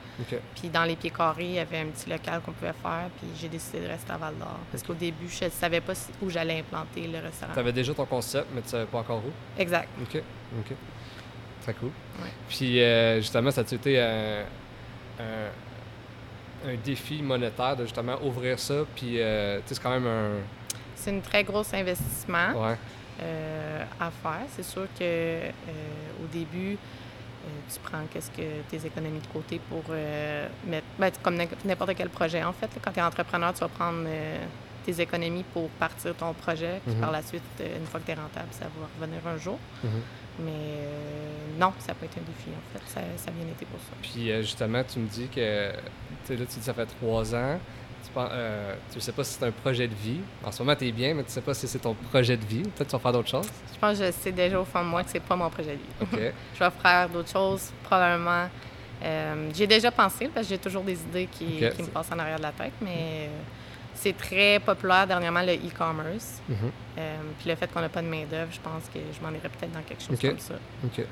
Puis 0.54 0.68
dans 0.68 0.84
les 0.84 0.96
pieds 0.96 1.10
carrés, 1.10 1.44
il 1.44 1.52
y 1.54 1.58
avait 1.58 1.78
un 1.80 1.86
petit 1.86 2.08
local 2.10 2.40
qu'on 2.44 2.52
pouvait 2.52 2.72
faire, 2.82 3.08
puis 3.18 3.28
j'ai 3.40 3.48
décidé 3.48 3.80
de 3.80 3.88
rester 3.88 4.12
à 4.12 4.16
Val 4.18 4.34
d'Or. 4.38 4.58
Parce 4.70 4.82
qu'au 4.82 4.94
début, 4.94 5.28
je 5.28 5.44
ne 5.46 5.50
savais 5.50 5.80
pas 5.80 5.92
où 6.22 6.28
j'allais 6.30 6.58
implanter 6.60 7.06
le 7.06 7.18
restaurant. 7.20 7.52
Déjà 7.86 7.94
ton 7.94 8.04
concept, 8.06 8.48
mais 8.52 8.62
tu 8.62 8.70
savais 8.70 8.86
pas 8.86 8.98
encore 8.98 9.18
où. 9.18 9.60
Exact. 9.60 9.88
OK. 10.02 10.20
OK. 10.58 10.76
Très 11.62 11.74
cool. 11.74 11.90
Ouais. 12.20 12.30
Puis, 12.48 12.82
euh, 12.82 13.18
justement, 13.18 13.52
ça 13.52 13.60
a 13.60 13.64
été 13.74 14.00
un, 14.00 14.40
un, 15.20 16.68
un 16.70 16.74
défi 16.84 17.22
monétaire 17.22 17.76
de 17.76 17.84
justement 17.84 18.16
ouvrir 18.24 18.58
ça? 18.58 18.74
Puis, 18.96 19.20
euh, 19.20 19.58
tu 19.58 19.68
sais, 19.68 19.74
c'est 19.76 19.82
quand 19.84 19.90
même 19.90 20.06
un. 20.08 20.30
C'est 20.96 21.10
une 21.12 21.22
très 21.22 21.44
grosse 21.44 21.72
investissement. 21.74 22.48
Ouais. 22.60 22.76
euh, 23.22 23.84
à 24.00 24.10
faire. 24.10 24.46
C'est 24.50 24.64
sûr 24.64 24.88
que 24.98 25.02
euh, 25.04 25.50
au 26.24 26.26
début, 26.26 26.76
tu 27.72 27.78
prends 27.84 28.02
qu'est-ce 28.12 28.30
que 28.32 28.62
tes 28.68 28.84
économies 28.84 29.20
de 29.20 29.26
côté 29.28 29.60
pour 29.70 29.84
mettre, 30.66 30.86
ben, 30.98 31.12
comme 31.22 31.36
n'im- 31.36 31.46
n'importe 31.64 31.94
quel 31.96 32.08
projet. 32.08 32.42
En 32.42 32.52
fait, 32.52 32.66
là, 32.66 32.80
quand 32.84 32.90
tu 32.90 32.98
es 32.98 33.02
entrepreneur, 33.02 33.52
tu 33.54 33.60
vas 33.60 33.68
prendre 33.68 34.04
tes 34.86 35.00
économies 35.02 35.44
pour 35.52 35.68
partir 35.70 36.14
ton 36.14 36.32
projet, 36.32 36.80
puis 36.84 36.94
Mhm. 36.94 37.00
par 37.00 37.10
la 37.12 37.22
suite, 37.22 37.42
euh, 37.60 37.78
une 37.78 37.86
fois 37.86 38.00
que 38.00 38.06
tu 38.06 38.12
es 38.12 38.14
rentable, 38.14 38.48
ça 38.52 38.64
va 38.64 38.86
revenir 39.00 39.20
un 39.26 39.36
jour. 39.36 39.58
Mhm. 39.84 39.90
Mais 40.38 40.50
euh, 40.52 41.58
non, 41.58 41.72
ça 41.78 41.94
peut 41.94 42.04
être 42.06 42.18
un 42.18 42.26
défi, 42.26 42.50
en 42.50 42.78
fait. 42.78 42.84
Ça, 42.86 43.00
ça 43.16 43.28
a 43.28 43.32
bien 43.32 43.46
été 43.50 43.64
pour 43.66 43.80
ça. 43.80 43.92
Puis, 44.02 44.30
euh, 44.30 44.42
justement, 44.42 44.82
tu 44.84 44.98
me 44.98 45.06
dis 45.06 45.28
que. 45.28 45.70
Tu 45.72 45.76
sais, 46.24 46.36
là, 46.36 46.44
tu 46.46 46.52
dis 46.52 46.58
que 46.58 46.64
ça 46.64 46.74
fait 46.74 46.86
trois 46.86 47.34
ans. 47.34 47.58
Tu, 48.04 48.10
euh, 48.16 48.74
tu 48.92 49.00
sais 49.00 49.12
pas 49.12 49.24
si 49.24 49.34
c'est 49.38 49.46
un 49.46 49.50
projet 49.50 49.88
de 49.88 49.94
vie. 49.94 50.20
En 50.44 50.52
ce 50.52 50.62
moment, 50.62 50.76
tu 50.76 50.86
es 50.86 50.92
bien, 50.92 51.14
mais 51.14 51.24
tu 51.24 51.30
sais 51.30 51.40
pas 51.40 51.54
si 51.54 51.66
c'est 51.66 51.78
ton 51.80 51.94
projet 51.94 52.36
de 52.36 52.44
vie. 52.44 52.62
Peut-être 52.62 52.88
tu 52.88 52.92
vas 52.92 52.98
faire 52.98 53.12
d'autres 53.12 53.28
choses. 53.30 53.48
Je 53.72 53.78
pense 53.78 53.98
que 53.98 54.06
je 54.06 54.12
sais 54.12 54.32
déjà 54.32 54.60
au 54.60 54.64
fond 54.64 54.80
de 54.82 54.88
moi 54.88 55.02
que 55.02 55.10
c'est 55.10 55.20
pas 55.20 55.36
mon 55.36 55.50
projet 55.50 55.72
de 55.76 55.80
vie. 56.16 56.30
Je 56.54 56.58
vais 56.64 56.70
faire 56.82 57.08
d'autres 57.08 57.30
choses, 57.32 57.72
probablement. 57.82 58.48
Euh, 59.02 59.50
j'ai 59.54 59.66
déjà 59.66 59.90
pensé, 59.90 60.28
parce 60.32 60.46
que 60.46 60.54
j'ai 60.54 60.58
toujours 60.58 60.82
des 60.82 60.98
idées 61.00 61.28
qui, 61.30 61.60
me 61.60 61.86
passent 61.88 62.10
en 62.12 62.18
arrière 62.18 62.38
de 62.38 62.42
la 62.44 62.52
tête, 62.52 62.72
mais 62.80 63.28
c'est 63.96 64.16
très 64.16 64.60
populaire 64.60 65.06
dernièrement, 65.06 65.42
le 65.42 65.54
e-commerce. 65.54 66.40
Mhm. 66.48 66.56
Euh, 66.98 67.16
puis 67.38 67.48
le 67.50 67.56
fait 67.56 67.66
qu'on 67.72 67.80
n'a 67.80 67.88
pas 67.88 68.02
de 68.02 68.06
main-d'œuvre, 68.08 68.50
je 68.52 68.60
pense 68.60 68.84
que 68.92 68.98
je 69.12 69.20
m'en 69.24 69.30
irais 69.30 69.48
peut-être 69.48 69.72
dans 69.72 69.82
quelque 69.82 70.02
chose 70.02 70.18
comme 70.20 70.38
ça. 70.38 70.54
OK. 70.84 71.04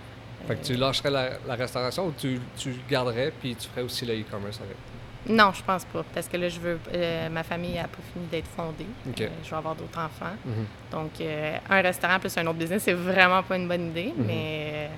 Fait 0.46 0.56
que 0.56 0.64
tu 0.64 0.74
lâcherais 0.74 1.10
la, 1.10 1.30
la 1.46 1.54
restauration 1.54 2.06
ou 2.08 2.12
tu, 2.16 2.38
tu 2.56 2.74
garderais 2.88 3.32
puis 3.40 3.56
tu 3.56 3.66
ferais 3.68 3.82
aussi 3.82 4.04
le 4.04 4.14
e-commerce 4.20 4.60
avec? 4.60 4.76
Non, 5.26 5.52
je 5.54 5.62
pense 5.62 5.86
pas, 5.86 6.04
parce 6.14 6.28
que 6.28 6.36
là, 6.36 6.50
je 6.50 6.60
veux. 6.60 6.78
euh, 6.92 7.30
ma 7.30 7.42
famille 7.42 7.76
n'a 7.76 7.84
pas 7.84 8.02
fini 8.12 8.26
d'être 8.26 8.48
fondée. 8.54 8.84
Euh, 9.22 9.28
je 9.42 9.48
vais 9.50 9.56
avoir 9.56 9.74
d'autres 9.74 9.98
enfants. 9.98 10.34
Mhm. 10.44 10.66
Donc, 10.92 11.12
euh, 11.22 11.56
un 11.70 11.80
restaurant 11.80 12.18
plus 12.20 12.36
un 12.36 12.46
autre 12.46 12.58
business, 12.58 12.82
c'est 12.82 12.92
vraiment 12.92 13.42
pas 13.42 13.56
une 13.56 13.66
bonne 13.66 13.88
idée, 13.88 14.12
Mhm. 14.14 14.24
mais 14.26 14.72
euh, 14.74 14.88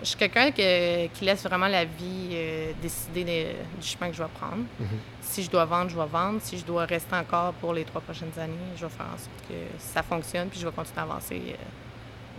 je 0.00 0.06
suis 0.06 0.16
quelqu'un 0.16 0.50
que- 0.50 1.06
qui 1.08 1.24
laisse 1.24 1.42
vraiment 1.44 1.68
la 1.68 1.84
vie 1.84 2.30
euh, 2.32 2.72
décider 2.80 3.24
de- 3.24 3.80
du 3.80 3.86
chemin 3.86 4.08
que 4.10 4.16
je 4.16 4.22
vais 4.22 4.28
prendre. 4.34 4.64
Mhm. 4.78 4.86
Si 5.20 5.42
je 5.42 5.50
dois 5.50 5.64
vendre, 5.64 5.90
je 5.90 5.96
vais 5.96 6.06
vendre. 6.06 6.40
Si 6.42 6.58
je 6.58 6.64
dois 6.64 6.84
rester 6.86 7.14
encore 7.14 7.52
pour 7.54 7.72
les 7.72 7.84
trois 7.84 8.00
prochaines 8.00 8.32
années, 8.38 8.54
je 8.76 8.84
vais 8.84 8.90
faire 8.92 9.06
en 9.06 9.18
sorte 9.18 9.30
que 9.48 9.54
ça 9.78 10.02
fonctionne, 10.02 10.48
puis 10.48 10.58
je 10.58 10.66
vais 10.66 10.72
continuer 10.74 11.00
à 11.00 11.02
avancer 11.02 11.40
euh, 11.48 11.54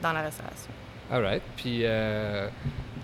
dans 0.02 0.12
la 0.14 0.22
restauration. 0.24 0.72
All 1.12 1.24
right. 1.24 1.42
Puis, 1.58 1.82
euh, 1.84 2.48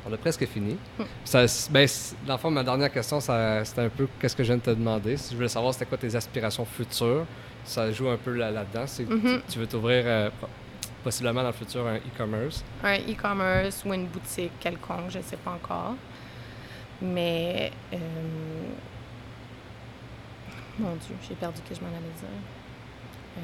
on 0.10 0.14
a 0.14 0.18
presque 0.18 0.46
fini. 0.48 0.78
Ça, 1.26 1.44
s- 1.44 1.70
ben, 1.72 1.88
dans 2.26 2.34
le 2.34 2.40
fond, 2.40 2.50
ma 2.52 2.64
dernière 2.64 2.92
question, 2.92 3.20
c'était 3.20 3.82
un 3.82 3.90
peu 3.90 4.08
qu'est-ce 4.20 4.36
que 4.36 4.44
je 4.44 4.48
viens 4.48 4.58
de 4.58 4.62
te 4.62 4.70
demander. 4.70 5.18
Si 5.18 5.32
je 5.32 5.36
voulais 5.36 5.50
savoir 5.50 5.74
c'était 5.74 5.86
quoi 5.86 5.98
tes 5.98 6.16
aspirations 6.16 6.66
futures, 6.66 7.26
ça 7.66 7.92
joue 7.92 8.08
un 8.10 8.16
peu 8.18 8.32
là- 8.34 8.50
là-dedans. 8.52 8.86
Mhm. 9.00 9.42
tu, 9.48 9.54
tu 9.54 9.60
veux 9.60 9.68
t'ouvrir 9.68 10.04
euh, 10.06 10.30
possiblement 11.08 11.42
dans 11.42 11.48
le 11.48 11.54
futur 11.54 11.88
un 11.88 11.96
e-commerce. 11.96 12.66
Un 12.84 12.96
e-commerce 12.98 13.82
ou 13.86 13.94
une 13.94 14.08
boutique 14.08 14.52
quelconque, 14.60 15.10
je 15.10 15.20
ne 15.20 15.24
sais 15.24 15.38
pas 15.38 15.52
encore. 15.52 15.96
Mais. 17.02 17.72
euh, 17.94 17.98
Mon 20.78 20.96
Dieu, 20.96 21.16
j'ai 21.28 21.36
perdu 21.36 21.62
que 21.68 21.74
je 21.74 21.80
m'en 21.80 21.88
allais 21.88 22.14
dire. 22.20 22.38
Euh, 23.38 23.42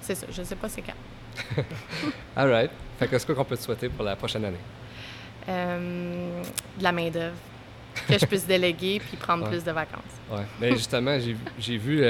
C'est 0.00 0.14
ça, 0.14 0.26
je 0.30 0.40
ne 0.40 0.46
sais 0.46 0.56
pas 0.56 0.68
c'est 0.70 0.80
quand. 0.82 0.94
All 2.36 2.50
right. 2.50 2.70
Fait 2.98 3.08
que, 3.08 3.18
ce 3.18 3.26
qu'on 3.26 3.44
peut 3.44 3.58
te 3.58 3.62
souhaiter 3.62 3.90
pour 3.90 4.02
la 4.04 4.16
prochaine 4.16 4.46
année? 4.46 4.56
Euh, 5.50 6.42
de 6.78 6.82
la 6.82 6.92
main-d'œuvre. 6.92 7.36
Que 8.08 8.18
je 8.18 8.24
puisse 8.24 8.46
déléguer 8.54 9.00
puis 9.00 9.18
prendre 9.18 9.44
Ouais. 9.44 9.50
plus 9.50 9.62
de 9.64 9.70
vacances. 9.70 10.14
Ouais. 10.30 10.46
Mais 10.60 10.70
justement, 10.70 11.18
j'ai 11.20 11.36
j'ai 11.58 11.76
vu, 11.76 12.02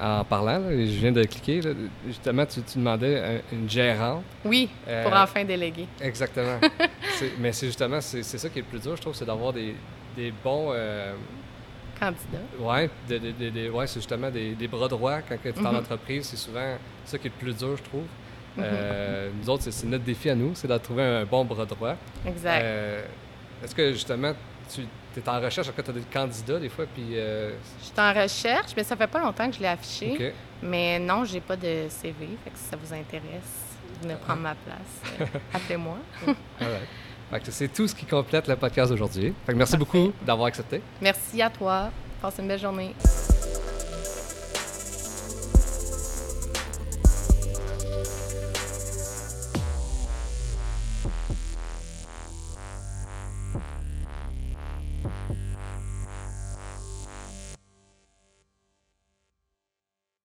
en 0.00 0.24
parlant, 0.24 0.58
là, 0.58 0.70
je 0.70 0.98
viens 0.98 1.12
de 1.12 1.24
cliquer, 1.24 1.60
là, 1.62 1.70
justement, 2.06 2.44
tu, 2.46 2.60
tu 2.62 2.78
demandais 2.78 3.18
un- 3.18 3.54
une 3.56 3.68
gérante. 3.70 4.22
Oui, 4.44 4.68
Euh, 4.88 5.02
pour 5.04 5.14
enfin 5.14 5.44
déléguer. 5.44 5.86
Exactement. 6.00 6.58
Mais 7.38 7.52
c'est 7.52 7.66
justement, 7.66 8.00
c'est 8.00 8.22
ça 8.22 8.48
qui 8.48 8.58
est 8.58 8.62
le 8.62 8.68
plus 8.68 8.80
dur, 8.80 8.96
je 8.96 9.00
trouve, 9.00 9.14
c'est 9.14 9.24
d'avoir 9.24 9.52
des, 9.52 9.74
des 10.16 10.32
bons. 10.44 10.70
euh, 10.72 11.14
Candidat. 11.98 12.38
ouais, 12.60 12.90
de- 13.08 13.16
de- 13.18 13.30
de- 13.30 13.48
de- 13.50 13.70
ouais, 13.70 13.86
c'est 13.86 14.00
justement 14.00 14.30
des, 14.30 14.54
des 14.54 14.68
bras 14.68 14.86
droits 14.86 15.22
quand 15.22 15.36
tu 15.42 15.48
es 15.48 15.58
en 15.66 15.72
Mhm. 15.72 15.76
entreprise. 15.78 16.26
C'est 16.26 16.36
souvent 16.36 16.76
ça 17.06 17.16
qui 17.16 17.28
est 17.28 17.30
le 17.30 17.36
plus 17.42 17.56
dur, 17.56 17.74
je 17.78 17.82
trouve. 17.82 18.02
Mhm. 18.56 18.62
Euh, 18.66 19.30
nous 19.40 19.48
autres, 19.48 19.62
c'est- 19.70 19.86
notre 19.86 20.04
défi 20.04 20.28
à 20.28 20.34
nous, 20.34 20.54
c'est 20.54 20.68
de 20.68 20.76
trouver 20.76 21.02
un 21.04 21.24
bon 21.24 21.44
bras 21.46 21.64
droit. 21.64 21.94
Exact. 22.26 22.62
Est-ce 23.64 23.74
que 23.74 23.92
justement, 23.92 24.32
tu 24.74 24.82
es 25.20 25.28
en 25.28 25.40
recherche, 25.40 25.68
quand 25.74 25.82
tu 25.82 25.90
as 25.90 25.94
des 25.94 26.00
candidats 26.02 26.58
des 26.58 26.68
fois, 26.68 26.84
puis. 26.92 27.06
euh, 27.18 27.52
Je 27.80 27.84
suis 27.86 27.94
en 28.00 28.12
recherche, 28.12 28.72
mais 28.76 28.84
ça 28.84 28.96
fait 28.96 29.06
pas 29.06 29.20
longtemps 29.20 29.48
que 29.48 29.56
je 29.56 29.60
l'ai 29.60 29.68
affiché. 29.68 30.34
Mais 30.62 30.98
non, 30.98 31.24
j'ai 31.24 31.40
pas 31.40 31.56
de 31.56 31.86
CV. 31.88 32.28
Fait 32.44 32.50
que 32.50 32.56
si 32.58 32.64
ça 32.64 32.76
vous 32.76 32.92
intéresse, 32.94 33.64
venez 34.02 34.14
prendre 34.14 34.40
ma 34.42 34.54
place. 34.54 35.20
euh, 35.20 35.24
Appelez-moi. 35.54 35.98
Right. 37.30 37.46
C'est 37.50 37.72
tout 37.72 37.88
ce 37.88 37.94
qui 37.94 38.06
complète 38.06 38.46
le 38.46 38.56
podcast 38.56 38.90
d'aujourd'hui. 38.90 39.34
Merci 39.48 39.58
Parfait. 39.72 39.76
beaucoup 39.78 40.12
d'avoir 40.24 40.46
accepté. 40.46 40.80
Merci 41.02 41.42
à 41.42 41.50
toi. 41.50 41.90
Passe 42.22 42.36
une 42.38 42.48
belle 42.48 42.60
journée. 42.60 42.94